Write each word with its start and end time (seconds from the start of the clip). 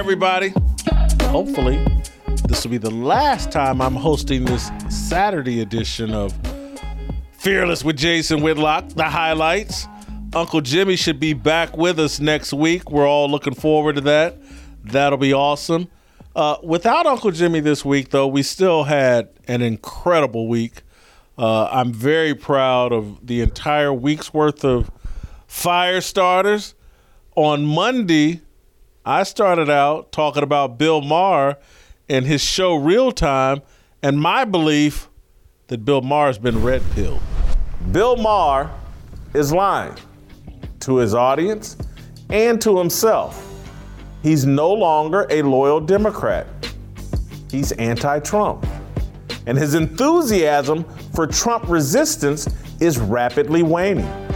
everybody. 0.00 0.50
Hopefully, 1.24 1.76
this 2.48 2.64
will 2.64 2.70
be 2.70 2.78
the 2.78 2.90
last 2.90 3.52
time 3.52 3.82
I'm 3.82 3.94
hosting 3.94 4.46
this 4.46 4.70
Saturday 4.88 5.60
edition 5.60 6.14
of 6.14 6.32
Fearless 7.32 7.84
with 7.84 7.98
Jason 7.98 8.40
Whitlock, 8.40 8.88
the 8.88 9.04
highlights. 9.04 9.86
Uncle 10.34 10.62
Jimmy 10.62 10.96
should 10.96 11.20
be 11.20 11.34
back 11.34 11.76
with 11.76 12.00
us 12.00 12.18
next 12.18 12.54
week. 12.54 12.90
We're 12.90 13.06
all 13.06 13.30
looking 13.30 13.52
forward 13.52 13.96
to 13.96 14.00
that. 14.00 14.38
That'll 14.84 15.18
be 15.18 15.34
awesome. 15.34 15.88
Uh, 16.34 16.56
without 16.62 17.04
Uncle 17.04 17.30
Jimmy 17.30 17.60
this 17.60 17.84
week, 17.84 18.08
though, 18.08 18.26
we 18.26 18.42
still 18.42 18.84
had 18.84 19.28
an 19.48 19.60
incredible 19.60 20.48
week. 20.48 20.80
Uh, 21.36 21.66
I'm 21.66 21.92
very 21.92 22.34
proud 22.34 22.94
of 22.94 23.26
the 23.26 23.42
entire 23.42 23.92
week's 23.92 24.32
worth 24.32 24.64
of 24.64 24.90
fire 25.46 26.00
starters. 26.00 26.74
On 27.36 27.66
Monday, 27.66 28.40
I 29.04 29.22
started 29.22 29.70
out 29.70 30.12
talking 30.12 30.42
about 30.42 30.78
Bill 30.78 31.00
Maher 31.00 31.56
and 32.08 32.26
his 32.26 32.42
show 32.42 32.74
Real 32.74 33.12
Time, 33.12 33.62
and 34.02 34.20
my 34.20 34.44
belief 34.44 35.08
that 35.68 35.86
Bill 35.86 36.02
Maher 36.02 36.26
has 36.26 36.38
been 36.38 36.62
red 36.62 36.82
pilled. 36.92 37.20
Bill 37.92 38.16
Maher 38.16 38.70
is 39.32 39.52
lying 39.52 39.94
to 40.80 40.96
his 40.96 41.14
audience 41.14 41.78
and 42.28 42.60
to 42.60 42.78
himself. 42.78 43.46
He's 44.22 44.44
no 44.44 44.70
longer 44.70 45.26
a 45.30 45.40
loyal 45.42 45.80
Democrat. 45.80 46.46
He's 47.50 47.72
anti 47.72 48.20
Trump. 48.20 48.66
And 49.46 49.56
his 49.56 49.74
enthusiasm 49.74 50.84
for 51.14 51.26
Trump 51.26 51.66
resistance 51.68 52.48
is 52.80 52.98
rapidly 52.98 53.62
waning. 53.62 54.29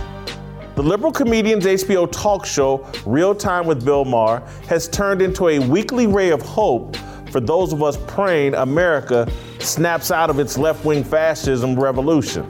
The 0.75 0.83
liberal 0.83 1.13
comedian's 1.13 1.67
HBO 1.67 2.11
talk 2.11 2.45
show, 2.45 2.85
Real 3.07 3.33
Time 3.33 3.65
with 3.65 3.85
Bill 3.85 4.05
Maher, 4.05 4.41
has 4.67 4.89
turned 4.89 5.23
into 5.23 5.49
a 5.49 5.61
weekly 5.61 6.09
ray 6.09 6.31
of 6.31 6.43
hope 6.43 6.97
for 7.31 7.39
those 7.39 7.73
of 7.73 7.81
us 7.81 7.97
praying 8.09 8.55
America 8.55 9.31
snaps 9.61 10.11
out 10.11 10.31
of 10.31 10.41
its 10.41 10.59
left 10.59 10.85
wing 10.85 11.05
fascism 11.05 11.79
revolution. 11.79 12.45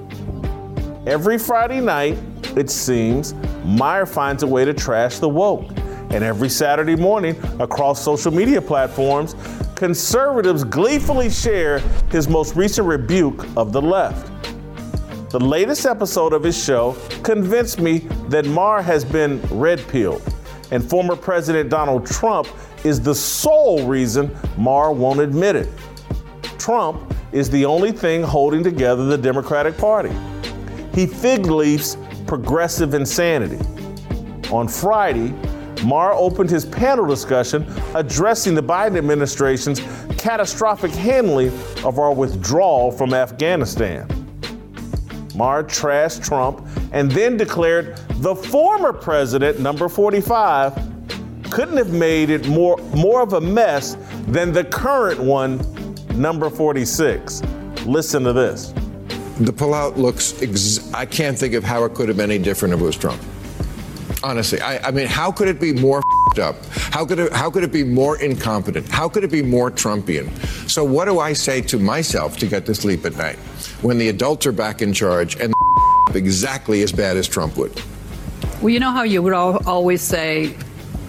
Every 1.07 1.37
Friday 1.37 1.83
night, 1.83 2.17
it 2.57 2.71
seems, 2.71 3.35
Maher 3.63 4.07
finds 4.07 4.43
a 4.43 4.47
way 4.47 4.65
to 4.65 4.73
trash 4.73 5.19
the 5.19 5.29
woke. 5.29 5.69
And 6.09 6.25
every 6.25 6.49
Saturday 6.49 6.97
morning, 6.97 7.37
across 7.61 8.03
social 8.03 8.33
media 8.33 8.63
platforms, 8.63 9.35
conservatives 9.75 10.65
gleefully 10.65 11.29
share 11.29 11.81
his 12.11 12.27
most 12.27 12.57
recent 12.57 12.89
rebuke 12.89 13.47
of 13.55 13.75
the 13.75 13.83
left. 13.83 14.31
The 15.35 15.41
latest 15.41 15.85
episode 15.85 16.33
of 16.33 16.45
his 16.45 16.57
show 16.57 16.93
convinced 17.25 17.81
me 17.81 17.99
that 18.29 18.47
Maher 18.47 18.81
has 18.81 19.05
been 19.05 19.43
red 19.51 19.85
pilled, 19.89 20.23
and 20.71 20.89
former 20.89 21.17
President 21.17 21.69
Donald 21.69 22.07
Trump 22.07 22.47
is 22.85 23.01
the 23.01 23.17
sole 23.17 23.85
reason 23.85 24.31
Maher 24.57 24.93
won't 24.93 25.19
admit 25.19 25.57
it. 25.57 25.69
Trump 26.57 27.13
is 27.33 27.51
the 27.51 27.65
only 27.65 27.91
thing 27.91 28.23
holding 28.23 28.63
together 28.63 29.07
the 29.07 29.19
Democratic 29.19 29.77
Party. 29.77 30.13
He 30.95 31.05
fig 31.05 31.47
leafs 31.47 31.97
progressive 32.29 32.95
insanity. 32.95 33.59
On 34.53 34.69
Friday, 34.69 35.35
Maher 35.83 36.13
opened 36.13 36.49
his 36.49 36.65
panel 36.65 37.07
discussion 37.07 37.67
addressing 37.97 38.55
the 38.55 38.63
Biden 38.63 38.97
administration's 38.97 39.81
catastrophic 40.17 40.93
handling 40.93 41.49
of 41.83 41.99
our 41.99 42.15
withdrawal 42.15 42.93
from 42.93 43.13
Afghanistan. 43.13 44.24
Maher 45.35 45.65
trashed 45.65 46.25
Trump 46.25 46.67
and 46.93 47.11
then 47.11 47.37
declared 47.37 47.97
the 48.21 48.35
former 48.35 48.93
president, 48.93 49.61
number 49.61 49.89
45, 49.89 50.75
couldn't 51.51 51.77
have 51.77 51.93
made 51.93 52.31
it 52.31 52.49
more, 52.49 52.77
more 52.95 53.23
of 53.23 53.35
a 53.35 53.41
mess 53.41 53.97
than 54.27 54.53
the 54.53 54.65
current 54.65 55.21
one, 55.21 55.61
number 56.15 56.51
46. 56.51 57.43
Listen 57.87 58.23
to 58.25 58.33
this. 58.33 58.73
The 59.41 59.53
pullout 59.53 59.97
looks, 59.97 60.41
ex- 60.43 60.93
I 60.95 61.07
can't 61.07 61.39
think 61.39 61.55
of 61.55 61.65
how 61.65 61.85
it 61.85 61.95
could 61.95 62.09
have 62.09 62.17
been 62.17 62.31
any 62.31 62.43
different 62.43 62.75
if 62.75 62.81
it 62.81 62.85
was 62.85 62.97
Trump. 62.97 63.21
Honestly, 64.23 64.61
I, 64.61 64.89
I 64.89 64.91
mean, 64.91 65.07
how 65.07 65.31
could 65.31 65.49
it 65.49 65.61
be 65.61 65.73
more 65.73 66.03
up? 66.39 66.57
How 66.67 67.05
could 67.05 67.19
it, 67.19 67.33
how 67.33 67.51
could 67.51 67.63
it 67.63 67.73
be 67.73 67.85
more 67.85 68.19
incompetent? 68.19 68.89
How 68.89 69.09
could 69.09 69.23
it 69.23 69.31
be 69.31 69.43
more 69.43 69.71
Trumpian? 69.71 70.29
So 70.69 70.83
what 70.83 71.05
do 71.05 71.21
I 71.21 71.33
say 71.33 71.61
to 71.63 71.79
myself 71.79 72.37
to 72.39 72.47
get 72.47 72.67
to 72.67 72.75
sleep 72.75 73.05
at 73.05 73.17
night 73.17 73.39
when 73.85 73.99
the 73.99 74.09
adults 74.09 74.47
are 74.47 74.53
back 74.53 74.81
in 74.81 74.95
charge 74.95 75.37
and 75.37 75.53
exactly 76.15 76.83
as 76.83 76.91
bad 76.91 77.17
as 77.19 77.29
Trump 77.29 77.57
would? 77.59 77.79
Well, 78.61 78.71
you 78.71 78.81
know 78.81 78.91
how 78.91 79.03
you 79.03 79.23
would 79.23 79.35
always 79.35 80.01
say, 80.01 80.57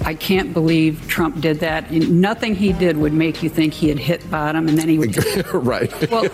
I 0.04 0.14
can't 0.14 0.54
believe 0.54 1.08
Trump 1.08 1.40
did 1.40 1.62
that. 1.62 1.90
Nothing 1.92 2.54
he 2.54 2.74
did 2.74 2.98
would 2.98 3.14
make 3.14 3.42
you 3.42 3.50
think 3.50 3.74
he 3.74 3.88
had 3.88 3.98
hit 3.98 4.30
bottom, 4.30 4.68
and 4.68 4.78
then 4.78 4.90
he 4.90 5.00
would. 5.00 5.16
right. 5.54 6.12
Well, 6.12 6.30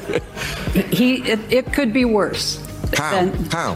he 0.90 1.22
it, 1.30 1.40
it, 1.52 1.74
could 1.74 1.94
be 1.94 2.06
worse. 2.06 2.58
How? 2.96 3.12
Than, 3.12 3.46
how? 3.46 3.76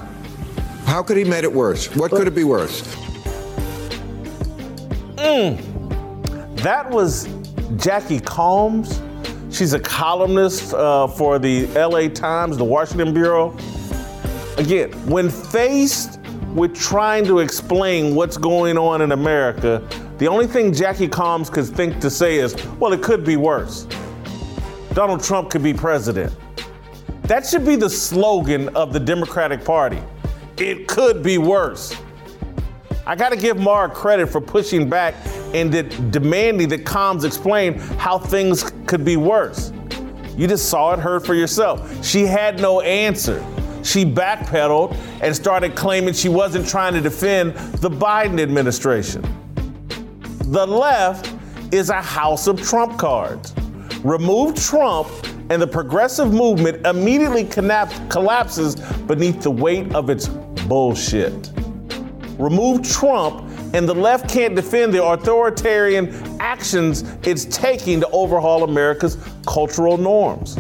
How 0.86 1.04
could 1.04 1.18
he 1.18 1.24
made 1.24 1.44
it 1.44 1.54
worse? 1.54 1.96
What 1.96 2.12
could 2.12 2.28
it 2.28 2.36
be 2.36 2.44
worse? 2.44 2.82
Mm, 5.18 6.58
that 6.58 6.90
was 6.90 7.30
Jackie 7.78 8.20
Calmes. 8.20 9.00
She's 9.56 9.72
a 9.72 9.80
columnist 9.80 10.74
uh, 10.74 11.08
for 11.08 11.40
the 11.40 11.68
LA 11.68 12.10
Times, 12.10 12.58
the 12.58 12.66
Washington 12.66 13.14
Bureau. 13.14 13.56
Again, 14.58 14.92
when 15.08 15.30
faced 15.30 16.20
with 16.54 16.76
trying 16.76 17.24
to 17.24 17.40
explain 17.40 18.16
what's 18.16 18.36
going 18.36 18.78
on 18.78 19.02
in 19.02 19.14
America, 19.14 19.82
the 20.18 20.28
only 20.28 20.46
thing 20.46 20.74
Jackie 20.74 21.08
Calmes 21.08 21.50
could 21.50 21.68
think 21.68 22.02
to 22.02 22.10
say 22.10 22.36
is, 22.36 22.54
well, 22.80 22.92
it 22.92 23.02
could 23.02 23.24
be 23.24 23.38
worse. 23.38 23.88
Donald 24.92 25.24
Trump 25.24 25.52
could 25.52 25.64
be 25.64 25.74
president. 25.74 26.36
That 27.24 27.46
should 27.46 27.66
be 27.66 27.78
the 27.78 27.90
slogan 27.90 28.68
of 28.76 28.92
the 28.92 29.00
Democratic 29.00 29.64
Party. 29.64 30.02
It 30.58 30.90
could 30.90 31.24
be 31.24 31.38
worse. 31.38 31.96
I 33.08 33.16
got 33.16 33.30
to 33.30 33.38
give 33.38 33.58
Maher 33.58 33.88
credit 33.88 34.28
for 34.28 34.42
pushing 34.42 34.90
back 34.90 35.16
and 35.56 36.12
demanding 36.12 36.68
that 36.70 36.84
Calmes 36.86 37.24
explain 37.24 37.76
how 37.98 38.20
things 38.20 38.72
could 38.86 39.06
be 39.06 39.18
worse. 39.18 39.72
You 40.36 40.48
just 40.48 40.70
saw 40.70 40.94
it, 40.94 41.00
heard 41.00 41.26
for 41.26 41.34
yourself. 41.34 42.04
She 42.06 42.26
had 42.26 42.60
no 42.60 42.82
answer. 42.82 43.44
She 43.84 44.04
backpedaled 44.04 44.98
and 45.22 45.34
started 45.34 45.76
claiming 45.76 46.14
she 46.14 46.28
wasn't 46.28 46.68
trying 46.68 46.94
to 46.94 47.02
defend 47.02 47.54
the 47.80 47.90
Biden 47.90 48.42
administration. 48.42 49.22
The 50.52 50.66
left 50.68 51.34
is 51.72 51.90
a 51.90 52.02
house 52.02 52.48
of 52.48 52.62
Trump 52.62 53.00
cards. 53.00 53.54
Remove 54.04 54.56
Trump, 54.56 55.08
and 55.50 55.62
the 55.62 55.68
progressive 55.68 56.34
movement 56.34 56.86
immediately 56.86 57.46
collapses 57.46 58.76
beneath 59.08 59.42
the 59.42 59.52
weight 59.52 59.94
of 59.96 60.10
its 60.10 60.28
bullshit 60.68 61.52
remove 62.38 62.88
Trump, 62.88 63.50
and 63.76 63.90
the 63.90 63.94
left 63.94 64.30
can't 64.30 64.56
defend 64.56 64.94
the 64.94 65.04
authoritarian 65.04 66.08
actions 66.40 67.04
it's 67.24 67.44
taking 67.44 68.00
to 68.00 68.08
overhaul 68.12 68.64
America's 68.64 69.18
cultural 69.46 69.98
norms. 69.98 70.58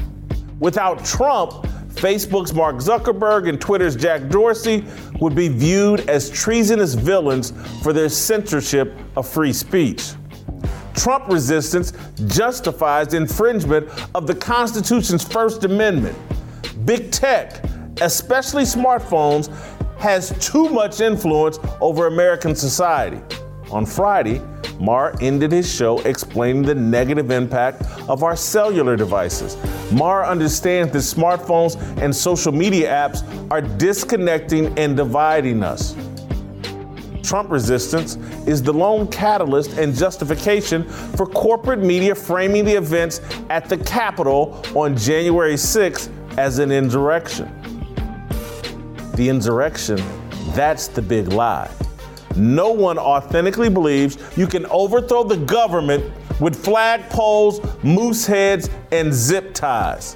Without 0.60 1.06
Trump, 1.06 1.66
Facebook's 1.94 2.54
Mark 2.54 2.76
Zuckerberg 2.76 3.48
and 3.48 3.60
Twitter's 3.60 3.96
Jack 3.96 4.28
Dorsey 4.28 4.84
would 5.22 5.34
be 5.34 5.48
viewed 5.48 6.10
as 6.10 6.30
treasonous 6.30 6.94
villains 6.94 7.54
for 7.82 7.94
their 7.94 8.10
censorship 8.10 8.94
of 9.16 9.26
free 9.26 9.54
speech. 9.54 10.12
Trump 10.94 11.30
resistance 11.30 11.94
justifies 12.28 13.14
infringement 13.14 13.88
of 14.14 14.28
the 14.28 14.36
Constitution's 14.36 15.24
First 15.24 15.64
Amendment. 15.64 16.18
Big 16.86 17.12
tech, 17.12 17.64
especially 18.02 18.64
smartphones, 18.64 19.50
has 19.98 20.34
too 20.40 20.70
much 20.70 21.02
influence 21.02 21.60
over 21.82 22.08
American 22.08 22.56
society. 22.56 23.22
On 23.72 23.86
Friday, 23.86 24.42
Maher 24.80 25.16
ended 25.22 25.52
his 25.52 25.74
show 25.74 26.00
explaining 26.00 26.64
the 26.64 26.76
negative 26.76 27.32
impact 27.32 27.84
of 28.10 28.24
our 28.24 28.36
cellular 28.36 28.96
devices. 28.96 29.58
Maher 29.92 30.26
understands 30.26 30.92
that 30.92 31.00
smartphones 31.00 31.76
and 32.02 32.16
social 32.16 32.52
media 32.52 32.90
apps 32.90 33.24
are 33.52 33.62
disconnecting 33.62 34.78
and 34.78 34.98
dividing 34.98 35.64
us. 35.64 35.96
Trump 37.24 37.50
resistance 37.50 38.18
is 38.48 38.62
the 38.62 38.74
lone 38.74 39.08
catalyst 39.08 39.78
and 39.78 39.96
justification 39.96 40.84
for 40.84 41.26
corporate 41.26 41.80
media 41.80 42.14
framing 42.14 42.66
the 42.66 42.74
events 42.74 43.22
at 43.50 43.68
the 43.68 43.78
Capitol 43.78 44.62
on 44.76 44.96
January 44.96 45.56
6th 45.56 46.12
as 46.38 46.60
an 46.60 46.72
insurrection 46.72 47.65
the 49.16 49.30
insurrection, 49.30 49.98
that's 50.54 50.88
the 50.88 51.02
big 51.02 51.30
lie. 51.30 51.70
No 52.36 52.72
one 52.72 52.98
authentically 52.98 53.70
believes 53.70 54.18
you 54.38 54.46
can 54.46 54.66
overthrow 54.68 55.24
the 55.24 55.38
government 55.38 56.04
with 56.42 56.62
flagpoles, 56.64 57.84
moose 57.84 58.26
heads, 58.26 58.70
and 58.92 59.14
zip 59.14 59.54
ties. 59.54 60.16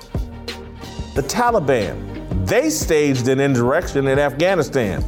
The 1.16 1.24
Taliban, 1.24 2.46
they 2.46 2.70
staged 2.70 3.28
an 3.30 3.40
insurrection 3.40 4.08
in 4.08 4.20
Afghanistan. 4.20 5.04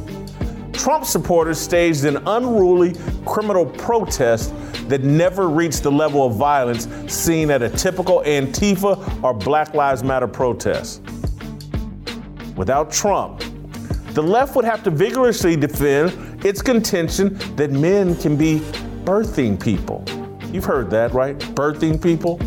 Trump 0.72 1.04
supporters 1.04 1.60
staged 1.60 2.04
an 2.04 2.16
unruly 2.26 2.94
criminal 3.26 3.66
protest 3.66 4.54
that 4.88 5.02
never 5.02 5.48
reached 5.48 5.82
the 5.82 5.92
level 5.92 6.26
of 6.26 6.34
violence 6.34 6.88
seen 7.12 7.50
at 7.50 7.62
a 7.62 7.68
typical 7.68 8.22
Antifa 8.22 9.22
or 9.22 9.34
Black 9.34 9.74
Lives 9.74 10.02
Matter 10.02 10.26
protest. 10.26 11.02
Without 12.56 12.90
Trump, 12.90 13.42
the 14.14 14.22
left 14.22 14.54
would 14.56 14.64
have 14.66 14.82
to 14.84 14.90
vigorously 14.90 15.56
defend 15.56 16.44
its 16.44 16.60
contention 16.60 17.38
that 17.56 17.70
men 17.70 18.14
can 18.16 18.36
be 18.36 18.58
birthing 19.04 19.62
people. 19.62 20.04
You've 20.52 20.66
heard 20.66 20.90
that, 20.90 21.14
right? 21.14 21.38
Birthing 21.38 22.02
people. 22.02 22.38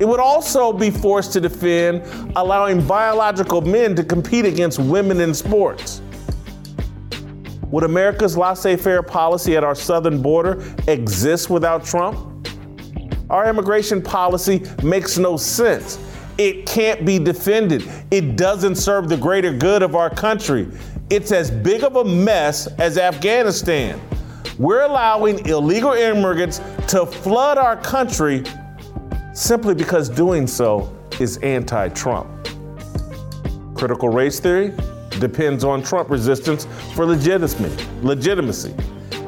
It 0.00 0.08
would 0.08 0.18
also 0.18 0.72
be 0.72 0.90
forced 0.90 1.32
to 1.34 1.40
defend 1.40 2.02
allowing 2.34 2.84
biological 2.84 3.60
men 3.60 3.94
to 3.94 4.02
compete 4.02 4.44
against 4.44 4.80
women 4.80 5.20
in 5.20 5.34
sports. 5.34 6.02
Would 7.66 7.84
America's 7.84 8.36
laissez 8.36 8.76
faire 8.76 9.04
policy 9.04 9.56
at 9.56 9.62
our 9.62 9.76
southern 9.76 10.20
border 10.20 10.64
exist 10.88 11.48
without 11.48 11.84
Trump? 11.84 12.48
Our 13.28 13.48
immigration 13.48 14.02
policy 14.02 14.64
makes 14.82 15.16
no 15.16 15.36
sense. 15.36 15.98
It 16.40 16.64
can't 16.64 17.04
be 17.04 17.18
defended. 17.18 17.86
It 18.10 18.34
doesn't 18.36 18.76
serve 18.76 19.10
the 19.10 19.16
greater 19.18 19.52
good 19.52 19.82
of 19.82 19.94
our 19.94 20.08
country. 20.08 20.66
It's 21.10 21.32
as 21.32 21.50
big 21.50 21.84
of 21.84 21.96
a 21.96 22.04
mess 22.06 22.66
as 22.78 22.96
Afghanistan. 22.96 24.00
We're 24.58 24.84
allowing 24.84 25.46
illegal 25.46 25.92
immigrants 25.92 26.62
to 26.88 27.04
flood 27.04 27.58
our 27.58 27.76
country 27.76 28.42
simply 29.34 29.74
because 29.74 30.08
doing 30.08 30.46
so 30.46 30.96
is 31.20 31.36
anti 31.42 31.90
Trump. 31.90 32.26
Critical 33.74 34.08
race 34.08 34.40
theory 34.40 34.72
depends 35.18 35.62
on 35.62 35.82
Trump 35.82 36.08
resistance 36.08 36.66
for 36.94 37.04
legitimacy. 37.04 38.74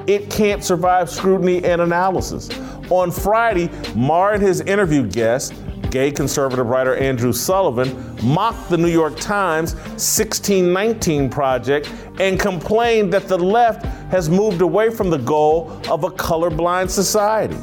It 0.06 0.30
can't 0.30 0.64
survive 0.64 1.10
scrutiny 1.10 1.62
and 1.62 1.82
analysis. 1.82 2.48
On 2.88 3.10
Friday, 3.10 3.68
Maher 3.94 4.32
and 4.32 4.42
his 4.42 4.62
interview 4.62 5.06
guest, 5.06 5.52
gay 5.92 6.10
conservative 6.10 6.66
writer 6.66 6.96
Andrew 6.96 7.34
Sullivan, 7.34 8.16
mocked 8.24 8.70
the 8.70 8.78
New 8.78 8.88
York 8.88 9.14
Times 9.20 9.74
1619 9.74 11.28
Project 11.28 11.92
and 12.18 12.40
complained 12.40 13.12
that 13.12 13.28
the 13.28 13.38
left 13.38 13.84
has 14.10 14.30
moved 14.30 14.62
away 14.62 14.88
from 14.88 15.10
the 15.10 15.18
goal 15.18 15.70
of 15.90 16.04
a 16.04 16.10
colorblind 16.10 16.88
society. 16.88 17.58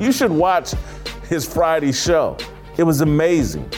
You 0.00 0.10
should 0.10 0.32
watch 0.32 0.74
his 1.28 1.46
Friday 1.46 1.92
show. 1.92 2.36
It 2.76 2.82
was 2.82 3.00
amazing. 3.00 3.70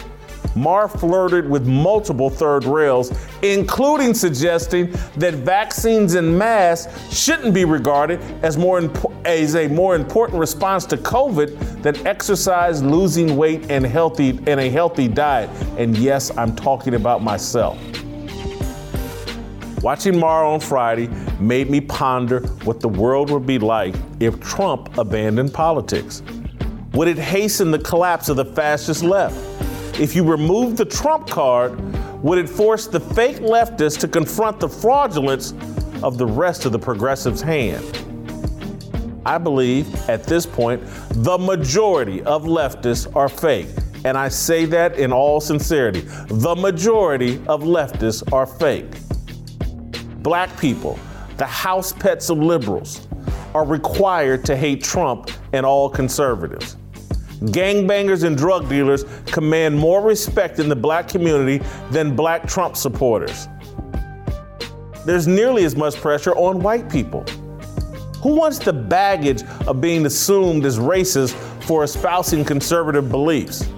Maher 0.57 0.89
flirted 0.89 1.49
with 1.49 1.67
multiple 1.67 2.31
third 2.31 2.65
rails, 2.65 3.13
including 3.43 4.15
suggesting 4.15 4.91
that 5.17 5.35
vaccines 5.35 6.15
and 6.15 6.37
masks 6.37 7.15
shouldn't 7.15 7.53
be 7.53 7.65
regarded 7.65 8.21
as, 8.43 8.57
more 8.57 8.81
impo- 8.81 9.15
as 9.27 9.55
a 9.55 9.69
more 9.69 9.95
important 9.95 10.41
response 10.41 10.87
to 10.87 10.97
COVID 10.97 11.83
than 11.83 11.95
exercise, 12.07 12.83
losing 12.83 13.37
weight, 13.37 13.71
and 13.71 13.85
healthy 13.85 14.31
and 14.47 14.59
a 14.59 14.71
healthy 14.71 15.09
diet. 15.09 15.51
And 15.79 15.97
yes, 15.99 16.37
I'm 16.39 16.57
talking 16.57 16.95
about 16.95 17.23
myself. 17.23 17.79
Watching 19.83 20.19
Maher 20.19 20.45
on 20.45 20.59
Friday 20.59 21.09
made 21.39 21.71
me 21.71 21.81
ponder 21.81 22.41
what 22.65 22.81
the 22.81 22.89
world 22.89 23.31
would 23.31 23.47
be 23.47 23.59
like 23.59 23.95
if 24.21 24.41
Trump 24.41 24.97
abandoned 24.97 25.53
politics. 25.53 26.23
Would 26.95 27.09
it 27.09 27.19
hasten 27.19 27.71
the 27.71 27.79
collapse 27.79 28.31
of 28.31 28.37
the 28.37 28.45
fascist 28.47 29.03
left? 29.03 29.37
If 29.99 30.15
you 30.15 30.25
remove 30.25 30.77
the 30.77 30.85
Trump 30.85 31.27
card, 31.27 31.81
would 32.23 32.37
it 32.37 32.51
force 32.51 32.87
the 32.87 33.01
fake 33.01 33.39
leftists 33.39 33.99
to 34.01 34.09
confront 34.09 34.61
the 34.61 34.69
fraudulence 34.69 35.55
of 36.03 36.19
the 36.19 36.27
rest 36.27 36.67
of 36.67 36.73
the 36.73 36.79
progressives' 36.79 37.41
hand? 37.41 37.83
I 39.25 39.39
believe 39.39 39.95
at 40.11 40.25
this 40.25 40.45
point, 40.45 40.83
the 41.11 41.39
majority 41.39 42.23
of 42.25 42.45
leftists 42.45 43.15
are 43.17 43.31
fake. 43.31 43.69
And 44.05 44.19
I 44.19 44.29
say 44.29 44.67
that 44.67 44.99
in 44.99 45.15
all 45.15 45.41
sincerity. 45.41 46.03
The 46.29 46.55
majority 46.55 47.37
of 47.49 47.63
leftists 47.63 48.31
are 48.35 48.47
fake. 48.47 48.93
Black 50.23 50.61
people, 50.61 50.99
the 51.39 51.47
house 51.47 51.95
pets 51.95 52.29
of 52.29 52.37
liberals, 52.37 53.09
are 53.55 53.65
required 53.65 54.45
to 54.45 54.57
hate 54.57 54.85
Trump 54.85 55.31
and 55.55 55.65
all 55.65 55.89
conservatives. 55.89 56.77
Gangbangers 57.41 58.25
and 58.25 58.37
drug 58.37 58.69
dealers 58.69 59.05
command 59.27 59.79
more 59.79 60.01
respect 60.01 60.59
in 60.59 60.69
the 60.69 60.77
black 60.77 61.07
community 61.09 61.65
than 61.91 62.17
black 62.17 62.47
Trump 62.47 62.77
supporters. 62.77 63.49
There's 65.05 65.27
nearly 65.27 65.65
as 65.65 65.77
much 65.77 65.97
pressure 65.97 66.35
on 66.35 66.63
white 66.63 66.91
people. 66.91 67.23
Who 68.23 68.35
wants 68.35 68.59
the 68.59 68.73
baggage 68.73 69.43
of 69.67 69.81
being 69.81 70.07
assumed 70.07 70.65
as 70.65 70.79
racist 70.79 71.35
for 71.65 71.85
espousing 71.85 72.45
conservative 72.45 73.11
beliefs? 73.11 73.69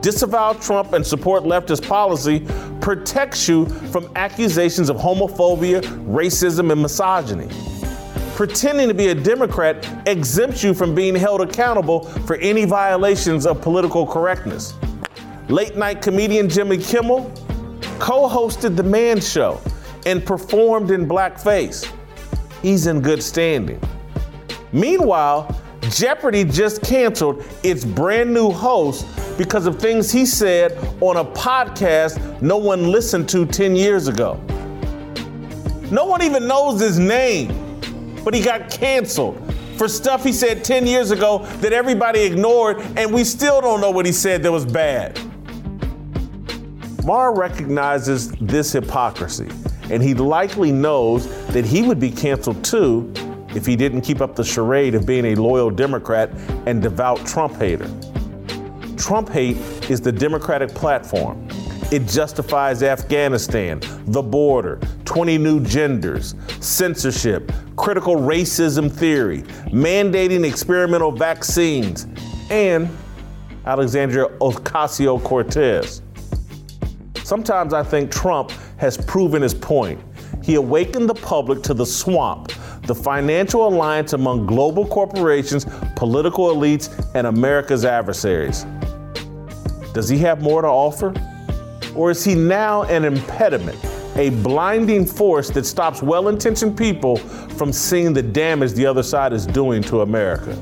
Disavow 0.00 0.54
Trump 0.54 0.92
and 0.94 1.06
support 1.06 1.44
leftist 1.44 1.86
policy 1.88 2.46
protects 2.80 3.48
you 3.48 3.66
from 3.90 4.10
accusations 4.16 4.90
of 4.90 4.96
homophobia, 4.96 5.80
racism, 6.06 6.72
and 6.72 6.82
misogyny 6.82 7.48
pretending 8.38 8.86
to 8.86 8.94
be 8.94 9.08
a 9.08 9.14
Democrat 9.16 9.84
exempts 10.06 10.62
you 10.62 10.72
from 10.72 10.94
being 10.94 11.12
held 11.12 11.40
accountable 11.40 12.04
for 12.24 12.36
any 12.36 12.64
violations 12.64 13.44
of 13.44 13.60
political 13.60 14.06
correctness. 14.06 14.74
Late 15.48 15.74
night 15.74 16.00
comedian 16.00 16.48
Jimmy 16.48 16.78
Kimmel 16.78 17.32
co 17.98 18.28
hosted 18.28 18.76
The 18.76 18.84
Man 18.84 19.20
Show 19.20 19.60
and 20.06 20.24
performed 20.24 20.92
in 20.92 21.08
blackface. 21.08 21.92
He's 22.62 22.86
in 22.86 23.00
good 23.00 23.24
standing. 23.24 23.80
Meanwhile, 24.70 25.60
Jeopardy 25.90 26.44
just 26.44 26.80
canceled 26.82 27.44
its 27.64 27.84
brand 27.84 28.32
new 28.32 28.52
host 28.52 29.04
because 29.36 29.66
of 29.66 29.80
things 29.80 30.12
he 30.12 30.24
said 30.24 30.78
on 31.00 31.16
a 31.16 31.24
podcast 31.24 32.40
no 32.40 32.56
one 32.56 32.92
listened 32.92 33.28
to 33.30 33.46
10 33.46 33.74
years 33.74 34.06
ago. 34.06 34.34
No 35.90 36.04
one 36.04 36.22
even 36.22 36.46
knows 36.46 36.78
his 36.80 37.00
name 37.00 37.67
but 38.24 38.34
he 38.34 38.42
got 38.42 38.70
canceled 38.70 39.54
for 39.76 39.88
stuff 39.88 40.24
he 40.24 40.32
said 40.32 40.64
10 40.64 40.86
years 40.86 41.12
ago 41.12 41.38
that 41.60 41.72
everybody 41.72 42.20
ignored, 42.22 42.80
and 42.96 43.12
we 43.12 43.22
still 43.24 43.60
don't 43.60 43.80
know 43.80 43.90
what 43.90 44.04
he 44.04 44.12
said 44.12 44.42
that 44.42 44.50
was 44.50 44.66
bad. 44.66 45.18
Maher 47.04 47.32
recognizes 47.32 48.32
this 48.32 48.72
hypocrisy, 48.72 49.48
and 49.90 50.02
he 50.02 50.14
likely 50.14 50.72
knows 50.72 51.26
that 51.48 51.64
he 51.64 51.82
would 51.82 52.00
be 52.00 52.10
canceled 52.10 52.62
too 52.64 53.12
if 53.54 53.64
he 53.64 53.76
didn't 53.76 54.02
keep 54.02 54.20
up 54.20 54.36
the 54.36 54.44
charade 54.44 54.94
of 54.94 55.06
being 55.06 55.26
a 55.26 55.34
loyal 55.36 55.70
Democrat 55.70 56.30
and 56.66 56.82
devout 56.82 57.24
Trump 57.24 57.54
hater. 57.56 57.90
Trump 58.96 59.28
hate 59.30 59.56
is 59.88 60.00
the 60.00 60.12
Democratic 60.12 60.70
platform. 60.70 61.48
It 61.90 62.06
justifies 62.06 62.82
Afghanistan, 62.82 63.80
the 64.08 64.20
border, 64.20 64.78
20 65.06 65.38
new 65.38 65.58
genders, 65.60 66.34
censorship, 66.60 67.50
critical 67.76 68.16
racism 68.16 68.92
theory, 68.92 69.40
mandating 69.68 70.46
experimental 70.46 71.10
vaccines, 71.10 72.06
and 72.50 72.90
Alexandria 73.64 74.26
Ocasio 74.42 75.22
Cortez. 75.24 76.02
Sometimes 77.24 77.72
I 77.72 77.82
think 77.82 78.10
Trump 78.10 78.50
has 78.76 78.98
proven 78.98 79.40
his 79.40 79.54
point. 79.54 79.98
He 80.44 80.56
awakened 80.56 81.08
the 81.08 81.14
public 81.14 81.62
to 81.62 81.72
the 81.72 81.86
swamp, 81.86 82.52
the 82.82 82.94
financial 82.94 83.66
alliance 83.66 84.12
among 84.12 84.44
global 84.44 84.86
corporations, 84.86 85.64
political 85.96 86.54
elites, 86.54 86.90
and 87.14 87.26
America's 87.26 87.86
adversaries. 87.86 88.66
Does 89.94 90.10
he 90.10 90.18
have 90.18 90.42
more 90.42 90.60
to 90.60 90.68
offer? 90.68 91.14
Or 91.98 92.12
is 92.12 92.22
he 92.24 92.36
now 92.36 92.84
an 92.84 93.04
impediment, 93.04 93.76
a 94.14 94.30
blinding 94.30 95.04
force 95.04 95.50
that 95.50 95.66
stops 95.66 96.00
well 96.00 96.28
intentioned 96.28 96.78
people 96.78 97.16
from 97.16 97.72
seeing 97.72 98.12
the 98.12 98.22
damage 98.22 98.74
the 98.74 98.86
other 98.86 99.02
side 99.02 99.32
is 99.32 99.44
doing 99.44 99.82
to 99.82 100.02
America? 100.02 100.56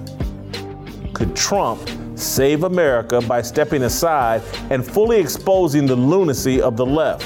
Could 1.13 1.37
Trump 1.37 1.91
save 2.15 2.65
America 2.65 3.21
by 3.21 3.43
stepping 3.43 3.83
aside 3.83 4.41
and 4.71 4.83
fully 4.83 5.19
exposing 5.19 5.85
the 5.85 5.95
lunacy 5.95 6.63
of 6.63 6.79
the 6.79 6.87
left? 6.87 7.25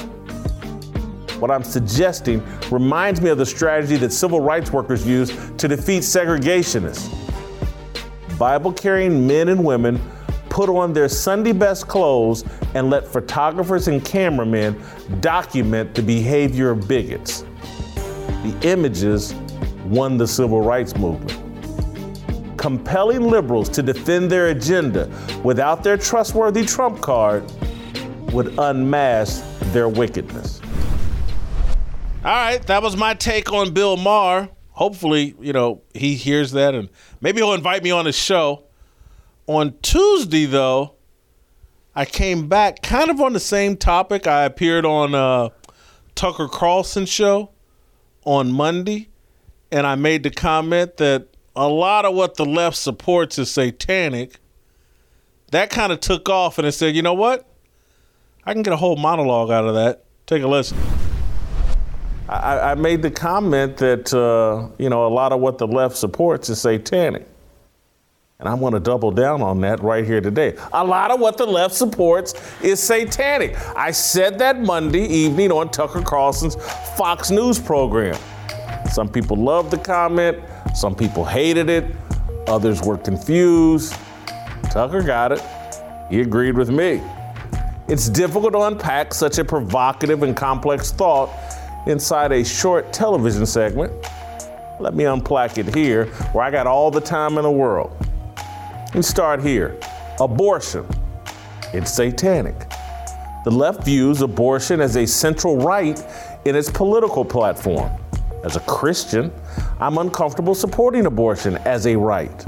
What 1.39 1.49
I'm 1.49 1.63
suggesting 1.63 2.43
reminds 2.69 3.21
me 3.21 3.29
of 3.29 3.37
the 3.37 3.45
strategy 3.45 3.95
that 3.95 4.11
civil 4.11 4.41
rights 4.41 4.73
workers 4.73 5.07
used 5.07 5.57
to 5.57 5.69
defeat 5.69 6.03
segregationists. 6.03 7.09
Bible 8.37 8.73
carrying 8.73 9.25
men 9.25 9.47
and 9.47 9.63
women 9.63 10.01
put 10.51 10.69
on 10.69 10.91
their 10.91 11.07
Sunday 11.07 11.53
best 11.53 11.87
clothes 11.87 12.43
and 12.75 12.89
let 12.89 13.07
photographers 13.07 13.87
and 13.87 14.03
cameramen 14.03 14.79
document 15.21 15.95
the 15.95 16.03
behavior 16.03 16.71
of 16.71 16.87
bigots. 16.89 17.45
The 18.43 18.55
images 18.63 19.33
won 19.85 20.17
the 20.17 20.27
civil 20.27 20.61
rights 20.61 20.95
movement. 20.97 21.39
Compelling 22.57 23.21
liberals 23.23 23.69
to 23.69 23.81
defend 23.81 24.29
their 24.29 24.49
agenda 24.49 25.09
without 25.41 25.83
their 25.83 25.95
trustworthy 25.95 26.65
Trump 26.65 26.99
card 27.01 27.49
would 28.33 28.53
unmask 28.59 29.43
their 29.71 29.87
wickedness. 29.87 30.61
All 32.23 32.31
right, 32.31 32.61
that 32.67 32.83
was 32.83 32.97
my 32.97 33.13
take 33.13 33.51
on 33.53 33.73
Bill 33.73 33.95
Maher. 33.95 34.49
hopefully, 34.69 35.33
you 35.39 35.53
know, 35.53 35.81
he 35.93 36.15
hears 36.15 36.51
that 36.51 36.75
and 36.75 36.89
maybe 37.21 37.39
he'll 37.39 37.53
invite 37.53 37.83
me 37.83 37.91
on 37.91 38.05
his 38.05 38.17
show. 38.17 38.65
On 39.51 39.77
Tuesday, 39.81 40.45
though, 40.45 40.93
I 41.93 42.05
came 42.05 42.47
back 42.47 42.81
kind 42.81 43.09
of 43.09 43.19
on 43.19 43.33
the 43.33 43.39
same 43.41 43.75
topic. 43.75 44.25
I 44.25 44.45
appeared 44.45 44.85
on 44.85 45.13
uh, 45.13 45.49
Tucker 46.15 46.47
Carlson 46.47 47.05
show 47.05 47.51
on 48.23 48.53
Monday, 48.53 49.09
and 49.69 49.85
I 49.85 49.95
made 49.95 50.23
the 50.23 50.29
comment 50.29 50.95
that 50.97 51.27
a 51.53 51.67
lot 51.67 52.05
of 52.05 52.15
what 52.15 52.35
the 52.35 52.45
left 52.45 52.77
supports 52.77 53.37
is 53.37 53.51
satanic. 53.51 54.39
That 55.51 55.69
kind 55.69 55.91
of 55.91 55.99
took 55.99 56.29
off, 56.29 56.57
and 56.57 56.65
I 56.65 56.69
said, 56.69 56.95
you 56.95 57.01
know 57.01 57.13
what? 57.13 57.45
I 58.45 58.53
can 58.53 58.61
get 58.61 58.71
a 58.71 58.77
whole 58.77 58.95
monologue 58.95 59.51
out 59.51 59.65
of 59.65 59.75
that. 59.75 60.05
Take 60.27 60.43
a 60.43 60.47
listen. 60.47 60.77
I, 62.29 62.71
I 62.71 62.75
made 62.75 63.01
the 63.01 63.11
comment 63.11 63.75
that 63.77 64.13
uh, 64.13 64.73
you 64.81 64.89
know 64.89 65.05
a 65.05 65.11
lot 65.11 65.33
of 65.33 65.41
what 65.41 65.57
the 65.57 65.67
left 65.67 65.97
supports 65.97 66.49
is 66.49 66.61
satanic. 66.61 67.27
And 68.41 68.49
I'm 68.49 68.59
going 68.59 68.73
to 68.73 68.79
double 68.79 69.11
down 69.11 69.43
on 69.43 69.61
that 69.61 69.83
right 69.83 70.03
here 70.03 70.19
today. 70.19 70.57
A 70.73 70.83
lot 70.83 71.11
of 71.11 71.19
what 71.19 71.37
the 71.37 71.45
left 71.45 71.75
supports 71.75 72.33
is 72.63 72.81
satanic. 72.81 73.55
I 73.77 73.91
said 73.91 74.39
that 74.39 74.59
Monday 74.59 75.05
evening 75.05 75.51
on 75.51 75.69
Tucker 75.69 76.01
Carlson's 76.01 76.55
Fox 76.97 77.29
News 77.29 77.59
program. 77.59 78.19
Some 78.91 79.09
people 79.09 79.37
loved 79.37 79.69
the 79.69 79.77
comment, 79.77 80.39
some 80.75 80.95
people 80.95 81.23
hated 81.23 81.69
it, 81.69 81.85
others 82.47 82.81
were 82.81 82.97
confused. 82.97 83.95
Tucker 84.71 85.03
got 85.03 85.31
it. 85.31 85.41
He 86.09 86.21
agreed 86.21 86.57
with 86.57 86.71
me. 86.71 86.99
It's 87.87 88.09
difficult 88.09 88.53
to 88.53 88.61
unpack 88.61 89.13
such 89.13 89.37
a 89.37 89.45
provocative 89.45 90.23
and 90.23 90.35
complex 90.35 90.91
thought 90.91 91.29
inside 91.85 92.31
a 92.31 92.43
short 92.43 92.91
television 92.91 93.45
segment. 93.45 93.93
Let 94.79 94.95
me 94.95 95.05
unpack 95.05 95.59
it 95.59 95.75
here, 95.75 96.07
where 96.33 96.43
I 96.43 96.49
got 96.49 96.65
all 96.65 96.89
the 96.89 97.01
time 97.01 97.37
in 97.37 97.43
the 97.43 97.51
world. 97.51 97.95
We 98.93 99.01
start 99.01 99.41
here. 99.41 99.79
Abortion. 100.19 100.85
It's 101.71 101.93
satanic. 101.93 102.67
The 103.45 103.49
left 103.49 103.85
views 103.85 104.21
abortion 104.21 104.81
as 104.81 104.97
a 104.97 105.07
central 105.07 105.55
right 105.55 106.03
in 106.43 106.57
its 106.57 106.69
political 106.69 107.23
platform. 107.23 107.89
As 108.43 108.57
a 108.57 108.59
Christian, 108.61 109.31
I'm 109.79 109.97
uncomfortable 109.97 110.53
supporting 110.53 111.05
abortion 111.05 111.55
as 111.59 111.87
a 111.87 111.95
right. 111.95 112.45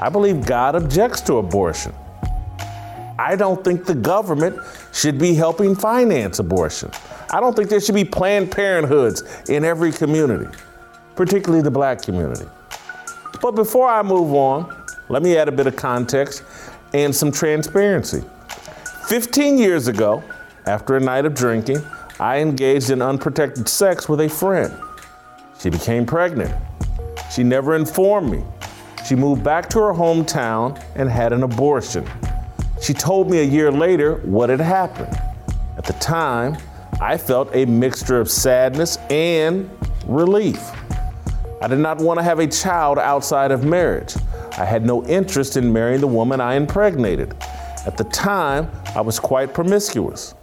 I 0.00 0.08
believe 0.08 0.44
God 0.44 0.74
objects 0.74 1.20
to 1.22 1.34
abortion. 1.34 1.94
I 3.16 3.36
don't 3.36 3.62
think 3.62 3.84
the 3.84 3.94
government 3.94 4.58
should 4.92 5.16
be 5.16 5.32
helping 5.32 5.76
finance 5.76 6.40
abortion. 6.40 6.90
I 7.30 7.38
don't 7.38 7.54
think 7.54 7.68
there 7.68 7.80
should 7.80 7.94
be 7.94 8.04
Planned 8.04 8.50
Parenthoods 8.50 9.48
in 9.48 9.64
every 9.64 9.92
community, 9.92 10.48
particularly 11.14 11.62
the 11.62 11.70
black 11.70 12.02
community. 12.02 12.46
But 13.40 13.52
before 13.52 13.88
I 13.88 14.02
move 14.02 14.34
on, 14.34 14.77
let 15.08 15.22
me 15.22 15.36
add 15.36 15.48
a 15.48 15.52
bit 15.52 15.66
of 15.66 15.76
context 15.76 16.42
and 16.92 17.14
some 17.14 17.32
transparency. 17.32 18.22
15 19.08 19.58
years 19.58 19.88
ago, 19.88 20.22
after 20.66 20.96
a 20.96 21.00
night 21.00 21.24
of 21.24 21.34
drinking, 21.34 21.82
I 22.20 22.38
engaged 22.38 22.90
in 22.90 23.00
unprotected 23.00 23.68
sex 23.68 24.08
with 24.08 24.20
a 24.20 24.28
friend. 24.28 24.74
She 25.58 25.70
became 25.70 26.04
pregnant. 26.04 26.54
She 27.34 27.42
never 27.42 27.74
informed 27.74 28.30
me. 28.30 28.42
She 29.06 29.14
moved 29.14 29.42
back 29.42 29.70
to 29.70 29.78
her 29.78 29.92
hometown 29.92 30.82
and 30.94 31.08
had 31.08 31.32
an 31.32 31.42
abortion. 31.42 32.06
She 32.82 32.92
told 32.92 33.30
me 33.30 33.38
a 33.38 33.44
year 33.44 33.72
later 33.72 34.16
what 34.16 34.50
had 34.50 34.60
happened. 34.60 35.16
At 35.76 35.84
the 35.84 35.94
time, 35.94 36.58
I 37.00 37.16
felt 37.16 37.48
a 37.54 37.64
mixture 37.64 38.20
of 38.20 38.30
sadness 38.30 38.98
and 39.08 39.70
relief. 40.06 40.70
I 41.62 41.68
did 41.68 41.78
not 41.78 41.98
want 41.98 42.18
to 42.18 42.22
have 42.24 42.40
a 42.40 42.46
child 42.46 42.98
outside 42.98 43.50
of 43.50 43.64
marriage. 43.64 44.14
I 44.58 44.64
had 44.64 44.84
no 44.84 45.04
interest 45.06 45.56
in 45.56 45.72
marrying 45.72 46.00
the 46.00 46.08
woman 46.08 46.40
I 46.40 46.54
impregnated. 46.54 47.32
At 47.86 47.96
the 47.96 48.02
time, 48.02 48.68
I 48.96 49.00
was 49.00 49.20
quite 49.20 49.54
promiscuous. 49.54 50.34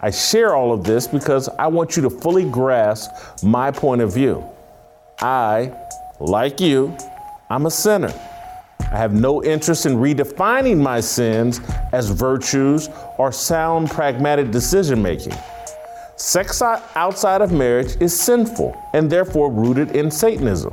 I 0.00 0.10
share 0.10 0.56
all 0.56 0.72
of 0.72 0.82
this 0.82 1.06
because 1.06 1.48
I 1.48 1.68
want 1.68 1.96
you 1.96 2.02
to 2.02 2.10
fully 2.10 2.44
grasp 2.50 3.44
my 3.44 3.70
point 3.70 4.02
of 4.02 4.12
view. 4.12 4.44
I, 5.20 5.72
like 6.18 6.60
you, 6.60 6.96
I'm 7.48 7.66
a 7.66 7.70
sinner. 7.70 8.12
I 8.80 8.96
have 8.96 9.14
no 9.14 9.44
interest 9.44 9.86
in 9.86 9.98
redefining 9.98 10.78
my 10.78 10.98
sins 10.98 11.60
as 11.92 12.10
virtues 12.10 12.88
or 13.18 13.30
sound 13.30 13.88
pragmatic 13.90 14.50
decision 14.50 15.00
making. 15.00 15.34
Sex 16.16 16.60
outside 16.60 17.40
of 17.40 17.52
marriage 17.52 17.96
is 18.00 18.18
sinful 18.18 18.76
and 18.94 19.08
therefore 19.08 19.52
rooted 19.52 19.94
in 19.94 20.10
Satanism. 20.10 20.72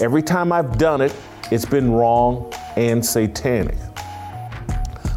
Every 0.00 0.22
time 0.22 0.52
I've 0.52 0.78
done 0.78 1.02
it, 1.02 1.14
it's 1.50 1.64
been 1.64 1.92
wrong 1.92 2.52
and 2.76 3.04
satanic. 3.04 3.76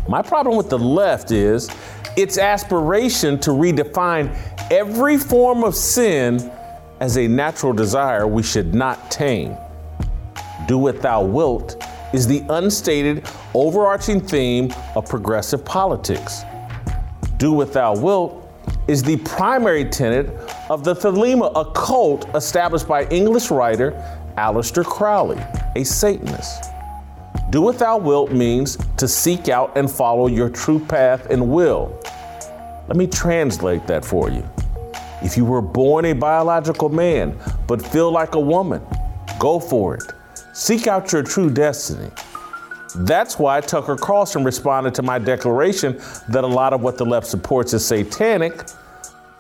My 0.07 0.21
problem 0.21 0.55
with 0.57 0.69
the 0.69 0.79
left 0.79 1.31
is 1.31 1.69
its 2.15 2.37
aspiration 2.37 3.39
to 3.39 3.51
redefine 3.51 4.35
every 4.71 5.17
form 5.17 5.63
of 5.63 5.75
sin 5.75 6.51
as 6.99 7.17
a 7.17 7.27
natural 7.27 7.73
desire 7.73 8.27
we 8.27 8.43
should 8.43 8.73
not 8.73 9.09
tame. 9.09 9.55
Do 10.67 10.77
what 10.77 11.01
thou 11.01 11.23
wilt 11.23 11.83
is 12.13 12.27
the 12.27 12.43
unstated, 12.49 13.27
overarching 13.53 14.19
theme 14.19 14.73
of 14.95 15.07
progressive 15.07 15.63
politics. 15.63 16.43
Do 17.37 17.53
what 17.53 17.71
thou 17.71 17.95
wilt 17.95 18.51
is 18.87 19.03
the 19.03 19.17
primary 19.17 19.85
tenet 19.85 20.27
of 20.69 20.83
the 20.83 20.95
Thelema, 20.95 21.51
a 21.55 21.71
cult 21.71 22.27
established 22.35 22.87
by 22.87 23.05
English 23.05 23.51
writer 23.51 23.91
Aleister 24.39 24.85
Crowley 24.85 25.37
a 25.75 25.83
Satanist. 25.83 26.71
Do 27.49 27.61
what 27.61 27.77
thou 27.77 27.97
wilt 27.97 28.31
means 28.31 28.77
to 28.95 29.05
seek 29.05 29.49
out 29.49 29.77
and 29.77 29.91
follow 29.91 30.27
your 30.27 30.49
true 30.49 30.79
path 30.79 31.29
and 31.29 31.51
will. 31.51 31.99
Let 32.87 32.95
me 32.95 33.05
translate 33.05 33.85
that 33.87 34.05
for 34.05 34.29
you. 34.29 34.47
If 35.21 35.35
you 35.35 35.43
were 35.43 35.61
born 35.61 36.05
a 36.05 36.13
biological 36.13 36.87
man 36.87 37.37
but 37.67 37.85
feel 37.85 38.11
like 38.11 38.35
a 38.35 38.39
woman, 38.39 38.81
go 39.39 39.59
for 39.59 39.95
it. 39.95 40.03
Seek 40.53 40.87
out 40.87 41.11
your 41.11 41.23
true 41.23 41.49
destiny. 41.49 42.09
That's 42.95 43.37
why 43.37 43.59
Tucker 43.59 43.97
Carlson 43.97 44.45
responded 44.45 44.95
to 44.95 45.01
my 45.01 45.19
declaration 45.19 46.01
that 46.29 46.45
a 46.45 46.47
lot 46.47 46.71
of 46.71 46.81
what 46.81 46.97
the 46.97 47.05
left 47.05 47.27
supports 47.27 47.73
is 47.73 47.85
satanic 47.85 48.63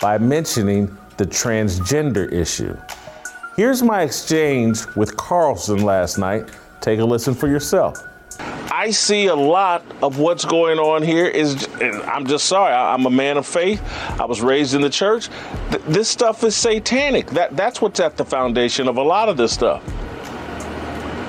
by 0.01 0.17
mentioning 0.17 0.95
the 1.17 1.25
transgender 1.25 2.31
issue. 2.31 2.77
Here's 3.59 3.83
my 3.83 4.03
exchange 4.03 4.85
with 4.95 5.17
Carlson 5.17 5.83
last 5.83 6.17
night. 6.17 6.49
Take 6.79 7.01
a 7.01 7.03
listen 7.03 7.33
for 7.33 7.49
yourself. 7.49 8.07
I 8.39 8.89
see 8.89 9.25
a 9.25 9.35
lot 9.35 9.83
of 10.01 10.17
what's 10.17 10.45
going 10.45 10.79
on 10.79 11.03
here 11.03 11.25
is 11.25 11.67
I'm 11.81 12.25
just 12.25 12.45
sorry. 12.45 12.73
I'm 12.73 13.05
a 13.05 13.09
man 13.09 13.35
of 13.35 13.45
faith. 13.45 13.83
I 14.17 14.23
was 14.23 14.39
raised 14.39 14.75
in 14.75 14.81
the 14.81 14.89
church. 14.89 15.27
This 15.89 16.07
stuff 16.07 16.41
is 16.45 16.55
satanic. 16.55 17.27
That 17.31 17.57
that's 17.57 17.81
what's 17.81 17.99
at 17.99 18.15
the 18.15 18.23
foundation 18.23 18.87
of 18.87 18.95
a 18.95 19.03
lot 19.03 19.27
of 19.27 19.35
this 19.35 19.51
stuff. 19.51 19.85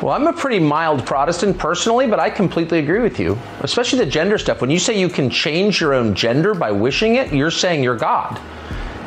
Well, 0.00 0.14
I'm 0.14 0.28
a 0.28 0.32
pretty 0.32 0.60
mild 0.60 1.04
Protestant 1.04 1.58
personally, 1.58 2.06
but 2.06 2.20
I 2.20 2.30
completely 2.30 2.78
agree 2.78 3.00
with 3.00 3.18
you, 3.18 3.36
especially 3.62 3.98
the 3.98 4.06
gender 4.06 4.38
stuff. 4.38 4.60
When 4.60 4.70
you 4.70 4.78
say 4.78 4.96
you 4.96 5.08
can 5.08 5.30
change 5.30 5.80
your 5.80 5.94
own 5.94 6.14
gender 6.14 6.54
by 6.54 6.70
wishing 6.70 7.16
it, 7.16 7.32
you're 7.32 7.50
saying 7.50 7.82
you're 7.82 7.96
God. 7.96 8.40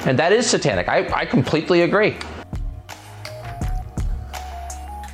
And 0.06 0.20
that 0.20 0.34
is 0.34 0.50
satanic. 0.50 0.89
I, 0.89 1.08
I 1.22 1.25
completely 1.25 1.84
agree. 1.84 2.18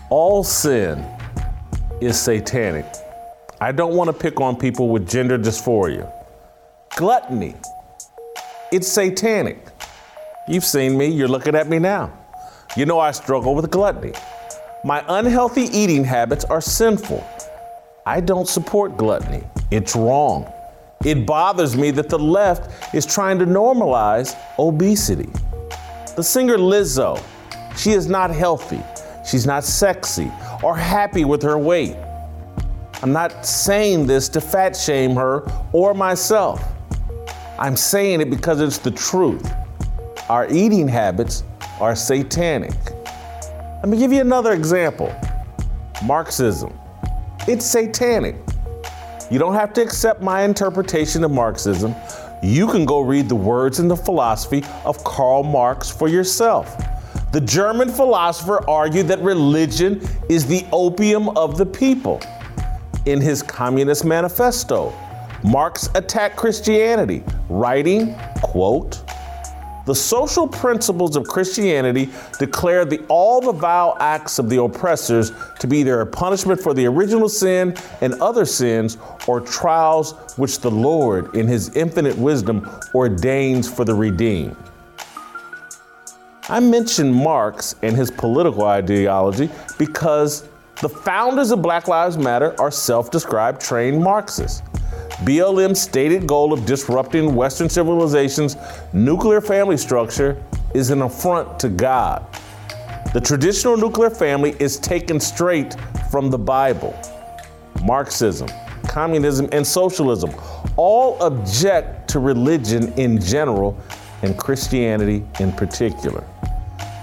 All 0.10 0.44
sin 0.44 1.06
is 2.02 2.20
satanic. 2.20 2.86
I 3.62 3.72
don't 3.72 3.94
want 3.94 4.08
to 4.10 4.14
pick 4.14 4.42
on 4.42 4.56
people 4.56 4.90
with 4.90 5.08
gender 5.08 5.38
dysphoria. 5.38 6.12
Gluttony, 6.96 7.56
it's 8.72 8.88
satanic. 8.88 9.68
You've 10.48 10.66
seen 10.66 10.98
me, 10.98 11.08
you're 11.08 11.28
looking 11.28 11.56
at 11.56 11.70
me 11.70 11.78
now. 11.78 12.12
You 12.76 12.86
know 12.86 13.00
I 13.00 13.12
struggle 13.12 13.54
with 13.54 13.70
gluttony. 13.70 14.14
My 14.84 15.04
unhealthy 15.08 15.64
eating 15.64 16.04
habits 16.04 16.44
are 16.46 16.62
sinful. 16.62 17.28
I 18.06 18.20
don't 18.22 18.48
support 18.48 18.98
gluttony. 18.98 19.44
It's 19.70 19.96
wrong. 19.96 20.52
It 21.06 21.28
bothers 21.28 21.78
me 21.78 21.92
that 21.92 22.10
the 22.10 22.18
left 22.18 22.96
is 22.96 23.06
trying 23.06 23.38
to 23.40 23.46
normalize 23.46 24.36
obesity. 24.58 25.30
The 26.16 26.24
singer 26.24 26.58
Lizzo, 26.58 27.22
she 27.78 27.92
is 27.92 28.08
not 28.08 28.32
healthy. 28.32 28.82
She's 29.26 29.46
not 29.46 29.64
sexy 29.64 30.32
or 30.64 30.76
happy 30.76 31.26
with 31.26 31.42
her 31.44 31.58
weight. 31.58 31.96
I'm 33.02 33.14
not 33.14 33.46
saying 33.46 34.08
this 34.08 34.28
to 34.30 34.42
fat 34.42 34.76
shame 34.76 35.16
her 35.16 35.44
or 35.72 35.94
myself. 35.94 36.64
I'm 37.58 37.78
saying 37.78 38.22
it 38.22 38.30
because 38.30 38.60
it's 38.62 38.78
the 38.78 38.92
truth. 38.92 39.52
Our 40.30 40.52
eating 40.52 40.88
habits 40.88 41.44
are 41.80 41.96
satanic. 41.96 42.74
Let 43.82 43.88
me 43.88 43.98
give 43.98 44.12
you 44.12 44.22
another 44.22 44.54
example 44.54 45.16
Marxism. 46.04 46.78
It's 47.48 47.66
satanic. 47.66 48.36
You 49.32 49.40
don't 49.40 49.54
have 49.54 49.74
to 49.74 49.82
accept 49.82 50.22
my 50.22 50.44
interpretation 50.44 51.24
of 51.24 51.32
Marxism. 51.32 51.96
You 52.42 52.68
can 52.68 52.86
go 52.86 53.02
read 53.02 53.30
the 53.30 53.36
words 53.36 53.80
and 53.80 53.90
the 53.90 53.96
philosophy 53.96 54.64
of 54.86 55.04
Karl 55.04 55.44
Marx 55.44 55.90
for 55.90 56.08
yourself. 56.08 56.76
The 57.32 57.42
German 57.42 57.90
philosopher 57.90 58.68
argued 58.68 59.08
that 59.10 59.20
religion 59.22 60.02
is 60.30 60.48
the 60.48 60.66
opium 60.72 61.30
of 61.38 61.60
the 61.60 61.66
people. 61.66 62.20
In 63.06 63.22
his 63.22 63.44
Communist 63.44 64.04
Manifesto, 64.04 64.92
Marx 65.44 65.90
attacked 65.94 66.38
Christianity, 66.38 67.24
writing, 67.48 68.16
quote, 68.42 69.04
the 69.86 69.94
social 69.94 70.48
principles 70.48 71.16
of 71.16 71.28
Christianity 71.28 72.10
declare 72.38 72.84
the, 72.84 73.00
all 73.10 73.42
the 73.42 73.52
vile 73.52 73.96
acts 74.00 74.38
of 74.38 74.50
the 74.50 74.62
oppressors 74.62 75.32
to 75.60 75.68
be 75.68 75.80
either 75.80 76.02
a 76.02 76.06
punishment 76.06 76.60
for 76.60 76.74
the 76.74 76.86
original 76.88 77.30
sin 77.30 77.76
and 78.02 78.14
other 78.22 78.46
sins 78.46 78.98
or 79.28 79.40
trials 79.40 80.14
which 80.38 80.60
the 80.60 80.70
Lord, 80.70 81.36
in 81.36 81.48
his 81.48 81.76
infinite 81.76 82.18
wisdom, 82.18 82.70
ordains 82.94 83.72
for 83.72 83.86
the 83.86 83.94
redeemed. 83.94 84.56
I 86.50 86.60
mention 86.60 87.14
Marx 87.14 87.76
and 87.84 87.96
his 87.96 88.10
political 88.10 88.64
ideology 88.66 89.50
because 89.78 90.50
the 90.82 90.90
founders 90.90 91.52
of 91.52 91.62
Black 91.62 91.88
Lives 91.88 92.18
Matter 92.18 92.60
are 92.60 92.72
self 92.72 93.12
described 93.12 93.62
trained 93.62 94.02
Marxists. 94.02 94.64
BLM's 95.26 95.80
stated 95.80 96.26
goal 96.26 96.52
of 96.52 96.66
disrupting 96.66 97.36
Western 97.36 97.70
civilization's 97.70 98.56
nuclear 98.94 99.42
family 99.42 99.78
structure 99.78 100.42
is 100.74 100.90
an 100.90 101.04
affront 101.04 101.60
to 101.60 101.70
God. 101.70 102.26
The 103.14 103.22
traditional 103.22 103.78
nuclear 103.78 104.10
family 104.10 104.56
is 104.60 104.80
taken 104.80 105.20
straight 105.20 105.76
from 106.10 106.32
the 106.32 106.40
Bible. 106.40 106.98
Marxism, 107.84 108.50
communism, 108.88 109.48
and 109.52 109.66
socialism 109.66 110.32
all 110.78 111.22
object 111.22 112.10
to 112.10 112.20
religion 112.20 112.92
in 112.94 113.22
general 113.22 113.78
and 114.24 114.38
Christianity 114.38 115.24
in 115.40 115.52
particular. 115.52 116.24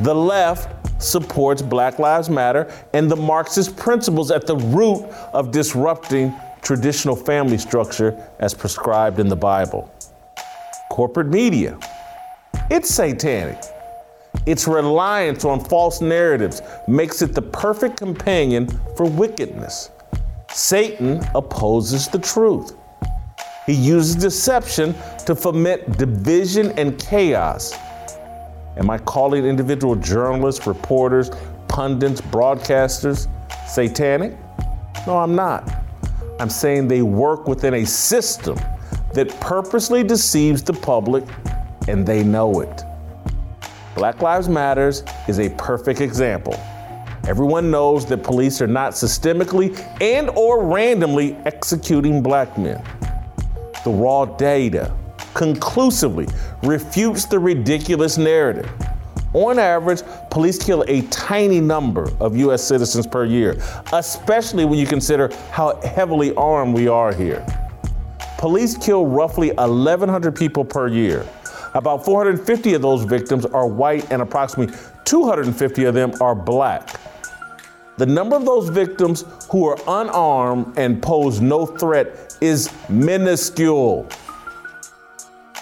The 0.01 0.15
left 0.15 1.03
supports 1.03 1.63
Black 1.63 1.99
Lives 1.99 2.29
Matter 2.29 2.71
and 2.93 3.11
the 3.11 3.17
Marxist 3.17 3.77
principles 3.77 4.31
at 4.31 4.47
the 4.47 4.57
root 4.57 5.05
of 5.33 5.51
disrupting 5.51 6.35
traditional 6.63 7.17
family 7.17 7.59
structure 7.59 8.17
as 8.39 8.53
prescribed 8.53 9.21
in 9.21 9.29
the 9.29 9.37
Bible. 9.37 9.91
Corporate 10.91 11.29
media, 11.29 11.79
it's 12.71 12.95
satanic. 12.95 13.59
Its 14.45 14.69
reliance 14.69 15.45
on 15.45 15.65
false 15.65 16.01
narratives 16.01 16.61
makes 16.87 17.23
it 17.23 17.35
the 17.35 17.43
perfect 17.43 17.97
companion 17.97 18.69
for 18.97 19.07
wickedness. 19.07 19.91
Satan 20.51 21.27
opposes 21.35 22.09
the 22.09 22.19
truth. 22.19 22.75
He 23.67 23.73
uses 23.73 24.15
deception 24.15 24.95
to 25.25 25.35
foment 25.35 25.99
division 25.99 26.71
and 26.73 26.99
chaos. 26.99 27.75
Am 28.77 28.91
I 28.91 28.99
calling 28.99 29.45
individual 29.47 29.97
journalists, 29.97 30.67
reporters, 30.67 31.31
pundits, 31.69 32.21
broadcasters 32.21 33.29
satanic? 33.67 34.37
No, 35.07 35.19
I'm 35.19 35.35
not. 35.35 35.71
I'm 36.39 36.51
saying 36.51 36.89
they 36.89 37.03
work 37.03 37.49
within 37.49 37.75
a 37.75 37.87
system 37.87 38.59
that 39.15 39.35
purposely 39.41 40.05
deceives 40.05 40.63
the 40.63 40.75
public 40.75 41.25
and 41.89 42.07
they 42.07 42.23
know 42.23 42.61
it. 42.61 42.83
Black 43.95 44.21
Lives 44.21 44.49
Matters 44.49 45.03
is 45.27 45.39
a 45.39 45.49
perfect 45.51 46.03
example. 46.03 46.55
Everyone 47.27 47.71
knows 47.71 48.05
that 48.07 48.23
police 48.23 48.61
are 48.61 48.67
not 48.67 48.93
systemically 48.93 49.77
and 50.03 50.29
or 50.31 50.67
randomly 50.67 51.35
executing 51.47 52.23
black 52.23 52.59
men. 52.59 52.85
The 53.85 53.91
raw 53.91 54.27
data 54.27 54.95
conclusively 55.37 56.27
refutes 56.63 57.27
the 57.27 57.39
ridiculous 57.39 58.17
narrative. 58.17 58.69
On 59.35 59.59
average, 59.59 60.01
police 60.31 60.59
kill 60.59 60.83
a 60.89 61.03
tiny 61.03 61.61
number 61.61 62.11
of 62.21 62.37
U.S. 62.39 62.65
citizens 62.65 63.07
per 63.07 63.27
year, 63.27 63.61
especially 63.93 64.65
when 64.65 64.79
you 64.79 64.87
consider 64.87 65.31
how 65.51 65.79
heavily 65.83 66.35
armed 66.37 66.75
we 66.75 66.89
are 66.89 67.13
here. 67.13 67.45
Police 68.39 68.79
kill 68.79 69.05
roughly 69.05 69.51
1,100 69.53 70.35
people 70.35 70.65
per 70.65 70.89
year. 70.89 71.27
About 71.75 72.05
450 72.05 72.73
of 72.73 72.81
those 72.81 73.05
victims 73.05 73.45
are 73.45 73.67
white, 73.67 74.11
and 74.11 74.23
approximately 74.23 74.75
250 75.05 75.85
of 75.85 75.95
them 75.95 76.13
are 76.23 76.35
black. 76.35 76.99
The 77.99 78.07
number 78.07 78.37
of 78.37 78.47
those 78.47 78.71
victims 78.71 79.25
who 79.51 79.67
are 79.67 79.79
unarmed 79.87 80.79
and 80.79 81.03
pose 81.03 81.43
no 81.43 81.67
threat 81.67 82.37
is 82.41 82.71
minuscule. 82.89 84.09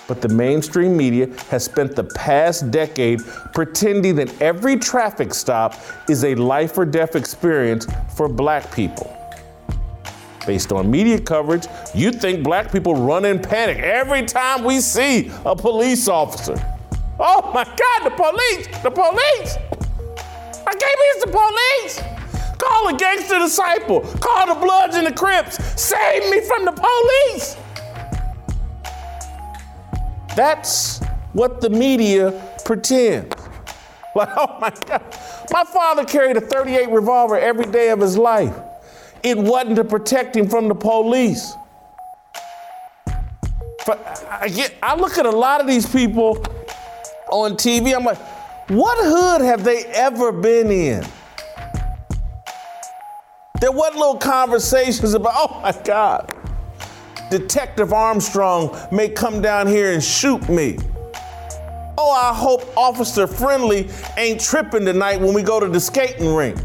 But 0.07 0.21
the 0.21 0.29
mainstream 0.29 0.97
media 0.97 1.29
has 1.49 1.65
spent 1.65 1.97
the 1.97 2.05
past 2.05 2.71
decade 2.71 3.21
pretending 3.55 4.17
that 4.17 4.43
every 4.43 4.77
traffic 4.77 5.33
stop 5.33 5.75
is 6.09 6.25
a 6.25 6.35
life 6.35 6.77
or 6.77 6.85
death 6.85 7.17
experience 7.17 7.87
for 8.15 8.29
black 8.29 8.73
people. 8.75 9.11
Based 10.47 10.73
on 10.73 10.91
media 10.91 11.19
coverage, 11.19 11.67
you 11.95 12.11
think 12.13 12.43
black 12.43 12.71
people 12.71 12.95
run 12.95 13.25
in 13.25 13.39
panic 13.39 13.79
every 13.79 14.27
time 14.27 14.63
we 14.63 14.81
see 14.81 15.31
a 15.47 15.57
police 15.57 16.07
officer. 16.07 16.55
Oh 17.19 17.51
my 17.55 17.65
God, 17.65 18.05
the 18.05 18.11
police! 18.11 18.67
The 18.83 18.91
police! 18.91 19.57
I 20.67 20.75
can't 20.75 20.83
it's 20.83 21.25
the 21.25 21.31
police! 21.31 22.15
Call 22.59 22.89
a 22.89 22.97
gangster 22.97 23.39
disciple. 23.39 24.01
Call 24.01 24.55
the 24.55 24.61
Bloods 24.61 24.97
and 24.97 25.07
the 25.07 25.13
Crips. 25.13 25.57
Save 25.81 26.31
me 26.31 26.41
from 26.43 26.65
the 26.65 26.73
police. 26.73 27.57
That's 30.37 31.01
what 31.33 31.61
the 31.61 31.71
media 31.71 32.59
pretends. 32.65 33.35
Like, 34.17 34.29
oh 34.37 34.59
my 34.61 34.71
God. 34.87 35.03
My 35.51 35.65
father 35.65 36.05
carried 36.05 36.37
a 36.37 36.41
38 36.41 36.89
revolver 36.91 37.37
every 37.37 37.67
day 37.67 37.91
of 37.91 37.99
his 37.99 38.17
life. 38.17 38.57
It 39.25 39.37
wasn't 39.37 39.75
to 39.75 39.83
protect 39.83 40.37
him 40.37 40.49
from 40.49 40.69
the 40.69 40.75
police. 40.77 41.53
I, 44.31 44.53
get, 44.55 44.73
I 44.83 44.95
look 44.95 45.19
at 45.19 45.27
a 45.27 45.31
lot 45.31 45.61
of 45.61 45.67
these 45.67 45.85
people 45.85 46.45
on 47.31 47.55
TV, 47.55 47.95
I'm 47.95 48.05
like, 48.05 48.19
what 48.69 48.99
hood 49.01 49.41
have 49.41 49.65
they 49.65 49.85
ever 49.87 50.33
been 50.33 50.71
in? 50.71 51.05
There 53.61 53.73
wasn't 53.73 53.97
little 53.97 54.19
conversations 54.19 55.15
about, 55.15 55.33
oh 55.37 55.61
my 55.61 55.73
God, 55.85 56.34
Detective 57.31 57.93
Armstrong 57.93 58.77
may 58.93 59.09
come 59.09 59.41
down 59.41 59.67
here 59.67 59.93
and 59.93 60.03
shoot 60.03 60.49
me. 60.49 60.79
Oh, 61.97 62.11
I 62.11 62.35
hope 62.35 62.77
Officer 62.77 63.27
Friendly 63.27 63.89
ain't 64.17 64.41
tripping 64.41 64.85
tonight 64.85 65.21
when 65.21 65.33
we 65.33 65.43
go 65.43 65.61
to 65.61 65.69
the 65.69 65.81
skating 65.81 66.35
rink. 66.35 66.59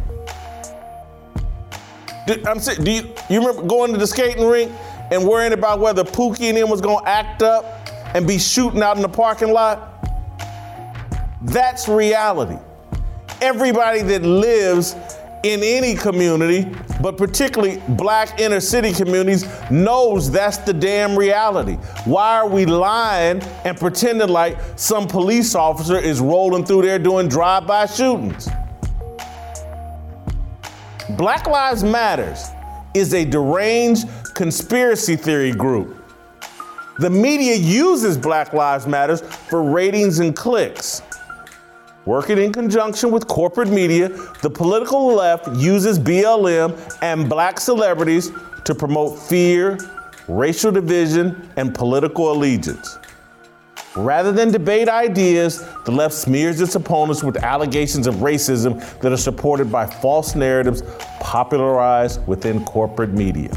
Do, 2.28 2.42
I'm 2.46 2.60
saying, 2.60 2.84
do 2.84 2.92
you, 2.92 3.14
you 3.30 3.40
remember 3.40 3.64
going 3.66 3.92
to 3.94 3.98
the 3.98 4.08
skating 4.08 4.46
rink 4.46 4.72
and 5.12 5.28
worrying 5.28 5.54
about 5.54 5.80
whether 5.80 6.04
Pookie 6.04 6.50
and 6.50 6.58
him 6.58 6.70
was 6.70 6.82
gonna 6.82 7.06
act 7.06 7.42
up 7.42 7.66
and 8.16 8.28
be 8.28 8.38
shooting 8.38 8.84
out 8.84 8.96
in 8.96 9.02
the 9.02 9.10
parking 9.10 9.52
lot? 9.52 10.06
That's 11.42 11.88
reality. 11.88 12.58
Everybody 13.42 14.02
that 14.02 14.24
lives 14.24 14.96
in 15.44 15.64
any 15.64 15.96
community, 15.96 16.70
but 17.02 17.18
particularly 17.18 17.82
black 17.90 18.40
inner 18.40 18.60
city 18.60 18.92
communities, 18.92 19.46
knows 19.72 20.30
that's 20.30 20.58
the 20.58 20.74
damn 20.74 21.18
reality. 21.18 21.76
Why 22.06 22.38
are 22.38 22.48
we 22.48 22.66
lying 22.66 23.42
and 23.64 23.78
pretending 23.78 24.30
like 24.30 24.58
some 24.76 25.08
police 25.08 25.56
officer 25.56 25.98
is 25.98 26.20
rolling 26.20 26.66
through 26.66 26.82
there 26.82 27.00
doing 27.00 27.28
drive-by 27.28 27.86
shootings? 27.86 28.50
Black 31.18 31.48
Lives 31.48 31.84
Matters 31.84 32.50
is 32.94 33.14
a 33.14 33.26
deranged 33.26 34.08
conspiracy 34.36 35.16
theory 35.16 35.52
group. 35.52 35.96
The 37.00 37.10
media 37.10 37.56
uses 37.56 38.18
Black 38.18 38.52
Lives 38.54 38.86
Matters 38.86 39.22
for 39.22 39.64
ratings 39.64 40.20
and 40.20 40.36
clicks. 40.36 41.02
Working 42.10 42.40
in 42.40 42.52
conjunction 42.52 43.12
with 43.12 43.28
corporate 43.28 43.70
media, 43.70 44.10
the 44.42 44.50
political 44.50 45.14
left 45.14 45.48
uses 45.56 46.00
BLM 46.00 46.76
and 47.04 47.30
black 47.30 47.60
celebrities 47.60 48.32
to 48.64 48.74
promote 48.74 49.20
fear, 49.20 49.78
racial 50.28 50.72
division, 50.72 51.48
and 51.56 51.72
political 51.72 52.32
allegiance. 52.32 52.98
Rather 53.96 54.32
than 54.32 54.50
debate 54.52 54.90
ideas, 54.90 55.64
the 55.86 55.92
left 55.92 56.16
smears 56.16 56.60
its 56.60 56.74
opponents 56.74 57.24
with 57.24 57.38
allegations 57.44 58.08
of 58.08 58.16
racism 58.16 58.80
that 59.02 59.12
are 59.12 59.16
supported 59.18 59.72
by 59.72 59.86
false 59.86 60.34
narratives 60.34 60.82
popularized 61.20 62.26
within 62.26 62.66
corporate 62.66 63.12
media. 63.12 63.52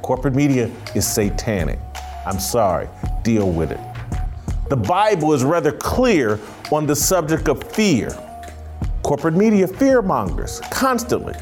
Corporate 0.00 0.36
media 0.36 0.70
is 0.94 1.04
satanic. 1.04 1.80
I'm 2.24 2.38
sorry, 2.38 2.88
deal 3.24 3.50
with 3.50 3.72
it. 3.72 3.80
The 4.68 4.76
Bible 4.76 5.32
is 5.32 5.44
rather 5.44 5.70
clear 5.70 6.40
on 6.72 6.86
the 6.86 6.96
subject 6.96 7.48
of 7.48 7.62
fear. 7.72 8.10
Corporate 9.02 9.34
media 9.34 9.66
fear 9.66 10.02
mongers 10.02 10.60
constantly. 10.70 11.34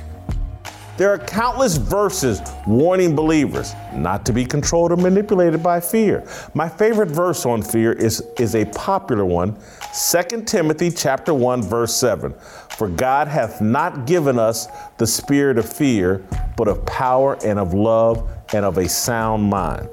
There 0.96 1.10
are 1.10 1.18
countless 1.18 1.76
verses 1.76 2.40
warning 2.68 3.16
believers 3.16 3.74
not 3.94 4.24
to 4.26 4.32
be 4.32 4.44
controlled 4.44 4.92
or 4.92 4.96
manipulated 4.96 5.60
by 5.60 5.80
fear. 5.80 6.24
My 6.54 6.68
favorite 6.68 7.08
verse 7.08 7.44
on 7.44 7.62
fear 7.62 7.92
is, 7.92 8.22
is 8.38 8.54
a 8.54 8.64
popular 8.66 9.24
one, 9.24 9.58
2 9.92 10.42
Timothy 10.42 10.92
chapter 10.92 11.34
1 11.34 11.62
verse 11.62 11.96
7. 11.96 12.32
For 12.76 12.88
God 12.88 13.26
hath 13.26 13.60
not 13.60 14.06
given 14.06 14.38
us 14.38 14.68
the 14.98 15.06
spirit 15.06 15.58
of 15.58 15.68
fear, 15.68 16.24
but 16.56 16.68
of 16.68 16.87
power 16.87 17.38
and 17.44 17.58
of 17.58 17.74
love 17.74 18.30
and 18.52 18.64
of 18.64 18.78
a 18.78 18.88
sound 18.88 19.42
mind. 19.42 19.88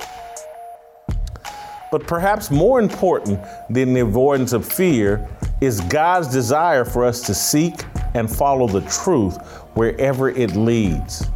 But 1.91 2.07
perhaps 2.07 2.49
more 2.49 2.79
important 2.79 3.39
than 3.69 3.93
the 3.93 3.99
avoidance 3.99 4.53
of 4.53 4.65
fear 4.65 5.27
is 5.59 5.81
God's 5.81 6.29
desire 6.29 6.85
for 6.85 7.03
us 7.03 7.21
to 7.23 7.33
seek 7.33 7.83
and 8.13 8.33
follow 8.33 8.65
the 8.67 8.81
truth 8.89 9.37
wherever 9.75 10.29
it 10.29 10.55
leads. 10.55 11.27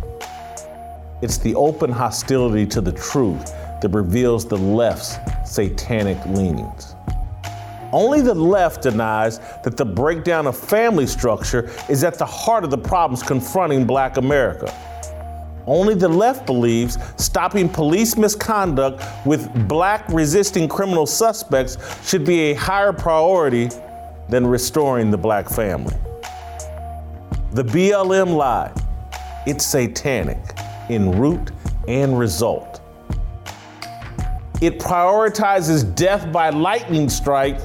It's 1.21 1.37
the 1.37 1.55
open 1.55 1.91
hostility 1.91 2.65
to 2.67 2.79
the 2.79 2.93
truth 2.93 3.53
that 3.81 3.89
reveals 3.89 4.45
the 4.45 4.57
left's 4.57 5.17
satanic 5.45 6.25
leanings. 6.27 6.95
Only 7.91 8.21
the 8.21 8.33
left 8.33 8.83
denies 8.83 9.39
that 9.63 9.75
the 9.75 9.85
breakdown 9.85 10.47
of 10.47 10.57
family 10.57 11.07
structure 11.07 11.69
is 11.89 12.03
at 12.03 12.17
the 12.17 12.25
heart 12.25 12.63
of 12.63 12.71
the 12.71 12.77
problems 12.77 13.23
confronting 13.23 13.85
black 13.85 14.17
America. 14.17 14.73
Only 15.67 15.95
the 15.95 16.07
left 16.07 16.45
believes 16.45 16.97
stopping 17.17 17.67
police 17.67 18.17
misconduct 18.17 19.03
with 19.25 19.49
black 19.67 20.07
resisting 20.09 20.67
criminal 20.67 21.05
suspects 21.05 21.77
should 22.07 22.23
be 22.23 22.51
a 22.51 22.53
higher 22.53 22.93
priority 22.93 23.69
than 24.29 24.45
restoring 24.45 25.09
the 25.09 25.17
black 25.17 25.49
family. 25.49 25.95
The 27.51 27.63
BLM 27.63 28.35
lie, 28.35 28.71
it's 29.47 29.65
satanic 29.65 30.37
in 30.89 31.17
root 31.17 31.51
and 31.87 32.17
result. 32.17 32.81
It 34.61 34.79
prioritizes 34.79 35.95
death 35.95 36.31
by 36.31 36.49
lightning 36.49 37.09
strike 37.09 37.59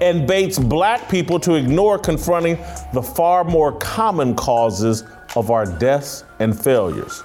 and 0.00 0.26
baits 0.26 0.58
black 0.58 1.08
people 1.08 1.40
to 1.40 1.54
ignore 1.54 1.98
confronting 1.98 2.58
the 2.92 3.02
far 3.02 3.44
more 3.44 3.72
common 3.78 4.34
causes 4.34 5.04
of 5.36 5.50
our 5.50 5.66
deaths 5.66 6.24
and 6.40 6.58
failures. 6.58 7.22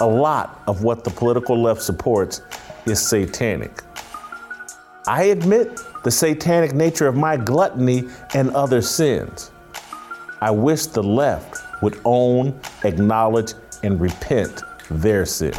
A 0.00 0.06
lot 0.06 0.62
of 0.66 0.82
what 0.82 1.04
the 1.04 1.10
political 1.10 1.60
left 1.60 1.82
supports 1.82 2.42
is 2.86 3.00
satanic. 3.06 3.82
I 5.06 5.24
admit 5.24 5.80
the 6.04 6.10
satanic 6.10 6.72
nature 6.72 7.06
of 7.06 7.14
my 7.14 7.36
gluttony 7.36 8.08
and 8.34 8.50
other 8.50 8.80
sins. 8.80 9.50
I 10.40 10.50
wish 10.50 10.86
the 10.86 11.02
left 11.02 11.58
would 11.82 12.00
own, 12.04 12.58
acknowledge, 12.84 13.52
and 13.82 14.00
repent 14.00 14.62
their 14.90 15.26
sins. 15.26 15.58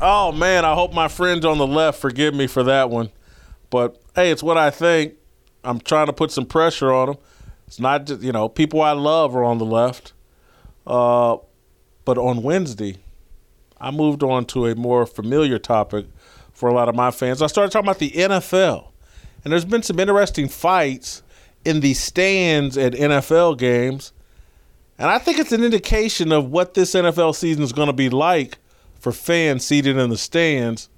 Oh 0.00 0.32
man, 0.32 0.64
I 0.64 0.74
hope 0.74 0.92
my 0.92 1.08
friends 1.08 1.44
on 1.44 1.58
the 1.58 1.66
left 1.66 2.00
forgive 2.00 2.34
me 2.34 2.46
for 2.46 2.64
that 2.64 2.90
one. 2.90 3.10
But 3.70 4.00
hey, 4.14 4.30
it's 4.30 4.42
what 4.42 4.58
I 4.58 4.70
think. 4.70 5.14
I'm 5.62 5.80
trying 5.80 6.06
to 6.06 6.12
put 6.12 6.30
some 6.30 6.46
pressure 6.46 6.92
on 6.92 7.06
them. 7.06 7.16
It's 7.74 7.80
not 7.80 8.06
just, 8.06 8.22
you 8.22 8.30
know, 8.30 8.48
people 8.48 8.82
I 8.82 8.92
love 8.92 9.34
are 9.34 9.42
on 9.42 9.58
the 9.58 9.64
left. 9.64 10.12
Uh, 10.86 11.38
but 12.04 12.16
on 12.16 12.44
Wednesday, 12.44 12.98
I 13.80 13.90
moved 13.90 14.22
on 14.22 14.44
to 14.46 14.66
a 14.66 14.76
more 14.76 15.06
familiar 15.06 15.58
topic 15.58 16.06
for 16.52 16.68
a 16.68 16.72
lot 16.72 16.88
of 16.88 16.94
my 16.94 17.10
fans. 17.10 17.42
I 17.42 17.48
started 17.48 17.72
talking 17.72 17.88
about 17.88 17.98
the 17.98 18.12
NFL. 18.12 18.92
And 19.42 19.52
there's 19.52 19.64
been 19.64 19.82
some 19.82 19.98
interesting 19.98 20.46
fights 20.46 21.24
in 21.64 21.80
the 21.80 21.94
stands 21.94 22.78
at 22.78 22.92
NFL 22.92 23.58
games. 23.58 24.12
And 24.96 25.10
I 25.10 25.18
think 25.18 25.40
it's 25.40 25.50
an 25.50 25.64
indication 25.64 26.30
of 26.30 26.52
what 26.52 26.74
this 26.74 26.94
NFL 26.94 27.34
season 27.34 27.64
is 27.64 27.72
going 27.72 27.88
to 27.88 27.92
be 27.92 28.08
like 28.08 28.58
for 29.00 29.10
fans 29.10 29.66
seated 29.66 29.96
in 29.96 30.10
the 30.10 30.16
stands. 30.16 30.88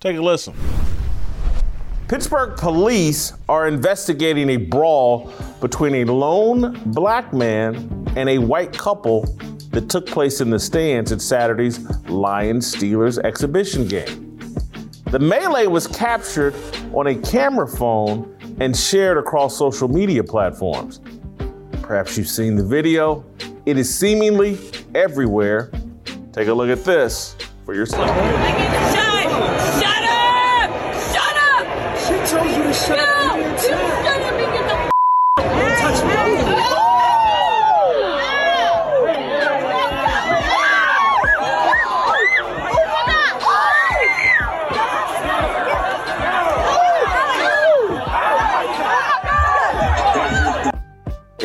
Take 0.00 0.18
a 0.18 0.20
listen. 0.20 0.54
Pittsburgh 2.08 2.56
police 2.56 3.32
are 3.48 3.66
investigating 3.66 4.50
a 4.50 4.56
brawl 4.58 5.32
between 5.60 5.96
a 5.96 6.04
lone 6.04 6.80
black 6.92 7.32
man 7.32 7.74
and 8.14 8.28
a 8.28 8.38
white 8.38 8.72
couple 8.72 9.22
that 9.70 9.88
took 9.90 10.06
place 10.06 10.40
in 10.40 10.48
the 10.48 10.58
stands 10.58 11.10
at 11.10 11.20
Saturday's 11.20 11.80
Lions 12.08 12.72
Steelers 12.72 13.18
exhibition 13.24 13.88
game. 13.88 14.38
The 15.06 15.18
melee 15.18 15.66
was 15.66 15.88
captured 15.88 16.54
on 16.94 17.08
a 17.08 17.14
camera 17.16 17.66
phone 17.66 18.36
and 18.60 18.76
shared 18.76 19.18
across 19.18 19.58
social 19.58 19.88
media 19.88 20.22
platforms. 20.22 21.00
Perhaps 21.82 22.16
you've 22.16 22.28
seen 22.28 22.54
the 22.54 22.64
video. 22.64 23.24
It 23.66 23.78
is 23.78 23.92
seemingly 23.92 24.58
everywhere. 24.94 25.72
Take 26.32 26.46
a 26.46 26.54
look 26.54 26.70
at 26.70 26.84
this 26.84 27.34
for 27.64 27.74
yourself. 27.74 28.65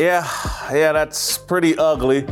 Yeah, 0.02 0.28
yeah, 0.74 0.94
that's 0.94 1.38
pretty 1.38 1.78
ugly. 1.78 2.26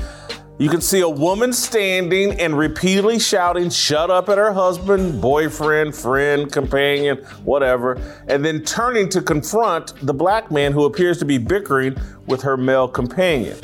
You 0.57 0.69
can 0.69 0.81
see 0.81 1.01
a 1.01 1.07
woman 1.07 1.53
standing 1.53 2.31
and 2.39 2.57
repeatedly 2.57 3.19
shouting, 3.19 3.69
shut 3.69 4.09
up 4.09 4.27
at 4.27 4.39
her 4.39 4.51
husband, 4.51 5.21
boyfriend, 5.21 5.93
friend, 5.93 6.51
companion, 6.51 7.17
whatever, 7.43 8.01
and 8.27 8.43
then 8.43 8.63
turning 8.63 9.07
to 9.09 9.21
confront 9.21 9.93
the 10.03 10.15
black 10.15 10.49
man 10.49 10.71
who 10.71 10.85
appears 10.85 11.19
to 11.19 11.25
be 11.25 11.37
bickering 11.37 11.95
with 12.25 12.41
her 12.41 12.57
male 12.57 12.87
companion. 12.87 13.55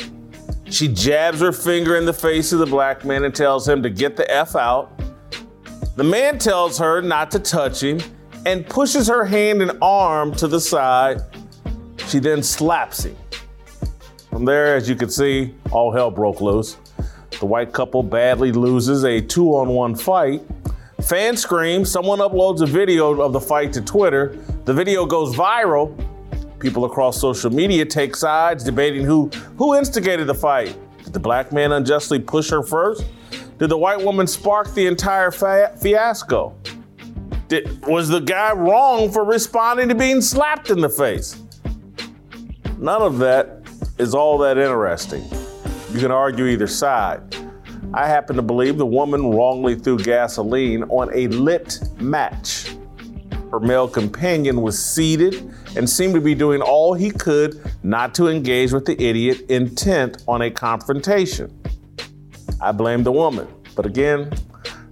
She 0.66 0.88
jabs 0.88 1.40
her 1.40 1.52
finger 1.52 1.96
in 1.96 2.06
the 2.06 2.14
face 2.14 2.54
of 2.54 2.60
the 2.60 2.68
black 2.68 3.06
man 3.06 3.24
and 3.24 3.34
tells 3.34 3.68
him 3.68 3.82
to 3.82 3.90
get 3.90 4.16
the 4.16 4.30
F 4.32 4.56
out. 4.56 5.02
The 5.96 6.04
man 6.04 6.38
tells 6.38 6.78
her 6.78 7.02
not 7.02 7.32
to 7.32 7.40
touch 7.40 7.82
him 7.82 8.00
and 8.46 8.70
pushes 8.70 9.08
her 9.08 9.26
hand 9.26 9.64
and 9.64 9.76
arm 9.82 10.36
to 10.36 10.48
the 10.48 10.60
side. 10.60 11.24
She 12.08 12.20
then 12.20 12.44
slaps 12.44 13.06
him. 13.06 13.18
From 14.36 14.44
there, 14.44 14.76
as 14.76 14.90
you 14.90 14.98
can 14.98 15.10
see, 15.10 15.56
all 15.72 15.94
hell 15.94 16.12
broke 16.12 16.42
loose. 16.42 16.76
The 17.40 17.46
white 17.46 17.72
couple 17.72 18.04
badly 18.04 18.52
loses 18.52 19.06
a 19.06 19.22
two 19.22 19.56
on 19.56 19.70
one 19.70 19.96
fight. 19.96 20.42
Fans 21.04 21.42
scream, 21.42 21.86
someone 21.86 22.20
uploads 22.20 22.60
a 22.60 22.66
video 22.66 23.22
of 23.22 23.32
the 23.32 23.40
fight 23.40 23.72
to 23.72 23.82
Twitter. 23.82 24.38
The 24.66 24.74
video 24.74 25.06
goes 25.06 25.34
viral. 25.38 25.98
People 26.60 26.84
across 26.84 27.18
social 27.18 27.50
media 27.50 27.86
take 27.86 28.14
sides, 28.14 28.62
debating 28.66 29.06
who, 29.06 29.30
who 29.58 29.74
instigated 29.74 30.28
the 30.28 30.36
fight. 30.36 30.78
Did 31.02 31.14
the 31.14 31.20
black 31.22 31.54
man 31.54 31.72
unjustly 31.72 32.20
push 32.20 32.50
her 32.50 32.62
first? 32.62 33.06
Did 33.58 33.70
the 33.70 33.78
white 33.78 34.02
woman 34.02 34.28
spark 34.28 34.74
the 34.74 34.86
entire 34.86 35.32
fiasco? 35.32 36.54
Did, 37.48 37.86
was 37.86 38.10
the 38.10 38.20
guy 38.20 38.52
wrong 38.52 39.10
for 39.14 39.24
responding 39.24 39.88
to 39.88 39.96
being 39.96 40.20
slapped 40.20 40.72
in 40.72 40.82
the 40.82 40.90
face? 40.90 41.42
None 42.78 43.02
of 43.02 43.18
that 43.20 43.55
is 43.98 44.14
all 44.14 44.38
that 44.40 44.58
interesting. 44.58 45.24
You 45.94 46.00
can 46.00 46.12
argue 46.12 46.46
either 46.48 46.68
side. 46.68 47.22
I 47.94 48.08
happen 48.08 48.36
to 48.36 48.42
believe 48.42 48.78
the 48.78 48.86
woman 48.86 49.32
wrongly 49.32 49.76
threw 49.76 49.98
gasoline 49.98 50.84
on 50.84 51.10
a 51.14 51.28
lit 51.28 51.80
match. 52.00 52.76
Her 53.52 53.60
male 53.60 53.88
companion 53.88 54.62
was 54.62 54.84
seated 54.84 55.54
and 55.78 55.90
seemed 55.90 56.14
to 56.16 56.22
be 56.22 56.36
doing 56.36 56.62
all 56.62 56.94
he 56.94 57.10
could 57.10 57.62
not 57.84 58.14
to 58.16 58.28
engage 58.28 58.74
with 58.74 58.86
the 58.86 59.02
idiot 59.02 59.50
intent 59.50 60.24
on 60.28 60.42
a 60.42 60.52
confrontation. 60.52 61.58
I 62.60 62.72
blame 62.74 63.04
the 63.04 63.12
woman, 63.12 63.48
but 63.76 63.86
again, 63.86 64.34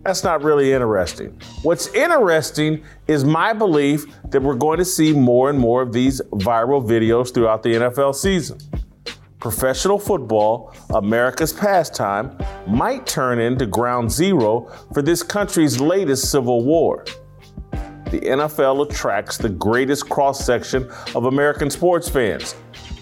that's 0.03 0.23
not 0.23 0.43
really 0.43 0.71
interesting. 0.71 1.37
What's 1.63 1.87
interesting 1.93 2.83
is 3.07 3.25
my 3.25 3.51
belief 3.53 4.05
that 4.29 4.41
we're 4.41 4.55
going 4.55 4.77
to 4.77 4.85
see 4.85 5.13
more 5.13 5.49
and 5.49 5.57
more 5.57 5.81
of 5.81 5.91
these 5.91 6.21
viral 6.31 6.85
videos 6.85 7.33
throughout 7.33 7.63
the 7.63 7.69
NFL 7.69 8.15
season 8.15 8.59
professional 9.43 9.99
football, 9.99 10.73
America's 10.95 11.51
pastime, 11.51 12.33
might 12.65 13.05
turn 13.05 13.39
into 13.39 13.65
ground 13.65 14.09
zero 14.09 14.71
for 14.93 15.01
this 15.01 15.21
country's 15.21 15.81
latest 15.81 16.31
civil 16.31 16.63
war. 16.63 17.03
The 18.09 18.21
NFL 18.21 18.89
attracts 18.89 19.37
the 19.37 19.49
greatest 19.49 20.07
cross 20.07 20.45
section 20.45 20.89
of 21.13 21.25
American 21.25 21.69
sports 21.69 22.07
fans. 22.07 22.55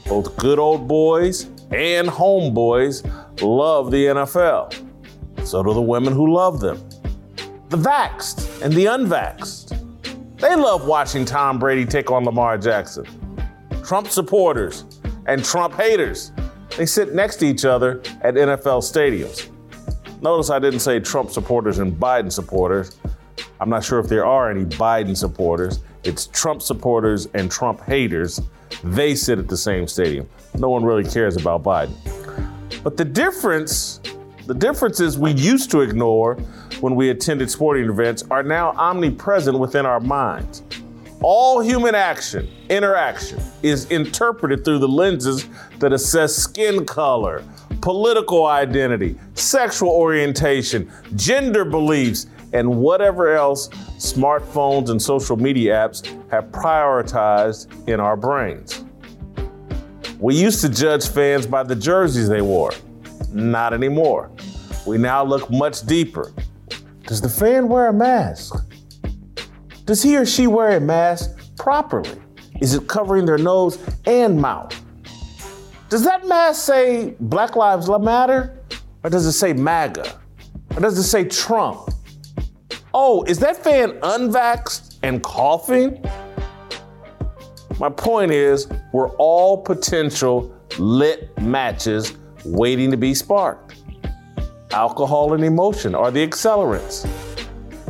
Both 0.07 0.35
good 0.35 0.57
old 0.57 0.87
boys 0.87 1.43
and 1.69 2.07
homeboys 2.07 3.05
love 3.39 3.91
the 3.91 4.05
NFL. 4.05 4.73
So 5.45 5.61
do 5.61 5.75
the 5.75 5.81
women 5.81 6.11
who 6.11 6.33
love 6.33 6.59
them. 6.59 6.83
The 7.69 7.77
vaxxed 7.77 8.63
and 8.63 8.73
the 8.73 8.85
unvaxxed. 8.85 9.77
They 10.39 10.55
love 10.55 10.87
watching 10.87 11.23
Tom 11.23 11.59
Brady 11.59 11.85
take 11.85 12.09
on 12.09 12.25
Lamar 12.25 12.57
Jackson. 12.57 13.05
Trump 13.83 14.07
supporters 14.07 14.85
and 15.25 15.43
Trump 15.43 15.73
haters 15.75 16.31
They 16.77 16.85
sit 16.85 17.13
next 17.13 17.37
to 17.37 17.45
each 17.45 17.65
other 17.65 18.01
at 18.21 18.35
NFL 18.35 18.81
stadiums. 18.81 19.49
Notice 20.21 20.49
I 20.49 20.59
didn't 20.59 20.79
say 20.79 20.99
Trump 20.99 21.31
supporters 21.31 21.79
and 21.79 21.93
Biden 21.93 22.31
supporters. 22.31 22.97
I'm 23.59 23.69
not 23.69 23.83
sure 23.83 23.99
if 23.99 24.07
there 24.07 24.25
are 24.25 24.49
any 24.49 24.65
Biden 24.65 25.17
supporters. 25.17 25.79
It's 26.03 26.27
Trump 26.27 26.61
supporters 26.61 27.27
and 27.33 27.51
Trump 27.51 27.81
haters. 27.81 28.39
They 28.83 29.15
sit 29.15 29.37
at 29.37 29.47
the 29.47 29.57
same 29.57 29.87
stadium. 29.87 30.29
No 30.55 30.69
one 30.69 30.83
really 30.83 31.03
cares 31.03 31.35
about 31.35 31.63
Biden. 31.63 31.93
But 32.83 32.97
the 32.97 33.05
difference, 33.05 33.99
the 34.47 34.53
differences 34.53 35.17
we 35.17 35.31
used 35.33 35.69
to 35.71 35.81
ignore 35.81 36.35
when 36.79 36.95
we 36.95 37.09
attended 37.09 37.51
sporting 37.51 37.89
events 37.89 38.23
are 38.31 38.43
now 38.43 38.71
omnipresent 38.71 39.59
within 39.59 39.85
our 39.85 39.99
minds. 39.99 40.63
All 41.23 41.59
human 41.59 41.93
action, 41.93 42.49
interaction, 42.69 43.39
is 43.61 43.85
interpreted 43.91 44.65
through 44.65 44.79
the 44.79 44.87
lenses 44.87 45.45
that 45.77 45.93
assess 45.93 46.35
skin 46.35 46.83
color, 46.83 47.43
political 47.79 48.47
identity, 48.47 49.15
sexual 49.35 49.89
orientation, 49.89 50.91
gender 51.15 51.63
beliefs, 51.63 52.25
and 52.53 52.67
whatever 52.67 53.35
else 53.35 53.67
smartphones 53.97 54.89
and 54.89 54.99
social 54.99 55.37
media 55.37 55.73
apps 55.73 56.05
have 56.31 56.45
prioritized 56.45 57.87
in 57.87 57.99
our 57.99 58.17
brains. 58.17 58.83
We 60.19 60.35
used 60.35 60.61
to 60.61 60.69
judge 60.69 61.07
fans 61.07 61.45
by 61.45 61.61
the 61.61 61.75
jerseys 61.75 62.29
they 62.29 62.41
wore. 62.41 62.73
Not 63.31 63.75
anymore. 63.75 64.31
We 64.87 64.97
now 64.97 65.23
look 65.23 65.51
much 65.51 65.85
deeper. 65.85 66.33
Does 67.05 67.21
the 67.21 67.29
fan 67.29 67.67
wear 67.67 67.89
a 67.89 67.93
mask? 67.93 68.55
Does 69.91 70.01
he 70.01 70.15
or 70.15 70.25
she 70.25 70.47
wear 70.47 70.77
a 70.77 70.79
mask 70.79 71.37
properly? 71.57 72.17
Is 72.61 72.75
it 72.75 72.87
covering 72.87 73.25
their 73.25 73.37
nose 73.37 73.77
and 74.05 74.39
mouth? 74.39 74.73
Does 75.89 76.05
that 76.05 76.25
mask 76.25 76.65
say 76.65 77.13
Black 77.19 77.57
Lives 77.57 77.89
Matter? 77.89 78.57
Or 79.03 79.09
does 79.09 79.25
it 79.25 79.33
say 79.33 79.51
MAGA? 79.51 80.17
Or 80.77 80.79
does 80.79 80.97
it 80.97 81.03
say 81.03 81.25
Trump? 81.25 81.89
Oh, 82.93 83.23
is 83.23 83.37
that 83.39 83.61
fan 83.61 83.99
unvaxxed 83.99 84.97
and 85.03 85.21
coughing? 85.21 86.01
My 87.77 87.89
point 87.89 88.31
is, 88.31 88.69
we're 88.93 89.09
all 89.17 89.57
potential 89.57 90.57
lit 90.79 91.37
matches 91.41 92.17
waiting 92.45 92.91
to 92.91 92.97
be 92.97 93.13
sparked. 93.13 93.75
Alcohol 94.71 95.33
and 95.33 95.43
emotion 95.43 95.95
are 95.95 96.11
the 96.11 96.25
accelerants. 96.25 97.05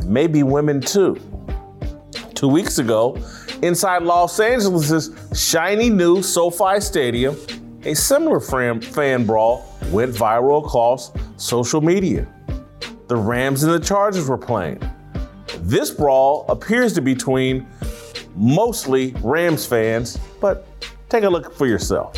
Maybe 0.04 0.42
women 0.42 0.80
too. 0.80 1.16
Two 2.42 2.48
weeks 2.48 2.78
ago, 2.78 3.16
inside 3.62 4.02
Los 4.02 4.40
Angeles' 4.40 5.10
shiny 5.32 5.88
new 5.88 6.24
SoFi 6.24 6.80
Stadium, 6.80 7.36
a 7.84 7.94
similar 7.94 8.40
fan, 8.40 8.80
fan 8.80 9.24
brawl 9.24 9.64
went 9.92 10.12
viral 10.12 10.66
across 10.66 11.12
social 11.36 11.80
media. 11.80 12.26
The 13.06 13.14
Rams 13.14 13.62
and 13.62 13.72
the 13.72 13.78
Chargers 13.78 14.28
were 14.28 14.36
playing. 14.36 14.82
This 15.58 15.92
brawl 15.92 16.44
appears 16.48 16.92
to 16.94 17.00
be 17.00 17.14
between 17.14 17.64
mostly 18.34 19.14
Rams 19.22 19.64
fans, 19.64 20.18
but 20.40 20.66
take 21.08 21.22
a 21.22 21.30
look 21.30 21.54
for 21.54 21.68
yourself. 21.68 22.16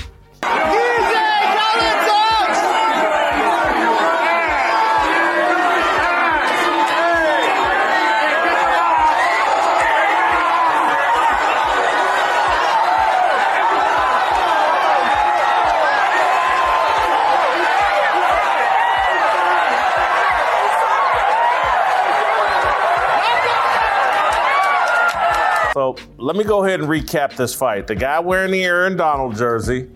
Go 26.44 26.64
ahead 26.64 26.80
and 26.80 26.88
recap 26.88 27.37
this 27.37 27.54
fight. 27.54 27.87
The 27.87 27.94
guy 27.94 28.20
wearing 28.20 28.50
the 28.50 28.64
Aaron 28.64 28.96
Donald 28.96 29.37
jersey 29.37 29.90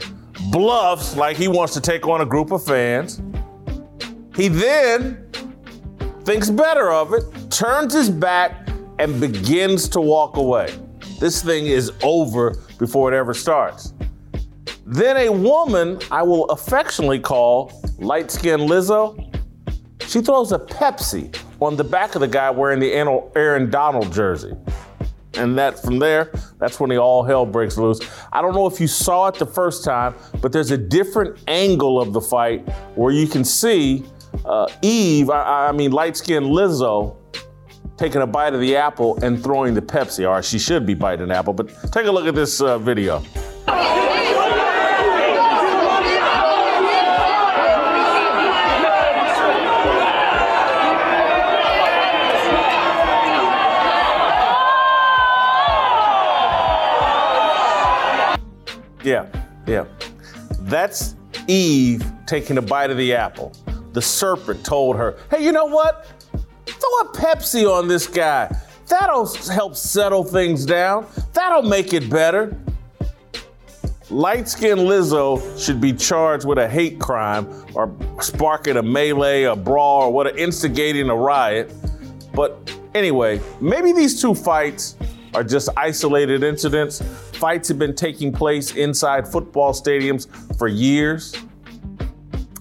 bluffs 0.51 1.17
like 1.17 1.37
he 1.37 1.49
wants 1.49 1.75
to 1.75 1.81
take 1.81 2.07
on 2.07 2.21
a 2.21 2.27
group 2.27 2.51
of 2.51 2.65
fans. 2.65 3.21
He 4.35 4.49
then 4.49 5.31
thinks 6.25 6.51
better 6.51 6.93
of 6.93 7.13
it, 7.13 7.25
turns 7.51 7.93
his 7.93 8.11
back, 8.11 8.69
and 8.99 9.21
begins 9.21 9.89
to 9.91 10.01
walk 10.01 10.37
away. 10.37 10.75
This 11.21 11.43
thing 11.43 11.67
is 11.67 11.93
over 12.03 12.57
before 12.79 13.13
it 13.13 13.17
ever 13.17 13.35
starts. 13.35 13.95
Then 14.87 15.17
a 15.17 15.31
woman 15.31 15.99
I 16.11 16.23
will 16.23 16.45
affectionately 16.47 17.21
call 17.21 17.73
light 17.99 18.31
skinned 18.31 18.63
Lizzo, 18.63 19.25
she 20.07 20.21
throws 20.23 20.53
a 20.53 20.59
Pepsi 20.59 21.37
on 21.61 21.77
the 21.77 21.85
back 21.85 22.15
of 22.15 22.21
the 22.21 22.29
guy 22.29 22.51
wearing 22.51 22.79
the 22.79 22.93
Aaron 22.93 23.71
Donald 23.71 24.13
jersey 24.13 24.57
and 25.39 25.57
that 25.59 25.81
from 25.81 25.99
there, 25.99 26.33
that's 26.59 26.79
when 26.81 26.91
the 26.91 26.99
all 26.99 27.23
hell 27.23 27.47
breaks 27.47 27.77
loose. 27.77 28.01
I 28.33 28.43
don't 28.43 28.55
know 28.55 28.67
if 28.67 28.81
you 28.81 28.87
saw 28.87 29.29
it 29.29 29.37
the 29.37 29.47
first 29.47 29.85
time, 29.85 30.15
but 30.41 30.53
there's 30.53 30.71
a 30.71 30.79
different 30.79 31.39
angle 31.49 32.01
of 32.01 32.13
the 32.13 32.21
fight 32.21 32.69
where 32.95 33.13
you 33.13 33.27
can 33.27 33.45
see 33.45 34.05
uh, 34.45 34.67
Eve, 34.83 35.31
I, 35.31 35.69
I 35.69 35.73
mean 35.73 35.91
light 35.91 36.17
skinned 36.17 36.47
Lizzo, 36.47 37.17
taking 37.97 38.23
a 38.23 38.27
bite 38.27 38.55
of 38.55 38.61
the 38.61 38.77
apple 38.77 39.19
and 39.23 39.43
throwing 39.43 39.75
the 39.75 39.83
Pepsi. 39.83 40.29
Or 40.29 40.43
she 40.43 40.59
should 40.59 40.87
be 40.87 40.95
biting 40.95 41.25
an 41.25 41.31
apple, 41.31 41.53
but 41.53 41.69
take 41.93 42.07
a 42.07 42.13
look 42.13 42.27
at 42.27 42.35
this 42.35 42.61
uh, 42.61 42.79
video. 42.79 43.23
Yeah. 59.69 59.85
That's 60.61 61.15
Eve 61.47 62.05
taking 62.27 62.59
a 62.59 62.63
bite 62.63 62.91
of 62.91 62.97
the 62.97 63.15
apple. 63.15 63.53
The 63.93 64.03
serpent 64.03 64.65
told 64.65 64.97
her, 64.97 65.19
hey, 65.31 65.45
you 65.45 65.53
know 65.53 65.67
what? 65.67 66.07
Throw 66.67 67.01
a 67.01 67.13
Pepsi 67.15 67.71
on 67.71 67.89
this 67.89 68.07
guy. 68.07 68.55
That'll 68.89 69.27
help 69.51 69.77
settle 69.77 70.25
things 70.25 70.65
down. 70.65 71.07
That'll 71.35 71.63
make 71.63 71.93
it 71.93 72.09
better. 72.09 72.57
Light 74.11 74.49
skinned 74.49 74.81
Lizzo 74.81 75.63
should 75.63 75.83
be 75.83 75.93
charged 75.93 76.47
with 76.47 76.57
a 76.57 76.67
hate 76.67 76.99
crime 76.99 77.47
or 77.75 77.95
sparking 78.21 78.79
a 78.79 78.83
melee, 78.83 79.43
a 79.43 79.55
brawl, 79.55 80.05
or 80.05 80.13
what, 80.13 80.39
instigating 80.39 81.11
a 81.11 81.15
riot. 81.15 81.71
But 82.33 82.75
anyway, 82.95 83.41
maybe 83.61 83.93
these 83.93 84.21
two 84.21 84.35
fights 84.35 84.97
are 85.35 85.45
just 85.45 85.69
isolated 85.77 86.43
incidents. 86.43 87.03
Fights 87.33 87.69
have 87.69 87.79
been 87.79 87.95
taking 87.95 88.33
place 88.33 88.75
inside 88.75 89.27
football 89.27 89.73
stadiums 89.73 90.27
for 90.59 90.69
years. 90.69 91.35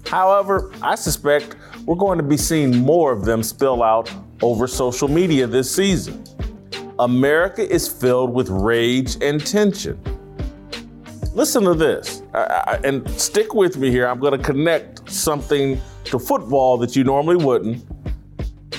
However, 0.07 0.71
I 0.81 0.95
suspect 0.95 1.55
we're 1.85 1.95
going 1.95 2.17
to 2.17 2.23
be 2.23 2.37
seeing 2.37 2.77
more 2.77 3.11
of 3.11 3.25
them 3.25 3.43
spill 3.43 3.83
out 3.83 4.11
over 4.41 4.67
social 4.67 5.07
media 5.07 5.47
this 5.47 5.73
season. 5.73 6.23
America 6.99 7.67
is 7.67 7.87
filled 7.87 8.33
with 8.33 8.49
rage 8.49 9.17
and 9.21 9.45
tension. 9.45 9.99
Listen 11.33 11.63
to 11.63 11.75
this, 11.75 12.23
I, 12.33 12.39
I, 12.39 12.79
and 12.83 13.07
stick 13.11 13.53
with 13.53 13.77
me 13.77 13.91
here. 13.91 14.07
I'm 14.07 14.19
going 14.19 14.35
to 14.37 14.43
connect 14.43 15.09
something 15.09 15.79
to 16.05 16.17
football 16.17 16.77
that 16.79 16.95
you 16.95 17.03
normally 17.03 17.43
wouldn't. 17.43 17.85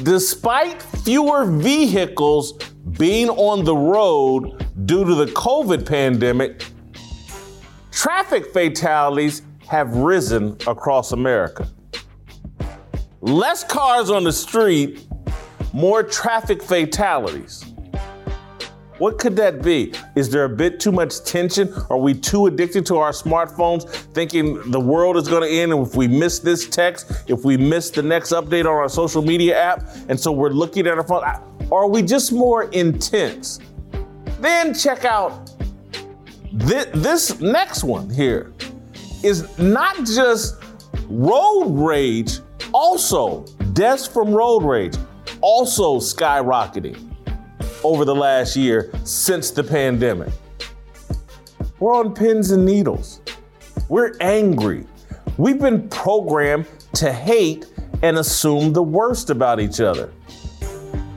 Despite 0.02 0.82
fewer 0.82 1.44
vehicles 1.44 2.58
being 2.98 3.28
on 3.30 3.64
the 3.64 3.76
road 3.76 4.66
due 4.84 5.04
to 5.04 5.14
the 5.14 5.26
COVID 5.26 5.86
pandemic, 5.86 6.66
traffic 7.92 8.52
fatalities 8.52 9.42
have 9.68 9.94
risen 9.94 10.56
across 10.66 11.12
America. 11.12 11.68
Less 13.20 13.62
cars 13.62 14.10
on 14.10 14.24
the 14.24 14.32
street, 14.32 15.06
more 15.72 16.02
traffic 16.02 16.62
fatalities. 16.62 17.64
What 18.98 19.18
could 19.18 19.36
that 19.36 19.62
be? 19.62 19.92
Is 20.16 20.28
there 20.28 20.44
a 20.44 20.48
bit 20.48 20.80
too 20.80 20.90
much 20.90 21.22
tension? 21.22 21.72
Are 21.88 21.96
we 21.96 22.14
too 22.14 22.46
addicted 22.46 22.84
to 22.86 22.96
our 22.96 23.12
smartphones, 23.12 23.88
thinking 23.88 24.70
the 24.72 24.80
world 24.80 25.16
is 25.16 25.28
going 25.28 25.42
to 25.42 25.48
end 25.48 25.72
if 25.72 25.94
we 25.94 26.08
miss 26.08 26.40
this 26.40 26.68
text, 26.68 27.12
if 27.28 27.44
we 27.44 27.56
miss 27.56 27.90
the 27.90 28.02
next 28.02 28.32
update 28.32 28.62
on 28.62 28.72
our 28.72 28.88
social 28.88 29.22
media 29.22 29.56
app, 29.56 29.88
and 30.08 30.18
so 30.18 30.32
we're 30.32 30.50
looking 30.50 30.86
at 30.88 30.98
our 30.98 31.04
phone? 31.04 31.22
Are 31.70 31.88
we 31.88 32.02
just 32.02 32.32
more 32.32 32.64
intense? 32.64 33.60
Then 34.40 34.74
check 34.74 35.04
out 35.04 35.52
this, 36.52 36.86
this 36.94 37.40
next 37.40 37.84
one 37.84 38.10
here 38.10 38.52
is 39.22 39.58
not 39.60 39.96
just 40.04 40.56
road 41.08 41.68
rage, 41.68 42.40
also 42.72 43.44
deaths 43.74 44.08
from 44.08 44.32
road 44.32 44.64
rage, 44.64 44.96
also 45.40 45.98
skyrocketing 45.98 47.07
over 47.84 48.04
the 48.04 48.14
last 48.14 48.56
year 48.56 48.92
since 49.04 49.50
the 49.50 49.64
pandemic. 49.64 50.32
We're 51.78 51.94
on 51.94 52.14
pins 52.14 52.50
and 52.50 52.64
needles. 52.64 53.20
We're 53.88 54.16
angry. 54.20 54.86
We've 55.36 55.60
been 55.60 55.88
programmed 55.88 56.66
to 56.94 57.12
hate 57.12 57.66
and 58.02 58.18
assume 58.18 58.72
the 58.72 58.82
worst 58.82 59.30
about 59.30 59.60
each 59.60 59.80
other. 59.80 60.12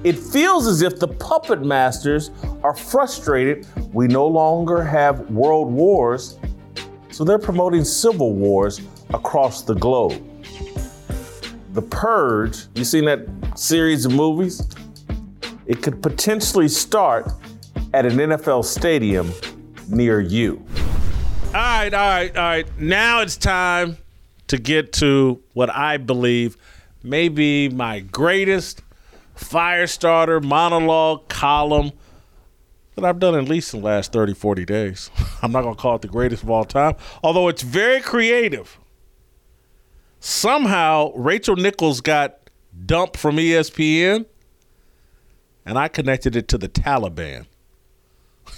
It 0.04 0.18
feels 0.18 0.68
as 0.68 0.82
if 0.82 1.00
the 1.00 1.08
puppet 1.08 1.64
masters 1.64 2.32
are 2.64 2.76
frustrated 2.76 3.68
we 3.94 4.08
no 4.08 4.26
longer 4.26 4.84
have 4.84 5.30
world 5.30 5.70
wars, 5.70 6.40
so 7.12 7.26
they're 7.26 7.38
promoting 7.38 7.84
civil 7.84 8.34
wars 8.34 8.82
across 9.14 9.64
the 9.64 9.76
globe. 9.76 10.26
The 11.74 11.82
Purge, 11.82 12.68
you 12.76 12.86
seen 12.86 13.06
that 13.06 13.28
series 13.56 14.06
of 14.06 14.14
movies? 14.14 14.66
It 15.66 15.82
could 15.82 16.02
potentially 16.02 16.68
start 16.68 17.32
at 17.94 18.06
an 18.06 18.18
NFL 18.18 18.66
stadium 18.66 19.32
near 19.88 20.20
you. 20.20 20.66
All 21.48 21.54
right, 21.54 21.94
all 21.94 22.00
right, 22.00 22.38
all 22.38 22.44
right. 22.44 22.80
Now 22.80 23.22
it's 23.22 23.38
time 23.38 23.98
to 24.48 24.58
get 24.58 24.94
to 24.94 25.42
what 25.54 25.70
I 25.70 25.98
believe 25.98 26.58
may 27.04 27.30
be 27.30 27.70
my 27.70 28.00
greatest 28.00 28.82
fire 29.36 29.88
starter 29.88 30.40
monologue 30.40 31.28
column 31.28 31.92
that 32.96 33.06
I've 33.06 33.20
done 33.20 33.36
at 33.36 33.46
least 33.46 33.74
in 33.74 33.82
the 33.82 33.86
last 33.86 34.12
30, 34.12 34.34
40 34.34 34.66
days. 34.66 35.10
I'm 35.42 35.52
not 35.52 35.64
going 35.64 35.76
to 35.76 35.82
call 35.82 35.96
it 35.96 36.02
the 36.02 36.08
greatest 36.08 36.44
of 36.44 36.50
all 36.50 36.64
time, 36.66 36.96
although 37.24 37.48
it's 37.48 37.62
very 37.62 38.02
creative. 38.02 38.78
Somehow, 40.20 41.12
Rachel 41.16 41.56
Nichols 41.56 42.00
got 42.00 42.50
dumped 42.86 43.18
from 43.18 43.38
ESPN, 43.38 44.26
and 45.66 45.78
I 45.78 45.88
connected 45.88 46.36
it 46.36 46.48
to 46.50 46.58
the 46.58 46.70
Taliban. 46.70 47.46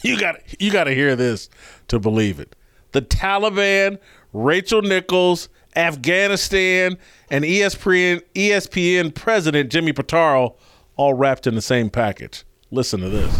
You 0.02 0.20
got 0.20 0.36
you 0.60 0.72
got 0.72 0.86
to 0.86 0.94
hear 0.94 1.16
this 1.16 1.50
to 1.88 2.00
believe 2.00 2.40
it. 2.40 2.56
The 2.92 3.02
Taliban, 3.02 4.00
Rachel 4.34 4.82
Nichols, 4.82 5.50
Afghanistan, 5.76 6.98
and 7.30 7.46
ESPN 7.46 8.22
ESPN 8.34 9.14
president 9.14 9.72
Jimmy 9.72 9.94
Pitaro 9.94 10.56
all 10.96 11.14
wrapped 11.14 11.48
in 11.48 11.56
the 11.56 11.62
same 11.62 11.90
package. 11.90 12.44
Listen 12.72 13.00
to 13.02 13.10
this. 13.10 13.34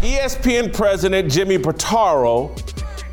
ESPN 0.00 0.74
president 0.74 1.32
Jimmy 1.32 1.58
Pitaro 1.58 2.50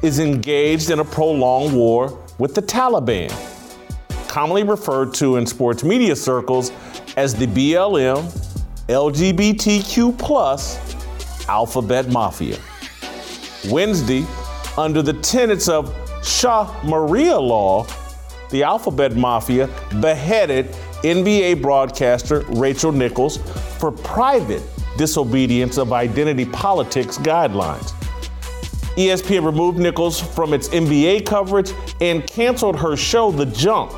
is 0.03 0.19
engaged 0.19 0.89
in 0.89 0.99
a 0.99 1.05
prolonged 1.05 1.73
war 1.73 2.19
with 2.37 2.53
the 2.55 2.61
Taliban, 2.61 3.31
commonly 4.27 4.63
referred 4.63 5.13
to 5.15 5.37
in 5.37 5.45
sports 5.45 5.83
media 5.83 6.15
circles 6.15 6.71
as 7.15 7.33
the 7.33 7.47
BLM, 7.47 8.29
LGBTQ 8.87 10.17
plus 10.19 10.77
alphabet 11.47 12.09
mafia. 12.09 12.57
Wednesday, 13.69 14.25
under 14.77 15.01
the 15.01 15.13
tenets 15.13 15.69
of 15.69 15.95
Shah 16.21 16.81
Maria 16.83 17.39
law, 17.39 17.87
the 18.49 18.63
alphabet 18.63 19.15
mafia 19.15 19.67
beheaded 20.01 20.67
NBA 21.03 21.61
broadcaster 21.61 22.41
Rachel 22.49 22.91
Nichols 22.91 23.37
for 23.77 23.89
private 23.91 24.61
disobedience 24.97 25.77
of 25.77 25.93
identity 25.93 26.45
politics 26.45 27.17
guidelines. 27.17 27.93
ESPN 28.97 29.45
removed 29.45 29.79
Nichols 29.79 30.19
from 30.19 30.53
its 30.53 30.67
NBA 30.69 31.25
coverage 31.25 31.71
and 32.01 32.27
canceled 32.27 32.77
her 32.77 32.97
show, 32.97 33.31
The 33.31 33.45
Jump. 33.45 33.93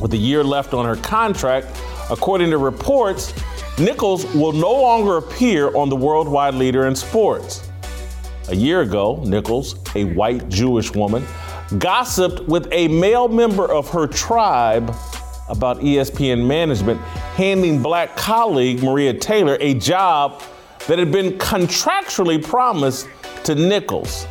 With 0.00 0.12
a 0.12 0.18
year 0.18 0.44
left 0.44 0.74
on 0.74 0.84
her 0.84 0.96
contract, 0.96 1.66
according 2.10 2.50
to 2.50 2.58
reports, 2.58 3.32
Nichols 3.78 4.24
will 4.34 4.52
no 4.52 4.72
longer 4.72 5.16
appear 5.16 5.74
on 5.76 5.88
the 5.88 5.96
worldwide 5.96 6.54
leader 6.54 6.86
in 6.86 6.94
sports. 6.94 7.68
A 8.48 8.54
year 8.54 8.82
ago, 8.82 9.20
Nichols, 9.26 9.74
a 9.96 10.04
white 10.04 10.48
Jewish 10.48 10.94
woman, 10.94 11.26
gossiped 11.78 12.46
with 12.46 12.68
a 12.70 12.86
male 12.86 13.26
member 13.26 13.68
of 13.68 13.88
her 13.88 14.06
tribe 14.06 14.94
about 15.48 15.80
ESPN 15.80 16.46
management 16.46 17.00
handing 17.34 17.82
black 17.82 18.16
colleague 18.16 18.80
Maria 18.80 19.12
Taylor 19.12 19.56
a 19.60 19.74
job 19.74 20.40
that 20.86 21.00
had 21.00 21.10
been 21.10 21.32
contractually 21.38 22.42
promised 22.42 23.08
to 23.42 23.56
Nichols. 23.56 24.28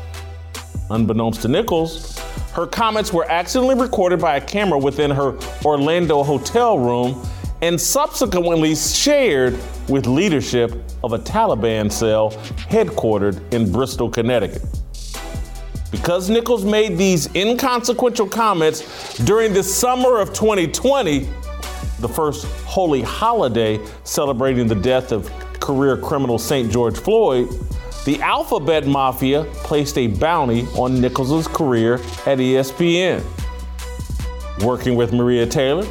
Unbeknownst 0.90 1.42
to 1.42 1.50
Nichols, 1.50 2.18
her 2.54 2.66
comments 2.66 3.12
were 3.12 3.30
accidentally 3.30 3.76
recorded 3.76 4.22
by 4.22 4.38
a 4.38 4.42
camera 4.42 4.80
within 4.80 5.12
her 5.12 5.38
Orlando 5.66 6.24
hotel 6.24 6.80
room 6.80 7.22
and 7.64 7.80
subsequently 7.80 8.76
shared 8.76 9.58
with 9.88 10.06
leadership 10.06 10.74
of 11.02 11.14
a 11.14 11.18
Taliban 11.18 11.90
cell 11.90 12.32
headquartered 12.68 13.54
in 13.54 13.72
Bristol, 13.72 14.10
Connecticut. 14.10 14.62
Because 15.90 16.30
Nichols 16.30 16.66
made 16.66 16.98
these 16.98 17.34
inconsequential 17.34 18.28
comments 18.28 19.18
during 19.24 19.54
the 19.54 19.64
summer 19.64 20.20
of 20.20 20.34
2020, 20.34 21.20
the 22.02 22.10
first 22.10 22.44
holy 22.66 23.02
holiday 23.02 23.80
celebrating 24.04 24.68
the 24.68 24.76
death 24.76 25.14
of 25.14 25.32
career 25.62 25.96
criminal 25.96 26.38
St. 26.38 26.70
George 26.70 26.98
Floyd, 26.98 27.48
the 28.04 28.22
Alphabet 28.22 28.86
Mafia 28.86 29.46
placed 29.64 29.98
a 29.98 30.08
bounty 30.08 30.66
on 30.76 31.00
Nichols' 31.00 31.48
career 31.48 31.94
at 32.26 32.40
ESPN. 32.40 33.24
Working 34.66 34.96
with 34.96 35.14
Maria 35.14 35.46
Taylor, 35.46 35.88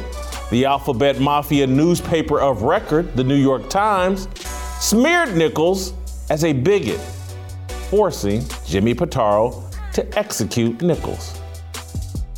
the 0.53 0.65
Alphabet 0.65 1.19
Mafia 1.19 1.65
newspaper 1.65 2.39
of 2.39 2.61
record, 2.61 3.15
the 3.15 3.23
New 3.23 3.33
York 3.33 3.71
Times, 3.71 4.27
smeared 4.79 5.35
Nichols 5.35 5.93
as 6.29 6.43
a 6.43 6.53
bigot, 6.53 6.99
forcing 7.89 8.43
Jimmy 8.63 8.93
Pitaro 8.93 9.63
to 9.93 10.17
execute 10.17 10.79
Nichols. 10.83 11.41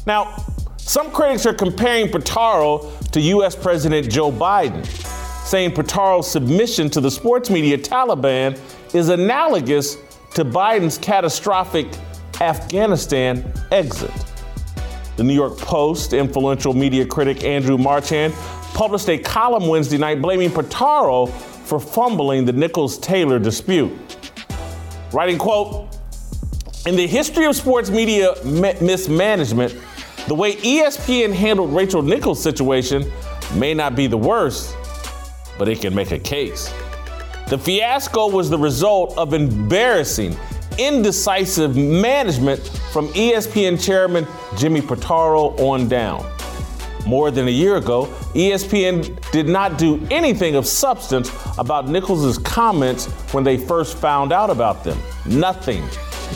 Now, 0.08 0.34
some 0.78 1.12
critics 1.12 1.45
are 1.45 1.54
comparing 1.54 2.08
Pitaro 2.08 2.89
to 3.12 3.19
US 3.19 3.54
President 3.54 4.10
Joe 4.10 4.32
Biden, 4.32 4.86
saying 5.45 5.71
Pitaro's 5.71 6.32
submission 6.32 6.89
to 6.91 7.01
the 7.01 7.12
sports 7.12 7.49
media 7.49 7.78
Taliban 7.78 8.58
is 8.95 9.10
analogous 9.10 9.97
to 10.36 10.45
Biden's 10.45 10.97
catastrophic 10.97 11.88
Afghanistan 12.39 13.51
exit. 13.71 14.35
The 15.17 15.23
New 15.23 15.34
York 15.34 15.58
Post 15.58 16.13
influential 16.13 16.73
media 16.73 17.06
critic 17.06 17.43
Andrew 17.43 17.78
Marchand 17.78 18.34
published 18.73 19.10
a 19.10 19.17
column 19.17 19.67
Wednesday 19.67 19.97
night 19.97 20.21
blaming 20.21 20.49
Pitaro 20.49 21.32
for 21.32 21.80
fumbling 21.80 22.45
the 22.45 22.51
Nichols 22.51 22.97
Taylor 22.97 23.39
dispute. 23.39 23.91
Writing, 25.13 25.38
quote, 25.38 25.97
in 26.86 26.95
the 26.95 27.08
history 27.08 27.45
of 27.45 27.56
sports 27.56 27.89
media 27.89 28.36
mi- 28.43 28.75
mismanagement, 28.82 29.75
the 30.28 30.36
way 30.36 30.56
ESPN 30.58 31.34
handled 31.34 31.73
Rachel 31.73 32.01
Nichols' 32.01 32.43
situation 32.43 33.10
may 33.56 33.73
not 33.73 33.95
be 33.95 34.08
the 34.08 34.17
worst, 34.17 34.75
but 35.58 35.69
it 35.69 35.80
can 35.80 35.95
make 35.95 36.12
a 36.12 36.19
case. 36.19 36.73
The 37.47 37.58
fiasco 37.58 38.28
was 38.28 38.49
the 38.49 38.58
result 38.58 39.17
of 39.17 39.34
embarrassing, 39.34 40.36
indecisive 40.78 41.76
management 41.76 42.60
from 42.92 43.08
ESPN 43.10 43.84
chairman 43.84 44.28
Jimmy 44.58 44.82
Pitaro 44.82 45.58
on 45.60 45.88
down. 45.88 46.26
More 47.06 47.30
than 47.30 47.48
a 47.48 47.52
year 47.52 47.76
ago, 47.76 48.06
ESPN 48.34 49.32
did 49.32 49.48
not 49.48 49.78
do 49.78 50.06
anything 50.10 50.56
of 50.56 50.66
substance 50.66 51.32
about 51.58 51.88
Nichols' 51.88 52.40
comments 52.40 53.06
when 53.32 53.44
they 53.44 53.58
first 53.58 53.98
found 53.98 54.32
out 54.32 54.50
about 54.50 54.84
them. 54.84 54.98
Nothing. 55.26 55.84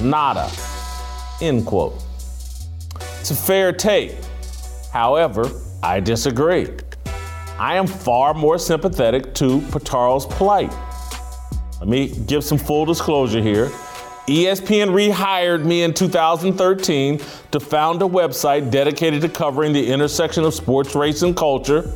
Nada. 0.02 0.50
End 1.42 1.66
quote. 1.66 1.96
It's 3.20 3.32
a 3.32 3.36
fair 3.36 3.72
take. 3.74 4.16
However, 4.94 5.50
I 5.82 6.00
disagree. 6.00 6.68
I 7.58 7.76
am 7.76 7.88
far 7.88 8.34
more 8.34 8.58
sympathetic 8.58 9.34
to 9.36 9.60
Pitaro's 9.72 10.26
plight. 10.26 10.72
Let 11.80 11.88
me 11.88 12.10
give 12.26 12.44
some 12.44 12.58
full 12.58 12.86
disclosure 12.86 13.42
here. 13.42 13.72
ESPN 14.30 14.90
rehired 14.90 15.66
me 15.66 15.82
in 15.82 15.92
2013 15.92 17.20
to 17.52 17.60
found 17.60 18.02
a 18.04 18.06
website 18.06 18.70
dedicated 18.70 19.22
to 19.22 19.30
covering 19.30 19.74
the 19.74 19.92
intersection 19.92 20.44
of 20.44 20.54
sports, 20.54 20.94
race, 20.94 21.24
and 21.24 21.36
culture. 21.36 21.92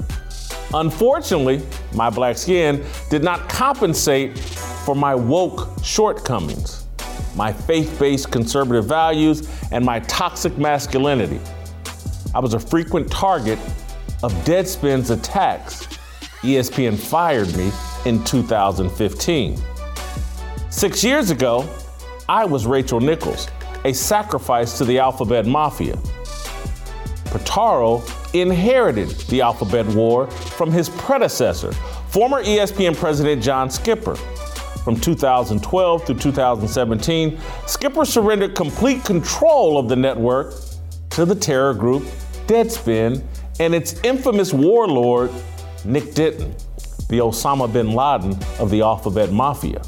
Unfortunately, 0.74 1.62
my 1.94 2.10
black 2.10 2.38
skin 2.38 2.84
did 3.12 3.24
not 3.24 3.48
compensate 3.50 4.40
for 4.40 4.96
my 4.96 5.14
woke 5.14 5.70
shortcomings, 5.84 6.88
my 7.36 7.54
faith 7.54 8.00
based 8.00 8.32
conservative 8.32 8.86
values, 8.86 9.48
and 9.72 9.86
my 9.86 10.00
toxic 10.00 10.58
masculinity. 10.58 11.40
I 12.34 12.40
was 12.40 12.56
a 12.56 12.60
frequent 12.60 13.12
target 13.12 13.60
of 14.24 14.34
Deadspin's 14.44 15.12
attacks. 15.12 15.86
ESPN 16.42 16.98
fired 16.98 17.56
me 17.56 17.72
in 18.06 18.24
2015. 18.24 19.62
Six 20.72 21.04
years 21.04 21.30
ago, 21.30 21.70
I 22.30 22.46
was 22.46 22.66
Rachel 22.66 23.02
Nichols, 23.02 23.50
a 23.84 23.92
sacrifice 23.92 24.78
to 24.78 24.86
the 24.86 24.98
Alphabet 24.98 25.46
Mafia. 25.46 25.98
Pitaro 27.26 28.02
inherited 28.34 29.10
the 29.28 29.42
Alphabet 29.42 29.86
War 29.88 30.28
from 30.32 30.72
his 30.72 30.88
predecessor, 30.90 31.74
former 32.08 32.42
ESPN 32.42 32.96
president 32.96 33.44
John 33.44 33.70
Skipper. 33.70 34.16
From 34.86 35.00
2012 35.00 36.06
through 36.06 36.18
2017, 36.20 37.40
Skipper 37.68 38.06
surrendered 38.06 38.56
complete 38.56 39.04
control 39.04 39.78
of 39.78 39.90
the 39.90 39.96
network 39.96 40.54
to 41.12 41.26
the 41.26 41.36
terror 41.36 41.74
group 41.74 42.04
Deadspin 42.48 43.24
and 43.60 43.76
its 43.76 44.00
infamous 44.04 44.54
warlord, 44.54 45.32
Nick 45.86 46.14
Denton, 46.14 46.52
the 47.10 47.20
Osama 47.20 47.72
bin 47.72 47.92
Laden 47.92 48.38
of 48.60 48.70
the 48.70 48.82
Alphabet 48.82 49.32
Mafia. 49.32 49.82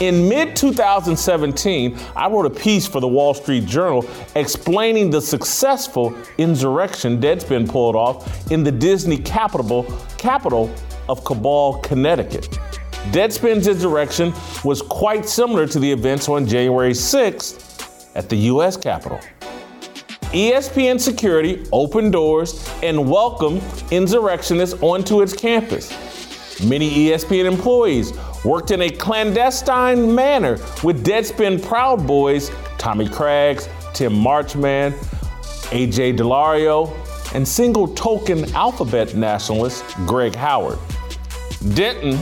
In 0.00 0.28
mid 0.28 0.56
2017, 0.56 1.96
I 2.16 2.28
wrote 2.28 2.46
a 2.46 2.50
piece 2.50 2.84
for 2.84 3.00
the 3.00 3.06
Wall 3.06 3.32
Street 3.32 3.64
Journal 3.64 4.04
explaining 4.34 5.08
the 5.08 5.20
successful 5.20 6.18
insurrection 6.36 7.20
Deadspin 7.20 7.68
pulled 7.68 7.94
off 7.94 8.50
in 8.50 8.64
the 8.64 8.72
Disney 8.72 9.16
capital, 9.18 9.84
capital 10.18 10.74
of 11.08 11.24
Cabal, 11.24 11.78
Connecticut. 11.82 12.50
Deadspin's 13.12 13.68
insurrection 13.68 14.32
was 14.64 14.82
quite 14.82 15.28
similar 15.28 15.64
to 15.68 15.78
the 15.78 15.92
events 15.92 16.28
on 16.28 16.44
January 16.44 16.90
6th 16.90 18.08
at 18.16 18.28
the 18.28 18.36
U.S. 18.36 18.76
Capitol. 18.76 19.20
ESPN 20.32 21.00
Security 21.00 21.64
opened 21.70 22.10
doors 22.10 22.68
and 22.82 23.08
welcomed 23.08 23.62
insurrectionists 23.92 24.76
onto 24.82 25.22
its 25.22 25.32
campus. 25.32 25.92
Many 26.64 26.90
ESPN 26.90 27.44
employees 27.44 28.12
worked 28.44 28.70
in 28.70 28.82
a 28.82 28.90
clandestine 28.90 30.14
manner 30.14 30.58
with 30.82 31.04
Deadspin 31.04 31.62
Proud 31.62 32.06
Boys 32.06 32.50
Tommy 32.78 33.08
Craggs, 33.08 33.68
Tim 33.94 34.12
Marchman, 34.12 34.92
AJ 35.70 36.18
Daulerio, 36.18 36.94
and 37.34 37.46
single 37.46 37.88
token 37.88 38.44
alphabet 38.54 39.14
nationalist 39.14 39.84
Greg 40.06 40.34
Howard. 40.34 40.78
Denton, 41.74 42.18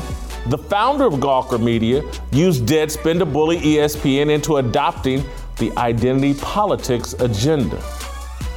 the 0.46 0.58
founder 0.58 1.04
of 1.04 1.14
Gawker 1.14 1.60
Media, 1.60 2.02
used 2.30 2.64
Deadspin 2.64 3.18
to 3.18 3.26
bully 3.26 3.58
ESPN 3.58 4.30
into 4.30 4.58
adopting 4.58 5.24
the 5.58 5.72
identity 5.76 6.34
politics 6.34 7.14
agenda. 7.14 7.80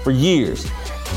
For 0.04 0.12
years, 0.12 0.66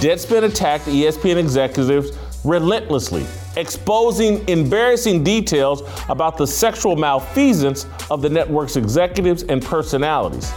Deadspin 0.01 0.45
attacked 0.45 0.87
ESPN 0.87 1.37
executives 1.37 2.17
relentlessly, 2.45 3.27
exposing 3.59 4.47
embarrassing 4.49 5.25
details 5.25 5.83
about 6.09 6.37
the 6.37 6.47
sexual 6.47 6.97
malfeasance 6.97 7.87
of 8.11 8.23
the 8.23 8.29
network's 8.29 8.77
executives 8.77 9.43
and 9.45 9.63
personalities. 9.63 10.53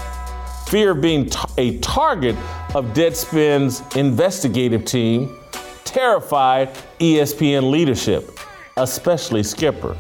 Fear 0.67 0.91
of 0.91 1.01
being 1.01 1.29
t- 1.29 1.39
a 1.57 1.79
target 1.79 2.35
of 2.75 2.85
Deadspin's 2.93 3.83
investigative 3.97 4.85
team 4.85 5.37
terrified 5.83 6.69
ESPN 6.99 7.69
leadership, 7.69 8.39
especially 8.77 9.43
Skipper. 9.43 9.97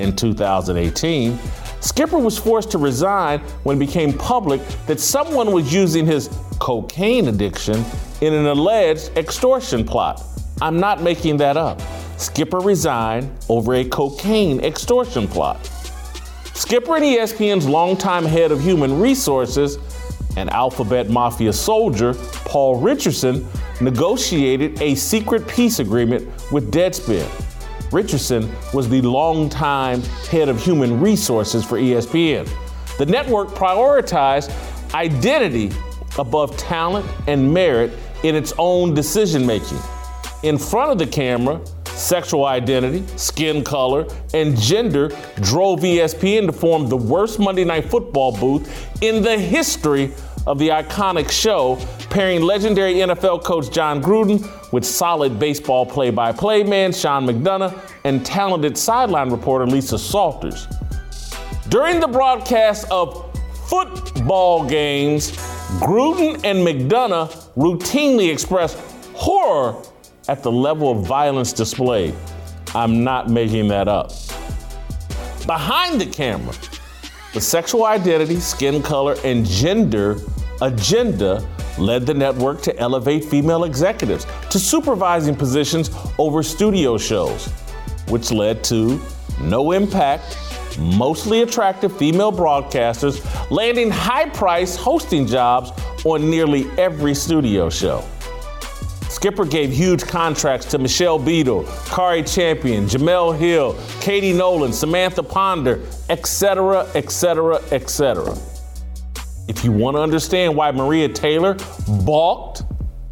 In 0.00 0.16
2018, 0.16 1.38
Skipper 1.80 2.18
was 2.18 2.36
forced 2.36 2.70
to 2.72 2.78
resign 2.78 3.40
when 3.62 3.76
it 3.76 3.80
became 3.86 4.12
public 4.12 4.60
that 4.86 4.98
someone 4.98 5.52
was 5.52 5.72
using 5.72 6.06
his 6.06 6.28
cocaine 6.58 7.28
addiction 7.28 7.84
in 8.22 8.32
an 8.32 8.46
alleged 8.46 9.16
extortion 9.16 9.84
plot. 9.84 10.22
I'm 10.62 10.80
not 10.80 11.02
making 11.02 11.36
that 11.36 11.56
up. 11.56 11.80
Skipper 12.16 12.60
resigned 12.60 13.30
over 13.48 13.74
a 13.74 13.84
cocaine 13.84 14.60
extortion 14.60 15.26
plot. 15.26 15.64
Skipper 16.54 16.96
and 16.96 17.04
ESPN's 17.04 17.66
longtime 17.66 18.24
head 18.24 18.52
of 18.52 18.60
human 18.62 19.00
resources 19.00 19.78
and 20.36 20.50
Alphabet 20.50 21.10
Mafia 21.10 21.52
soldier, 21.52 22.14
Paul 22.44 22.80
Richardson, 22.80 23.46
negotiated 23.80 24.80
a 24.80 24.94
secret 24.94 25.46
peace 25.48 25.78
agreement 25.78 26.26
with 26.52 26.72
Deadspin. 26.72 27.28
Richardson 27.92 28.50
was 28.72 28.88
the 28.88 29.02
longtime 29.02 30.02
head 30.30 30.48
of 30.48 30.60
human 30.60 31.00
resources 31.00 31.64
for 31.64 31.78
ESPN. 31.78 32.48
The 32.98 33.06
network 33.06 33.48
prioritized 33.48 34.52
identity 34.94 35.70
above 36.18 36.56
talent 36.56 37.06
and 37.26 37.52
merit 37.52 37.92
in 38.22 38.34
its 38.34 38.52
own 38.58 38.94
decision 38.94 39.44
making. 39.44 39.78
In 40.42 40.58
front 40.58 40.92
of 40.92 40.98
the 40.98 41.06
camera, 41.06 41.60
sexual 41.94 42.44
identity, 42.44 43.04
skin 43.16 43.62
color, 43.64 44.06
and 44.32 44.58
gender 44.58 45.08
drove 45.36 45.80
ESPN 45.80 46.46
to 46.46 46.52
form 46.52 46.88
the 46.88 46.96
worst 46.96 47.38
Monday 47.38 47.64
Night 47.64 47.86
Football 47.86 48.36
booth 48.36 49.02
in 49.02 49.22
the 49.22 49.38
history 49.38 50.12
of 50.46 50.58
the 50.58 50.68
iconic 50.68 51.30
show, 51.30 51.78
pairing 52.10 52.42
legendary 52.42 52.94
NFL 52.94 53.44
coach 53.44 53.70
Jon 53.70 54.02
Gruden 54.02 54.46
with 54.72 54.84
solid 54.84 55.38
baseball 55.38 55.86
play 55.86 56.10
by 56.10 56.32
play 56.32 56.62
man 56.62 56.92
Sean 56.92 57.26
McDonough 57.26 57.90
and 58.04 58.24
talented 58.24 58.76
sideline 58.76 59.30
reporter 59.30 59.66
Lisa 59.66 59.98
Salters. 59.98 60.66
During 61.68 62.00
the 62.00 62.08
broadcast 62.08 62.90
of 62.90 63.34
football 63.68 64.68
games, 64.68 65.32
Gruden 65.80 66.44
and 66.44 66.58
McDonough 66.66 67.54
routinely 67.54 68.30
expressed 68.30 68.78
horror 69.14 69.82
at 70.28 70.42
the 70.42 70.50
level 70.50 70.90
of 70.90 71.06
violence 71.06 71.52
displayed. 71.52 72.14
I'm 72.74 73.04
not 73.04 73.30
making 73.30 73.68
that 73.68 73.88
up. 73.88 74.12
Behind 75.46 76.00
the 76.00 76.06
camera, 76.06 76.54
the 77.34 77.40
sexual 77.40 77.84
identity, 77.84 78.40
skin 78.40 78.82
color, 78.82 79.16
and 79.24 79.44
gender 79.44 80.16
agenda 80.62 81.46
led 81.78 82.06
the 82.06 82.14
network 82.14 82.62
to 82.62 82.76
elevate 82.78 83.24
female 83.24 83.64
executives 83.64 84.26
to 84.50 84.58
supervising 84.58 85.34
positions 85.34 85.90
over 86.18 86.42
studio 86.42 86.96
shows, 86.96 87.48
which 88.08 88.30
led 88.30 88.62
to 88.64 89.00
no 89.40 89.72
impact, 89.72 90.38
mostly 90.78 91.42
attractive 91.42 91.96
female 91.96 92.32
broadcasters 92.32 93.20
landing 93.50 93.90
high 93.90 94.28
priced 94.30 94.78
hosting 94.78 95.26
jobs 95.26 95.72
on 96.04 96.30
nearly 96.30 96.70
every 96.78 97.14
studio 97.14 97.68
show. 97.68 98.04
Skipper 99.24 99.46
gave 99.46 99.72
huge 99.72 100.06
contracts 100.06 100.66
to 100.66 100.76
Michelle 100.76 101.18
Beadle, 101.18 101.64
Cari 101.86 102.22
Champion, 102.22 102.84
Jemele 102.84 103.34
Hill, 103.34 103.74
Katie 104.02 104.34
Nolan, 104.34 104.70
Samantha 104.70 105.22
Ponder, 105.22 105.80
etc., 106.10 106.86
etc., 106.94 107.58
etc. 107.70 108.36
If 109.48 109.64
you 109.64 109.72
want 109.72 109.96
to 109.96 110.02
understand 110.02 110.54
why 110.54 110.70
Maria 110.72 111.08
Taylor 111.08 111.56
balked 112.04 112.64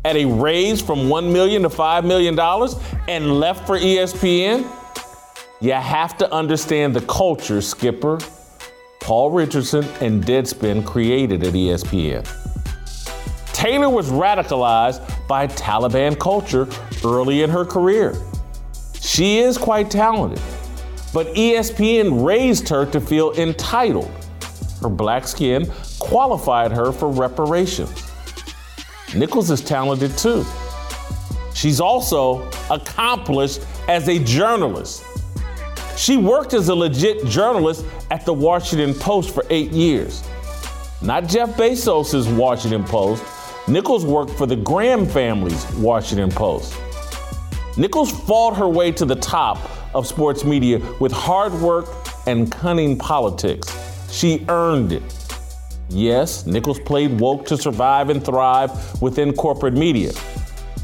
at 0.05 0.17
a 0.17 0.27
raise 0.27 0.83
from 0.83 1.09
1 1.09 1.33
million 1.33 1.63
to 1.63 1.71
$5 1.71 2.05
million 2.05 2.39
and 3.09 3.41
left 3.41 3.67
for 3.67 3.79
ESPN, 3.79 4.71
you 5.63 5.73
have 5.73 6.19
to 6.19 6.31
understand 6.31 6.95
the 6.95 7.01
culture 7.07 7.63
Skipper, 7.63 8.19
Paul 9.01 9.31
Richardson, 9.31 9.87
and 10.03 10.23
Deadspin 10.23 10.85
created 10.85 11.43
at 11.43 11.55
ESPN. 11.55 12.42
Taylor 13.63 13.89
was 13.89 14.11
radicalized 14.11 15.29
by 15.29 15.47
Taliban 15.47 16.19
culture 16.19 16.67
early 17.05 17.43
in 17.43 17.51
her 17.51 17.65
career. 17.65 18.17
She 19.01 19.39
is 19.39 19.57
quite 19.57 19.89
talented, 19.89 20.43
but 21.15 21.29
ESPN 21.29 22.27
raised 22.27 22.69
her 22.71 22.85
to 22.87 23.01
feel 23.01 23.33
entitled. 23.35 24.11
Her 24.81 24.89
black 24.89 25.29
skin 25.29 25.71
qualified 26.01 26.73
her 26.73 26.91
for 26.91 27.09
reparations. 27.09 28.03
Nichols 29.15 29.49
is 29.53 29.61
talented 29.61 30.19
too. 30.19 30.45
She's 31.55 31.81
also 31.81 32.51
accomplished 32.69 33.61
as 33.87 34.09
a 34.09 34.19
journalist. 34.25 35.05
She 35.97 36.17
worked 36.17 36.53
as 36.53 36.69
a 36.69 36.75
legit 36.75 37.27
journalist 37.27 37.85
at 38.11 38.27
the 38.27 38.35
Washington 38.35 38.93
Post 38.93 39.33
for 39.33 39.45
eight 39.51 39.71
years. 39.71 40.25
Not 41.01 41.29
Jeff 41.29 41.51
Bezos' 41.51 42.27
Washington 42.37 42.83
Post. 42.83 43.23
Nichols 43.69 44.05
worked 44.05 44.33
for 44.33 44.47
the 44.47 44.57
Graham 44.57 45.07
family's 45.07 45.65
Washington 45.75 46.31
Post. 46.31 46.75
Nichols 47.77 48.11
fought 48.11 48.57
her 48.57 48.69
way 48.69 48.91
to 48.91 49.05
the 49.05 49.15
top 49.15 49.59
of 49.95 50.05
sports 50.07 50.45
media 50.45 50.79
with 50.99 51.13
hard 51.13 51.53
work 51.55 51.87
and 52.27 52.51
cunning 52.51 52.99
politics. 52.99 53.73
She 54.11 54.45
earned 54.49 54.93
it. 54.93 55.03
Yes, 55.89 56.45
Nichols 56.45 56.81
played 56.81 57.21
woke 57.21 57.47
to 57.47 57.57
survive 57.57 58.11
and 58.11 58.25
thrive 58.25 59.01
within 59.01 59.33
corporate 59.33 59.75
media. 59.75 60.13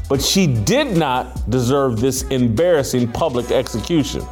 But 0.07 0.21
she 0.21 0.47
did 0.47 0.95
not 0.95 1.49
deserve 1.49 1.99
this 1.99 2.23
embarrassing 2.29 3.11
public 3.11 3.51
execution. 3.51 4.25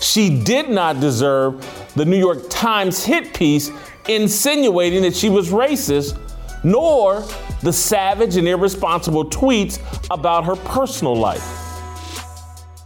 She 0.00 0.42
did 0.42 0.68
not 0.68 1.00
deserve 1.00 1.64
the 1.94 2.04
New 2.04 2.18
York 2.18 2.50
Times 2.50 3.04
hit 3.04 3.34
piece 3.34 3.70
insinuating 4.08 5.02
that 5.02 5.14
she 5.14 5.28
was 5.28 5.50
racist, 5.50 6.18
nor 6.64 7.24
the 7.62 7.72
savage 7.72 8.36
and 8.36 8.46
irresponsible 8.46 9.24
tweets 9.24 9.78
about 10.10 10.44
her 10.44 10.56
personal 10.56 11.16
life. 11.16 11.68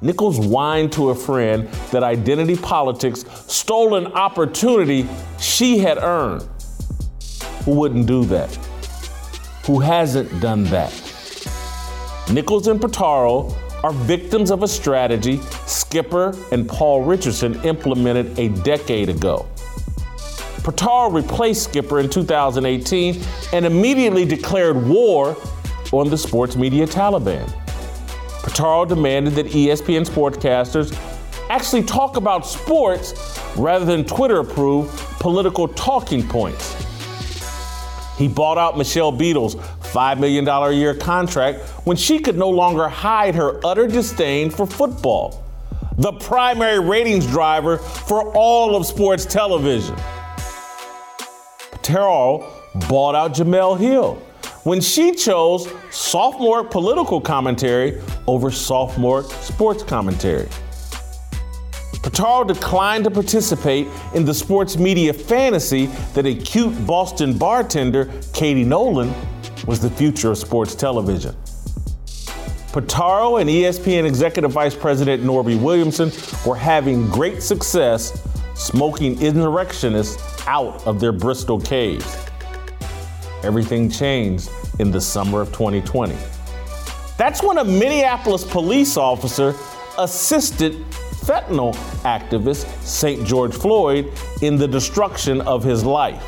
Nichols 0.01 0.39
whined 0.39 0.93
to 0.93 1.11
a 1.11 1.15
friend 1.15 1.69
that 1.93 2.03
identity 2.03 2.57
politics 2.57 3.25
stole 3.47 3.95
an 3.95 4.07
opportunity 4.09 5.09
she 5.39 5.79
had 5.79 5.99
earned. 5.99 6.45
Who 7.65 7.73
wouldn't 7.73 8.07
do 8.07 8.25
that? 8.25 8.53
Who 9.67 9.79
hasn't 9.79 10.41
done 10.41 10.65
that? 10.65 10.91
Nichols 12.33 12.67
and 12.67 12.81
Pitaro 12.81 13.55
are 13.85 13.93
victims 13.93 14.51
of 14.51 14.63
a 14.63 14.69
strategy 14.69 15.41
Skipper 15.67 16.37
and 16.51 16.69
Paul 16.69 17.05
Richardson 17.05 17.61
implemented 17.65 18.39
a 18.39 18.49
decade 18.63 19.09
ago. 19.09 19.47
Pitaro 20.63 21.13
replaced 21.13 21.65
Skipper 21.65 21.99
in 21.99 22.09
2018 22.09 23.21
and 23.53 23.67
immediately 23.67 24.25
declared 24.25 24.77
war 24.87 25.37
on 25.93 26.09
the 26.09 26.17
sports 26.17 26.55
media 26.55 26.87
Taliban. 26.87 27.47
Pitaro 28.43 28.89
demanded 28.89 29.35
that 29.35 29.47
ESPN 29.47 30.07
sportscasters 30.07 30.97
actually 31.51 31.83
talk 31.83 32.17
about 32.17 32.47
sports 32.47 33.39
rather 33.57 33.85
than 33.85 34.05
Twitter 34.05 34.39
approved 34.39 34.97
political 35.19 35.67
talking 35.69 36.27
points. 36.27 36.77
He 38.17 38.29
bought 38.29 38.57
out 38.57 38.79
Michelle 38.79 39.13
Beadle's 39.13 39.57
$5 39.57 40.21
million 40.21 40.47
a 40.47 40.71
year 40.71 40.95
contract 40.95 41.61
when 41.85 41.97
she 41.97 42.21
could 42.21 42.39
no 42.39 42.49
longer 42.49 42.89
hide 42.89 43.35
her 43.35 43.61
utter 43.67 43.89
disdain 43.89 44.49
for 44.49 44.67
football, 44.67 45.45
the 45.99 46.13
primary 46.13 46.79
ratings 46.79 47.27
driver 47.27 47.79
for 47.79 48.33
all 48.35 48.77
of 48.77 48.87
sports 48.87 49.25
television. 49.25 49.97
Pitaro 51.83 52.49
bought 52.89 53.15
out 53.15 53.35
Jemele 53.35 53.79
Hill 53.79 54.15
when 54.63 54.81
she 54.81 55.13
chose 55.13 55.69
sophomore 55.91 56.63
political 56.65 57.21
commentary 57.21 58.01
over 58.29 58.51
sophomore 58.51 59.25
sports 59.25 59.83
commentary. 59.83 60.49
Pitaro 62.03 62.47
declined 62.47 63.05
to 63.05 63.11
participate 63.11 63.89
in 64.15 64.25
the 64.25 64.35
sports 64.35 64.77
media 64.77 65.13
fantasy 65.13 65.87
that 66.15 66.27
a 66.27 66.35
cute 66.35 66.87
Boston 66.87 67.37
bartender, 67.37 68.11
Katie 68.33 68.65
Nolan, 68.65 69.13
was 69.67 69.81
the 69.81 69.91
future 69.91 70.33
of 70.33 70.39
sports 70.39 70.75
television. 70.75 71.35
Pitaro 72.73 73.41
and 73.41 73.51
ESPN 73.51 74.07
Executive 74.07 74.51
Vice 74.51 74.75
President 74.75 75.23
Norby 75.23 75.61
Williamson 75.61 76.11
were 76.47 76.57
having 76.57 77.09
great 77.09 77.43
success 77.43 78.27
smoking 78.63 79.21
insurrectionists 79.21 80.47
out 80.47 80.87
of 80.87 81.01
their 81.01 81.13
Bristol 81.13 81.61
caves. 81.61 82.17
Everything 83.43 83.91
changed 83.91 84.51
in 84.79 84.91
the 84.91 85.01
summer 85.01 85.41
of 85.41 85.49
2020. 85.49 86.17
That's 87.19 87.43
when 87.43 87.59
a 87.59 87.65
Minneapolis 87.65 88.45
police 88.45 88.97
officer 88.97 89.55
assisted 89.99 90.75
fentanyl 91.25 91.75
activist 92.03 92.67
St. 92.83 93.27
George 93.27 93.55
Floyd 93.55 94.13
in 94.43 94.57
the 94.57 94.69
destruction 94.69 95.41
of 95.43 95.65
his 95.65 95.85
life. 95.85 96.25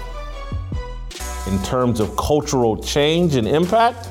In 1.47 1.62
terms 1.62 2.01
of 2.01 2.16
cultural 2.16 2.76
change 2.82 3.37
and 3.37 3.47
impact, 3.47 4.09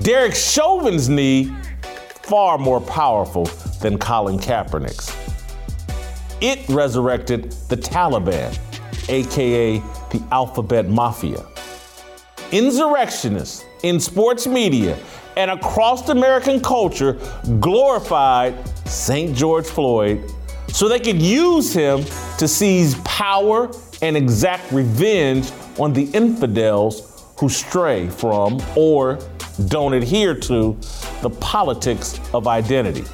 Derek 0.00 0.34
Chauvin's 0.34 1.08
knee 1.08 1.54
far 2.22 2.58
more 2.58 2.80
powerful 2.80 3.44
than 3.80 3.98
Colin 3.98 4.38
Kaepernick's. 4.38 5.19
It 6.40 6.66
resurrected 6.70 7.52
the 7.68 7.76
Taliban, 7.76 8.58
aka 9.10 9.78
the 10.10 10.22
Alphabet 10.32 10.88
Mafia. 10.88 11.44
Insurrectionists 12.50 13.64
in 13.82 14.00
sports 14.00 14.46
media 14.46 14.98
and 15.36 15.50
across 15.50 16.08
American 16.08 16.58
culture 16.58 17.18
glorified 17.60 18.54
St. 18.88 19.36
George 19.36 19.66
Floyd 19.66 20.30
so 20.68 20.88
they 20.88 20.98
could 20.98 21.20
use 21.20 21.74
him 21.74 22.04
to 22.38 22.48
seize 22.48 22.94
power 23.04 23.70
and 24.00 24.16
exact 24.16 24.72
revenge 24.72 25.50
on 25.78 25.92
the 25.92 26.04
infidels 26.12 27.34
who 27.38 27.50
stray 27.50 28.08
from 28.08 28.62
or 28.76 29.18
don't 29.68 29.92
adhere 29.92 30.34
to 30.34 30.76
the 31.20 31.30
politics 31.38 32.18
of 32.32 32.46
identity. 32.46 33.04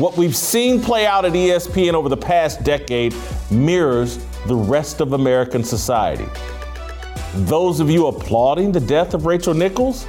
What 0.00 0.16
we've 0.16 0.34
seen 0.34 0.80
play 0.80 1.04
out 1.04 1.26
at 1.26 1.32
ESPN 1.32 1.92
over 1.92 2.08
the 2.08 2.16
past 2.16 2.64
decade 2.64 3.14
mirrors 3.50 4.16
the 4.46 4.56
rest 4.56 5.02
of 5.02 5.12
American 5.12 5.62
society. 5.62 6.24
Those 7.34 7.80
of 7.80 7.90
you 7.90 8.06
applauding 8.06 8.72
the 8.72 8.80
death 8.80 9.12
of 9.12 9.26
Rachel 9.26 9.52
Nichols, 9.52 10.06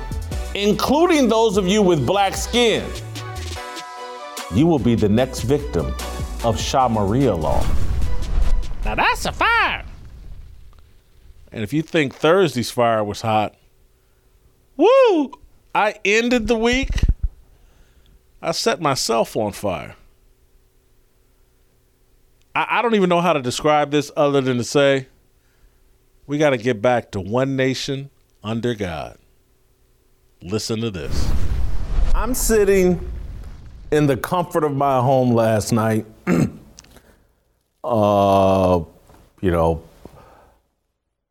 including 0.55 1.27
those 1.27 1.57
of 1.57 1.67
you 1.67 1.81
with 1.81 2.07
black 2.07 2.35
skin, 2.35 2.89
you 4.55 4.65
will 4.65 4.79
be 4.79 4.95
the 4.95 5.09
next 5.09 5.41
victim 5.41 5.93
of 6.45 6.57
Shah 6.57 6.87
Maria 6.87 7.35
law. 7.35 7.61
Now 8.85 8.95
that's 8.95 9.25
a 9.25 9.33
fire. 9.33 9.83
And 11.51 11.63
if 11.63 11.73
you 11.73 11.81
think 11.81 12.15
Thursday's 12.15 12.71
fire 12.71 13.03
was 13.03 13.23
hot, 13.23 13.55
woo! 14.77 15.33
I 15.75 15.95
ended 16.05 16.47
the 16.47 16.57
week. 16.57 17.10
I 18.41 18.51
set 18.51 18.81
myself 18.81 19.37
on 19.37 19.51
fire. 19.51 19.95
I, 22.55 22.79
I 22.79 22.81
don't 22.81 22.95
even 22.95 23.09
know 23.09 23.21
how 23.21 23.33
to 23.33 23.41
describe 23.41 23.91
this 23.91 24.11
other 24.17 24.41
than 24.41 24.57
to 24.57 24.63
say 24.63 25.07
we 26.27 26.37
got 26.37 26.51
to 26.51 26.57
get 26.57 26.81
back 26.81 27.11
to 27.11 27.19
one 27.19 27.55
nation 27.55 28.09
under 28.43 28.73
God. 28.73 29.17
Listen 30.41 30.79
to 30.81 30.89
this. 30.89 31.31
I'm 32.15 32.33
sitting 32.33 33.11
in 33.91 34.07
the 34.07 34.17
comfort 34.17 34.63
of 34.63 34.75
my 34.75 34.99
home 34.99 35.33
last 35.33 35.71
night. 35.71 36.05
uh, 37.83 38.79
you 39.41 39.51
know, 39.51 39.83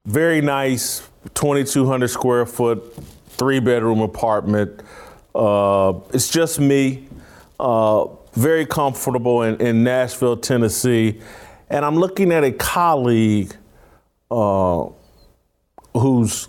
very 0.07 0.41
nice 0.41 1.09
2,200 1.35 2.09
square 2.09 2.47
foot, 2.47 2.95
three 3.29 3.61
bedroom 3.61 4.01
apartment. 4.01 4.81
Uh, 5.35 6.01
it's 6.13 6.31
just 6.31 6.61
me. 6.61 7.09
Uh, 7.59 8.07
very 8.33 8.67
comfortable 8.67 9.43
in, 9.43 9.61
in 9.61 9.85
Nashville, 9.85 10.37
Tennessee. 10.37 11.21
And 11.69 11.85
I'm 11.85 11.97
looking 11.97 12.33
at 12.33 12.45
a 12.45 12.53
colleague 12.53 13.55
uh, 14.31 14.87
who's, 15.95 16.49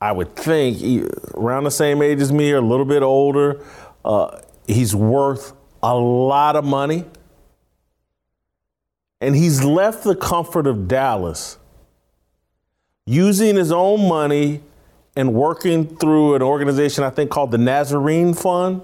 I 0.00 0.12
would 0.12 0.34
think, 0.34 1.08
around 1.34 1.64
the 1.64 1.70
same 1.70 2.02
age 2.02 2.20
as 2.20 2.32
me 2.32 2.52
or 2.52 2.58
a 2.58 2.60
little 2.60 2.84
bit 2.84 3.02
older. 3.02 3.64
Uh, 4.04 4.40
he's 4.66 4.94
worth 4.94 5.52
a 5.82 5.94
lot 5.94 6.56
of 6.56 6.64
money. 6.64 7.04
And 9.20 9.36
he's 9.36 9.62
left 9.62 10.02
the 10.02 10.16
comfort 10.16 10.66
of 10.66 10.88
Dallas 10.88 11.56
using 13.06 13.56
his 13.56 13.70
own 13.70 14.08
money 14.08 14.62
and 15.16 15.34
working 15.34 15.96
through 15.96 16.34
an 16.34 16.42
organization 16.42 17.04
I 17.04 17.10
think 17.10 17.30
called 17.30 17.50
the 17.50 17.58
Nazarene 17.58 18.34
Fund. 18.34 18.82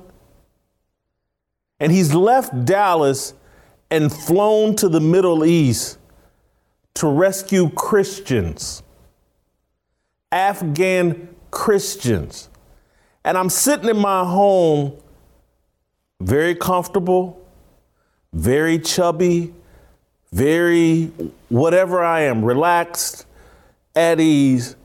And 1.80 1.92
he's 1.92 2.14
left 2.14 2.64
Dallas 2.64 3.34
and 3.90 4.12
flown 4.12 4.76
to 4.76 4.88
the 4.88 5.00
Middle 5.00 5.44
East 5.44 5.98
to 6.94 7.06
rescue 7.06 7.70
Christians, 7.70 8.82
Afghan 10.32 11.34
Christians. 11.50 12.50
And 13.24 13.38
I'm 13.38 13.48
sitting 13.48 13.88
in 13.88 13.98
my 13.98 14.24
home, 14.24 14.96
very 16.20 16.54
comfortable, 16.54 17.40
very 18.32 18.78
chubby, 18.78 19.54
very 20.32 21.06
whatever 21.48 22.02
I 22.02 22.22
am, 22.22 22.44
relaxed, 22.44 23.26
at 23.94 24.20
ease. 24.20 24.76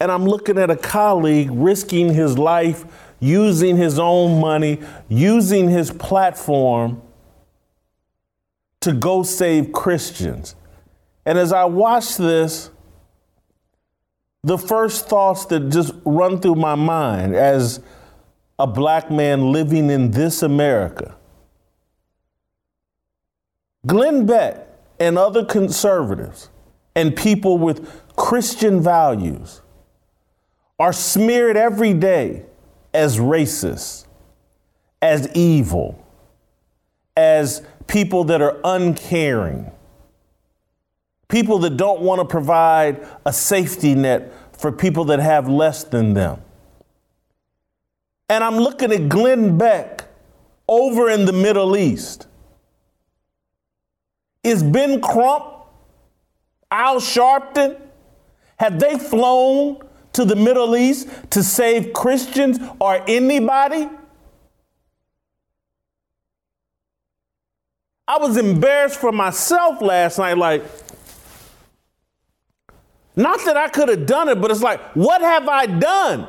And 0.00 0.10
I'm 0.10 0.24
looking 0.24 0.58
at 0.58 0.70
a 0.70 0.76
colleague 0.76 1.50
risking 1.52 2.14
his 2.14 2.38
life, 2.38 2.84
using 3.20 3.76
his 3.76 3.98
own 3.98 4.40
money, 4.40 4.80
using 5.08 5.68
his 5.68 5.90
platform 5.90 7.02
to 8.80 8.92
go 8.92 9.22
save 9.22 9.72
Christians. 9.72 10.54
And 11.26 11.38
as 11.38 11.52
I 11.52 11.64
watch 11.64 12.16
this, 12.16 12.70
the 14.42 14.56
first 14.56 15.06
thoughts 15.06 15.44
that 15.46 15.68
just 15.70 15.92
run 16.04 16.40
through 16.40 16.54
my 16.54 16.74
mind 16.74 17.34
as 17.34 17.80
a 18.58 18.66
black 18.66 19.10
man 19.10 19.52
living 19.52 19.90
in 19.90 20.10
this 20.10 20.42
America 20.42 21.14
Glenn 23.86 24.26
Beck 24.26 24.66
and 24.98 25.16
other 25.16 25.44
conservatives 25.44 26.50
and 26.94 27.16
people 27.16 27.56
with 27.56 27.88
Christian 28.16 28.82
values 28.82 29.62
are 30.80 30.94
smeared 30.94 31.58
every 31.58 31.92
day 31.92 32.42
as 32.94 33.18
racist, 33.18 34.06
as 35.02 35.28
evil, 35.34 36.02
as 37.18 37.62
people 37.86 38.24
that 38.24 38.40
are 38.40 38.58
uncaring, 38.64 39.70
people 41.28 41.58
that 41.58 41.76
don't 41.76 42.00
want 42.00 42.18
to 42.18 42.24
provide 42.24 43.06
a 43.26 43.32
safety 43.32 43.94
net 43.94 44.32
for 44.52 44.72
people 44.72 45.04
that 45.04 45.18
have 45.20 45.46
less 45.46 45.84
than 45.84 46.14
them. 46.14 46.40
And 48.30 48.42
I'm 48.42 48.56
looking 48.56 48.90
at 48.90 49.10
Glenn 49.10 49.58
Beck 49.58 50.08
over 50.66 51.10
in 51.10 51.26
the 51.26 51.32
Middle 51.32 51.76
East. 51.76 52.26
Is 54.42 54.62
Ben 54.62 55.02
Crump, 55.02 55.44
Al 56.70 57.00
Sharpton, 57.00 57.78
have 58.56 58.80
they 58.80 58.98
flown 58.98 59.82
to 60.12 60.24
the 60.24 60.36
Middle 60.36 60.76
East 60.76 61.08
to 61.30 61.42
save 61.42 61.92
Christians 61.92 62.58
or 62.80 63.02
anybody? 63.08 63.88
I 68.08 68.18
was 68.18 68.36
embarrassed 68.36 68.96
for 68.98 69.12
myself 69.12 69.80
last 69.80 70.18
night. 70.18 70.36
Like, 70.36 70.64
Not 73.14 73.44
that 73.44 73.56
I 73.56 73.68
could 73.68 73.88
have 73.88 74.06
done 74.06 74.28
it, 74.28 74.40
but 74.40 74.50
it's 74.50 74.62
like, 74.62 74.80
what 74.94 75.20
have 75.20 75.48
I 75.48 75.66
done? 75.66 76.26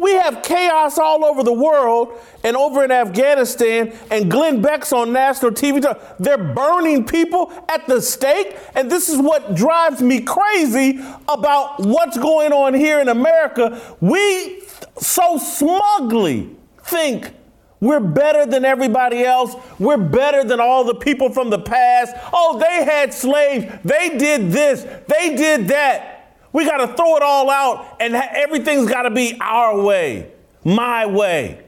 We 0.00 0.12
have 0.12 0.44
chaos 0.44 0.96
all 0.96 1.24
over 1.24 1.42
the 1.42 1.52
world 1.52 2.16
and 2.44 2.56
over 2.56 2.84
in 2.84 2.92
Afghanistan, 2.92 3.92
and 4.12 4.30
Glenn 4.30 4.62
Beck's 4.62 4.92
on 4.92 5.12
national 5.12 5.50
TV. 5.50 5.82
They're 6.20 6.38
burning 6.38 7.04
people 7.04 7.52
at 7.68 7.84
the 7.88 8.00
stake. 8.00 8.56
And 8.76 8.88
this 8.88 9.08
is 9.08 9.18
what 9.20 9.56
drives 9.56 10.00
me 10.00 10.20
crazy 10.20 11.00
about 11.28 11.80
what's 11.80 12.16
going 12.16 12.52
on 12.52 12.74
here 12.74 13.00
in 13.00 13.08
America. 13.08 13.96
We 14.00 14.62
so 15.00 15.36
smugly 15.36 16.54
think 16.84 17.34
we're 17.80 17.98
better 17.98 18.46
than 18.46 18.64
everybody 18.64 19.24
else. 19.24 19.56
We're 19.80 19.96
better 19.96 20.44
than 20.44 20.60
all 20.60 20.84
the 20.84 20.94
people 20.94 21.32
from 21.32 21.50
the 21.50 21.58
past. 21.58 22.14
Oh, 22.32 22.56
they 22.60 22.84
had 22.84 23.12
slaves. 23.12 23.66
They 23.84 24.16
did 24.16 24.52
this. 24.52 24.84
They 25.08 25.34
did 25.34 25.66
that. 25.68 26.17
We 26.52 26.64
got 26.64 26.78
to 26.78 26.94
throw 26.94 27.16
it 27.16 27.22
all 27.22 27.50
out, 27.50 27.96
and 28.00 28.14
everything's 28.14 28.88
got 28.88 29.02
to 29.02 29.10
be 29.10 29.36
our 29.40 29.80
way, 29.80 30.30
my 30.64 31.06
way. 31.06 31.64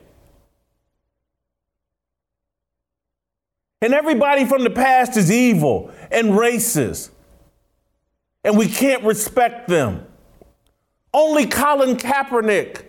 And 3.82 3.94
everybody 3.94 4.44
from 4.44 4.64
the 4.64 4.70
past 4.70 5.16
is 5.16 5.30
evil 5.30 5.90
and 6.10 6.30
racist, 6.30 7.10
and 8.44 8.58
we 8.58 8.68
can't 8.68 9.04
respect 9.04 9.68
them. 9.68 10.06
Only 11.12 11.46
Colin 11.46 11.96
Kaepernick 11.96 12.84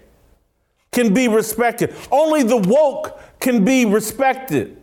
can 0.91 1.13
be 1.13 1.27
respected, 1.27 1.95
only 2.11 2.43
the 2.43 2.57
woke 2.57 3.19
can 3.39 3.63
be 3.63 3.85
respected. 3.85 4.80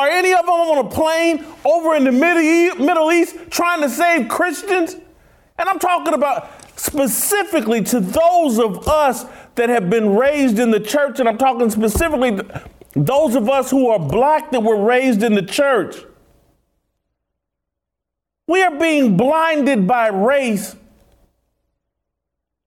Are 0.00 0.08
any 0.08 0.32
of 0.32 0.46
them 0.46 0.48
on 0.48 0.78
a 0.78 0.88
plane 0.88 1.44
over 1.62 1.94
in 1.94 2.04
the 2.04 2.10
Middle 2.10 3.12
East 3.12 3.36
trying 3.50 3.82
to 3.82 3.90
save 3.90 4.28
Christians? 4.28 4.94
And 5.58 5.68
I'm 5.68 5.78
talking 5.78 6.14
about 6.14 6.50
specifically 6.74 7.82
to 7.84 8.00
those 8.00 8.58
of 8.58 8.88
us 8.88 9.26
that 9.56 9.68
have 9.68 9.90
been 9.90 10.16
raised 10.16 10.58
in 10.58 10.70
the 10.70 10.80
church, 10.80 11.20
and 11.20 11.28
I'm 11.28 11.36
talking 11.36 11.68
specifically 11.68 12.40
those 12.94 13.34
of 13.34 13.50
us 13.50 13.70
who 13.70 13.90
are 13.90 13.98
black 13.98 14.50
that 14.52 14.62
were 14.62 14.82
raised 14.82 15.22
in 15.22 15.34
the 15.34 15.42
church. 15.42 15.96
We 18.46 18.62
are 18.62 18.78
being 18.78 19.18
blinded 19.18 19.86
by 19.86 20.08
race 20.08 20.76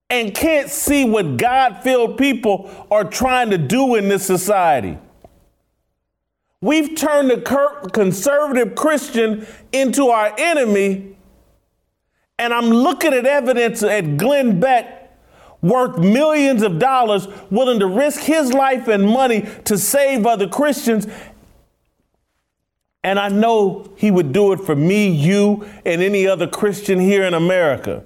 and 0.08 0.32
can't 0.32 0.70
see 0.70 1.04
what 1.04 1.36
God 1.36 1.82
filled 1.82 2.16
people 2.16 2.70
are 2.92 3.02
trying 3.02 3.50
to 3.50 3.58
do 3.58 3.96
in 3.96 4.08
this 4.08 4.24
society. 4.24 4.98
We've 6.60 6.96
turned 6.96 7.30
the 7.30 7.90
conservative 7.92 8.74
Christian 8.74 9.46
into 9.72 10.08
our 10.08 10.34
enemy. 10.38 11.16
And 12.38 12.52
I'm 12.52 12.70
looking 12.70 13.12
at 13.12 13.26
evidence 13.26 13.82
at 13.82 14.16
Glenn 14.16 14.60
Beck 14.60 15.04
worth 15.64 15.98
millions 15.98 16.62
of 16.62 16.78
dollars, 16.78 17.26
willing 17.50 17.80
to 17.80 17.86
risk 17.86 18.20
his 18.20 18.52
life 18.52 18.86
and 18.86 19.06
money 19.06 19.48
to 19.64 19.78
save 19.78 20.26
other 20.26 20.46
Christians. 20.46 21.06
And 23.02 23.18
I 23.18 23.28
know 23.28 23.90
he 23.96 24.10
would 24.10 24.32
do 24.32 24.52
it 24.52 24.60
for 24.60 24.76
me, 24.76 25.08
you, 25.08 25.66
and 25.84 26.02
any 26.02 26.26
other 26.26 26.46
Christian 26.46 26.98
here 26.98 27.24
in 27.24 27.34
America. 27.34 28.04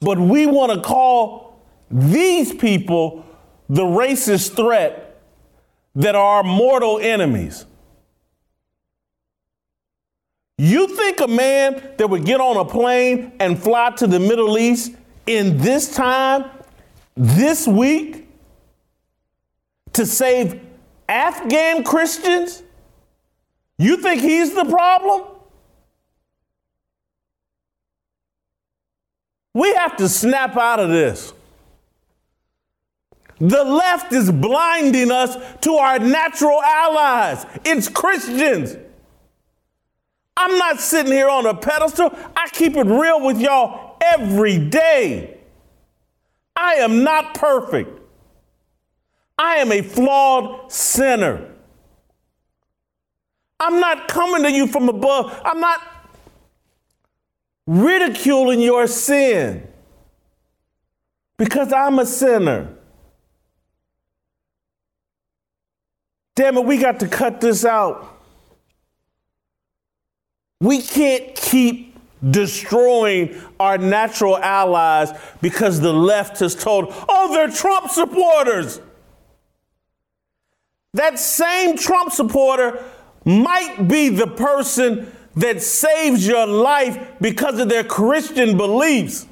But 0.00 0.18
we 0.18 0.46
want 0.46 0.72
to 0.72 0.80
call 0.80 1.62
these 1.90 2.54
people 2.54 3.24
the 3.68 3.84
racist 3.84 4.56
threat 4.56 5.05
that 5.96 6.14
are 6.14 6.42
mortal 6.42 6.98
enemies. 7.00 7.64
You 10.58 10.88
think 10.88 11.20
a 11.20 11.26
man 11.26 11.94
that 11.96 12.08
would 12.08 12.24
get 12.24 12.40
on 12.40 12.56
a 12.56 12.64
plane 12.64 13.32
and 13.40 13.58
fly 13.58 13.90
to 13.96 14.06
the 14.06 14.20
Middle 14.20 14.56
East 14.58 14.92
in 15.26 15.58
this 15.58 15.94
time, 15.94 16.44
this 17.16 17.66
week, 17.66 18.28
to 19.94 20.06
save 20.06 20.60
Afghan 21.08 21.82
Christians? 21.82 22.62
You 23.78 23.96
think 23.96 24.20
he's 24.22 24.54
the 24.54 24.64
problem? 24.64 25.28
We 29.54 29.72
have 29.74 29.96
to 29.96 30.08
snap 30.08 30.56
out 30.56 30.80
of 30.80 30.90
this. 30.90 31.32
The 33.38 33.64
left 33.64 34.12
is 34.12 34.30
blinding 34.30 35.10
us 35.10 35.36
to 35.62 35.72
our 35.74 35.98
natural 35.98 36.62
allies. 36.62 37.44
It's 37.64 37.88
Christians. 37.88 38.76
I'm 40.36 40.56
not 40.58 40.80
sitting 40.80 41.12
here 41.12 41.28
on 41.28 41.46
a 41.46 41.54
pedestal. 41.54 42.16
I 42.34 42.48
keep 42.50 42.76
it 42.76 42.86
real 42.86 43.24
with 43.24 43.38
y'all 43.38 43.96
every 44.02 44.58
day. 44.58 45.38
I 46.54 46.74
am 46.74 47.04
not 47.04 47.34
perfect. 47.34 48.00
I 49.38 49.56
am 49.56 49.70
a 49.70 49.82
flawed 49.82 50.72
sinner. 50.72 51.52
I'm 53.60 53.80
not 53.80 54.08
coming 54.08 54.42
to 54.44 54.50
you 54.50 54.66
from 54.66 54.88
above. 54.88 55.40
I'm 55.44 55.60
not 55.60 55.80
ridiculing 57.66 58.60
your 58.60 58.86
sin 58.86 59.66
because 61.36 61.72
I'm 61.72 61.98
a 61.98 62.06
sinner. 62.06 62.75
Damn 66.36 66.58
it, 66.58 66.64
we 66.64 66.76
got 66.78 67.00
to 67.00 67.08
cut 67.08 67.40
this 67.40 67.64
out. 67.64 68.12
We 70.60 70.80
can't 70.80 71.34
keep 71.34 71.96
destroying 72.30 73.40
our 73.58 73.78
natural 73.78 74.38
allies 74.38 75.12
because 75.40 75.80
the 75.80 75.92
left 75.92 76.38
has 76.40 76.54
told, 76.54 76.92
oh, 77.08 77.32
they're 77.32 77.48
Trump 77.48 77.90
supporters. 77.90 78.80
That 80.94 81.18
same 81.18 81.76
Trump 81.76 82.12
supporter 82.12 82.82
might 83.24 83.88
be 83.88 84.08
the 84.08 84.26
person 84.26 85.12
that 85.36 85.62
saves 85.62 86.26
your 86.26 86.46
life 86.46 87.14
because 87.20 87.58
of 87.58 87.68
their 87.68 87.84
Christian 87.84 88.56
beliefs. 88.56 89.26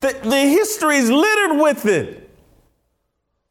The, 0.00 0.18
the 0.22 0.36
history 0.36 0.96
is 0.96 1.10
littered 1.10 1.60
with 1.60 1.84
it. 1.86 2.30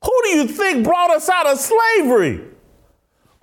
Who 0.03 0.21
do 0.23 0.29
you 0.29 0.47
think 0.47 0.83
brought 0.83 1.11
us 1.11 1.29
out 1.29 1.45
of 1.47 1.59
slavery? 1.59 2.37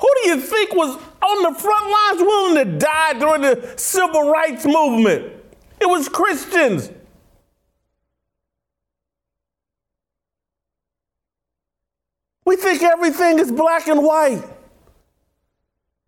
Who 0.01 0.09
do 0.23 0.29
you 0.29 0.41
think 0.41 0.75
was 0.75 0.97
on 1.23 1.43
the 1.43 1.59
front 1.59 1.91
lines 1.91 2.21
willing 2.21 2.65
to 2.65 2.79
die 2.79 3.13
during 3.19 3.43
the 3.43 3.75
civil 3.77 4.31
rights 4.31 4.65
movement? 4.65 5.33
It 5.81 5.87
was 5.87 6.09
Christians. 6.09 6.91
We 12.45 12.57
think 12.57 12.83
everything 12.83 13.39
is 13.39 13.51
black 13.51 13.89
and 13.89 14.03
white. 14.03 14.45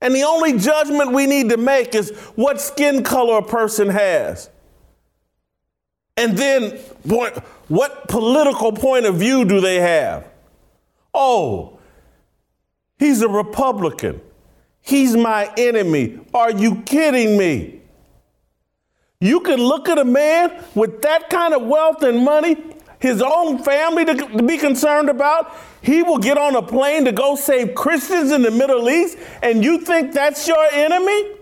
And 0.00 0.14
the 0.14 0.22
only 0.22 0.58
judgment 0.58 1.12
we 1.12 1.26
need 1.26 1.50
to 1.50 1.56
make 1.56 1.94
is 1.94 2.10
what 2.36 2.60
skin 2.60 3.02
color 3.02 3.38
a 3.38 3.42
person 3.42 3.88
has. 3.88 4.48
And 6.18 6.36
then 6.36 6.72
what, 7.04 7.38
what 7.68 8.08
political 8.08 8.72
point 8.72 9.06
of 9.06 9.14
view 9.14 9.44
do 9.44 9.60
they 9.60 9.76
have? 9.76 10.26
Oh, 11.14 11.78
he's 12.98 13.22
a 13.22 13.28
Republican. 13.28 14.20
He's 14.80 15.16
my 15.16 15.52
enemy. 15.56 16.18
Are 16.34 16.50
you 16.50 16.82
kidding 16.82 17.38
me? 17.38 17.82
You 19.20 19.40
can 19.40 19.60
look 19.60 19.88
at 19.88 19.98
a 19.98 20.04
man 20.04 20.64
with 20.74 21.02
that 21.02 21.30
kind 21.30 21.54
of 21.54 21.62
wealth 21.62 22.02
and 22.02 22.24
money, 22.24 22.56
his 22.98 23.22
own 23.22 23.62
family 23.62 24.04
to, 24.04 24.14
to, 24.14 24.42
be 24.42 24.58
concerned 24.58 25.08
about. 25.08 25.54
He 25.82 26.02
will 26.02 26.18
get 26.18 26.36
on 26.36 26.56
a 26.56 26.62
plane 26.62 27.04
to 27.04 27.12
go 27.12 27.36
save 27.36 27.76
Christians 27.76 28.32
in 28.32 28.42
the 28.42 28.50
Middle 28.50 28.90
East, 28.90 29.18
and 29.40 29.62
you 29.62 29.78
think 29.78 30.12
that's 30.12 30.48
your 30.48 30.66
enemy? 30.72 31.37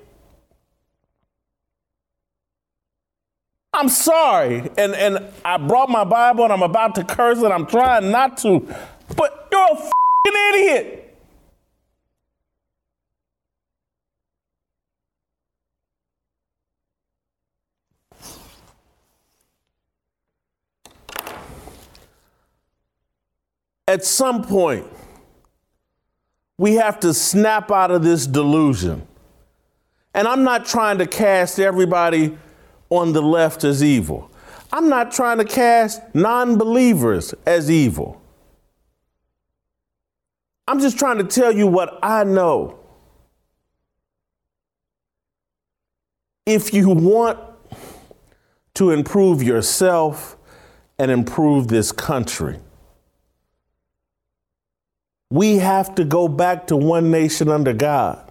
I'm 3.77 3.91
sorry. 3.91 4.71
And, 4.79 4.95
and 4.95 5.19
I 5.45 5.59
brought 5.59 5.91
my 5.91 6.05
Bible 6.05 6.45
and 6.45 6.53
I'm 6.53 6.63
about 6.63 6.95
to 6.95 7.05
curse 7.05 7.43
and 7.43 7.53
I'm 7.53 7.67
trying 7.67 8.11
not 8.11 8.39
to. 8.39 8.61
But 9.15 9.49
you're 9.53 9.69
a 9.71 9.77
fucking 9.77 10.55
idiot. 10.55 11.03
At 23.89 24.05
some 24.05 24.43
point, 24.43 24.87
we 26.59 26.75
have 26.75 26.99
to 27.01 27.13
snap 27.13 27.71
out 27.71 27.91
of 27.91 28.03
this 28.03 28.27
delusion. 28.27 29.07
And 30.15 30.27
I'm 30.27 30.45
not 30.45 30.65
trying 30.65 30.97
to 30.99 31.07
cast 31.07 31.61
everybody 31.61 32.37
on 32.91 33.13
the 33.13 33.23
left 33.23 33.65
as 33.65 33.83
evil. 33.83 34.31
I'm 34.73 34.89
not 34.89 35.13
trying 35.13 35.39
to 35.39 35.45
cast 35.45 36.03
non 36.15 36.59
believers 36.59 37.35
as 37.47 37.71
evil. 37.71 38.21
I'm 40.69 40.81
just 40.81 40.99
trying 40.99 41.19
to 41.19 41.25
tell 41.25 41.53
you 41.53 41.67
what 41.67 41.99
I 42.03 42.25
know. 42.25 42.79
If 46.45 46.73
you 46.75 46.91
want 46.91 47.39
to 48.75 48.91
improve 48.91 49.43
yourself 49.43 50.37
and 50.99 51.11
improve 51.11 51.69
this 51.69 51.93
country, 51.93 52.59
we 55.31 55.57
have 55.57 55.95
to 55.97 56.05
go 56.05 56.29
back 56.29 56.67
to 56.69 56.77
one 56.77 57.11
nation 57.11 57.49
under 57.49 57.73
God. 57.73 58.31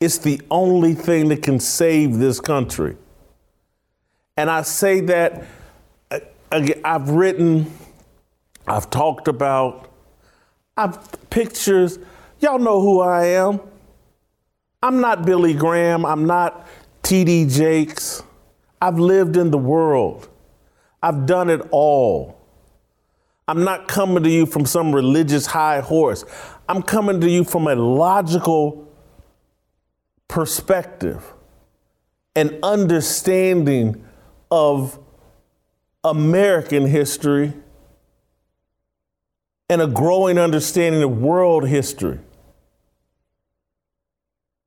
It's 0.00 0.18
the 0.18 0.40
only 0.50 0.94
thing 0.94 1.28
that 1.28 1.42
can 1.42 1.60
save 1.60 2.18
this 2.18 2.40
country. 2.40 2.96
And 4.36 4.50
I 4.50 4.62
say 4.62 5.00
that 5.00 5.44
uh, 6.10 6.20
I've 6.84 7.10
written, 7.10 7.72
I've 8.66 8.90
talked 8.90 9.28
about, 9.28 9.90
I've 10.76 11.30
pictures. 11.30 11.98
Y'all 12.40 12.58
know 12.58 12.80
who 12.80 13.00
I 13.00 13.26
am. 13.26 13.60
I'm 14.82 15.00
not 15.00 15.24
Billy 15.24 15.54
Graham. 15.54 16.04
I'm 16.04 16.26
not 16.26 16.66
TD 17.02 17.54
Jakes. 17.54 18.22
I've 18.80 18.98
lived 18.98 19.36
in 19.36 19.50
the 19.50 19.58
world. 19.58 20.28
I've 21.02 21.26
done 21.26 21.50
it 21.50 21.60
all. 21.70 22.38
I'm 23.46 23.64
not 23.64 23.86
coming 23.88 24.22
to 24.22 24.30
you 24.30 24.46
from 24.46 24.66
some 24.66 24.94
religious 24.94 25.46
high 25.46 25.80
horse. 25.80 26.24
I'm 26.68 26.82
coming 26.82 27.20
to 27.20 27.28
you 27.28 27.44
from 27.44 27.66
a 27.66 27.74
logical 27.74 28.88
perspective 30.28 31.32
and 32.34 32.58
understanding 32.62 34.04
of 34.52 34.98
American 36.04 36.86
history 36.86 37.54
and 39.70 39.80
a 39.80 39.86
growing 39.86 40.36
understanding 40.36 41.02
of 41.02 41.22
world 41.22 41.66
history. 41.66 42.18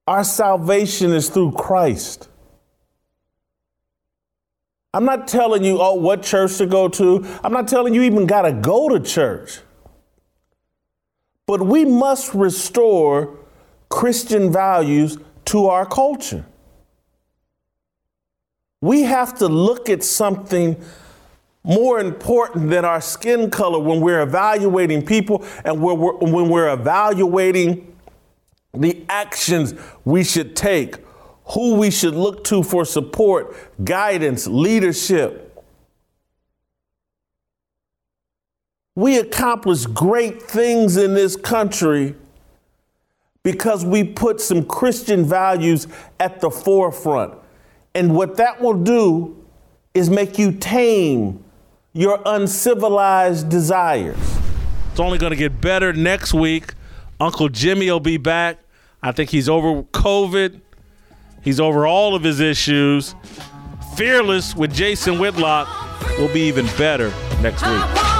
Our 0.07 0.23
salvation 0.23 1.13
is 1.13 1.29
through 1.29 1.51
Christ. 1.51 2.29
I'm 4.91 5.05
not 5.05 5.27
telling 5.27 5.63
you, 5.63 5.77
oh, 5.79 5.93
what 5.93 6.23
church 6.23 6.57
to 6.57 6.65
go 6.65 6.87
to. 6.87 7.23
I'm 7.43 7.53
not 7.53 7.67
telling 7.67 7.93
you 7.93 8.01
even 8.01 8.25
got 8.25 8.41
to 8.41 8.53
go 8.53 8.89
to 8.89 8.99
church. 8.99 9.59
But 11.45 11.61
we 11.61 11.85
must 11.85 12.33
restore 12.33 13.37
Christian 13.89 14.51
values 14.51 15.19
to 15.45 15.67
our 15.67 15.85
culture. 15.85 16.43
We 18.85 19.01
have 19.01 19.35
to 19.39 19.47
look 19.47 19.89
at 19.89 20.03
something 20.03 20.79
more 21.63 21.99
important 21.99 22.69
than 22.69 22.85
our 22.85 23.01
skin 23.01 23.49
color 23.49 23.79
when 23.79 23.99
we're 23.99 24.21
evaluating 24.21 25.03
people 25.03 25.43
and 25.63 25.81
when 25.81 25.97
we're, 25.97 26.13
when 26.17 26.49
we're 26.49 26.71
evaluating 26.71 27.95
the 28.75 29.03
actions 29.09 29.73
we 30.03 30.23
should 30.23 30.55
take 30.55 30.97
who 31.45 31.73
we 31.75 31.89
should 31.89 32.13
look 32.13 32.43
to 32.43 32.61
for 32.61 32.85
support, 32.85 33.55
guidance, 33.83 34.45
leadership. 34.45 35.63
We 38.95 39.17
accomplish 39.17 39.87
great 39.87 40.43
things 40.43 40.95
in 40.95 41.15
this 41.15 41.35
country 41.35 42.13
because 43.41 43.83
we 43.83 44.03
put 44.03 44.41
some 44.41 44.63
Christian 44.63 45.25
values 45.25 45.87
at 46.19 46.39
the 46.39 46.51
forefront. 46.51 47.33
And 47.95 48.13
what 48.13 48.35
that 48.37 48.61
will 48.61 48.83
do 48.83 49.43
is 49.93 50.09
make 50.09 50.37
you 50.37 50.51
tame 50.51 51.43
your 51.93 52.21
uncivilized 52.25 53.47
desires. 53.49 54.17
It's 54.91 54.99
only 54.99 55.17
going 55.17 55.31
to 55.31 55.37
get 55.37 55.61
better 55.61 55.93
next 55.93 56.33
week. 56.33 56.73
Uncle 57.19 57.47
Jimmy 57.47 57.89
will 57.89 58.01
be 58.01 58.17
back. 58.17 58.59
I 59.01 59.13
think 59.13 59.29
he's 59.29 59.47
over 59.47 59.83
COVID. 59.83 60.59
He's 61.41 61.59
over 61.59 61.87
all 61.87 62.15
of 62.15 62.23
his 62.23 62.41
issues. 62.41 63.15
Fearless 63.95 64.55
with 64.55 64.73
Jason 64.73 65.17
Whitlock 65.17 65.69
will 66.17 66.31
be 66.33 66.41
even 66.41 66.65
better 66.77 67.13
next 67.41 67.65
week. 67.65 68.14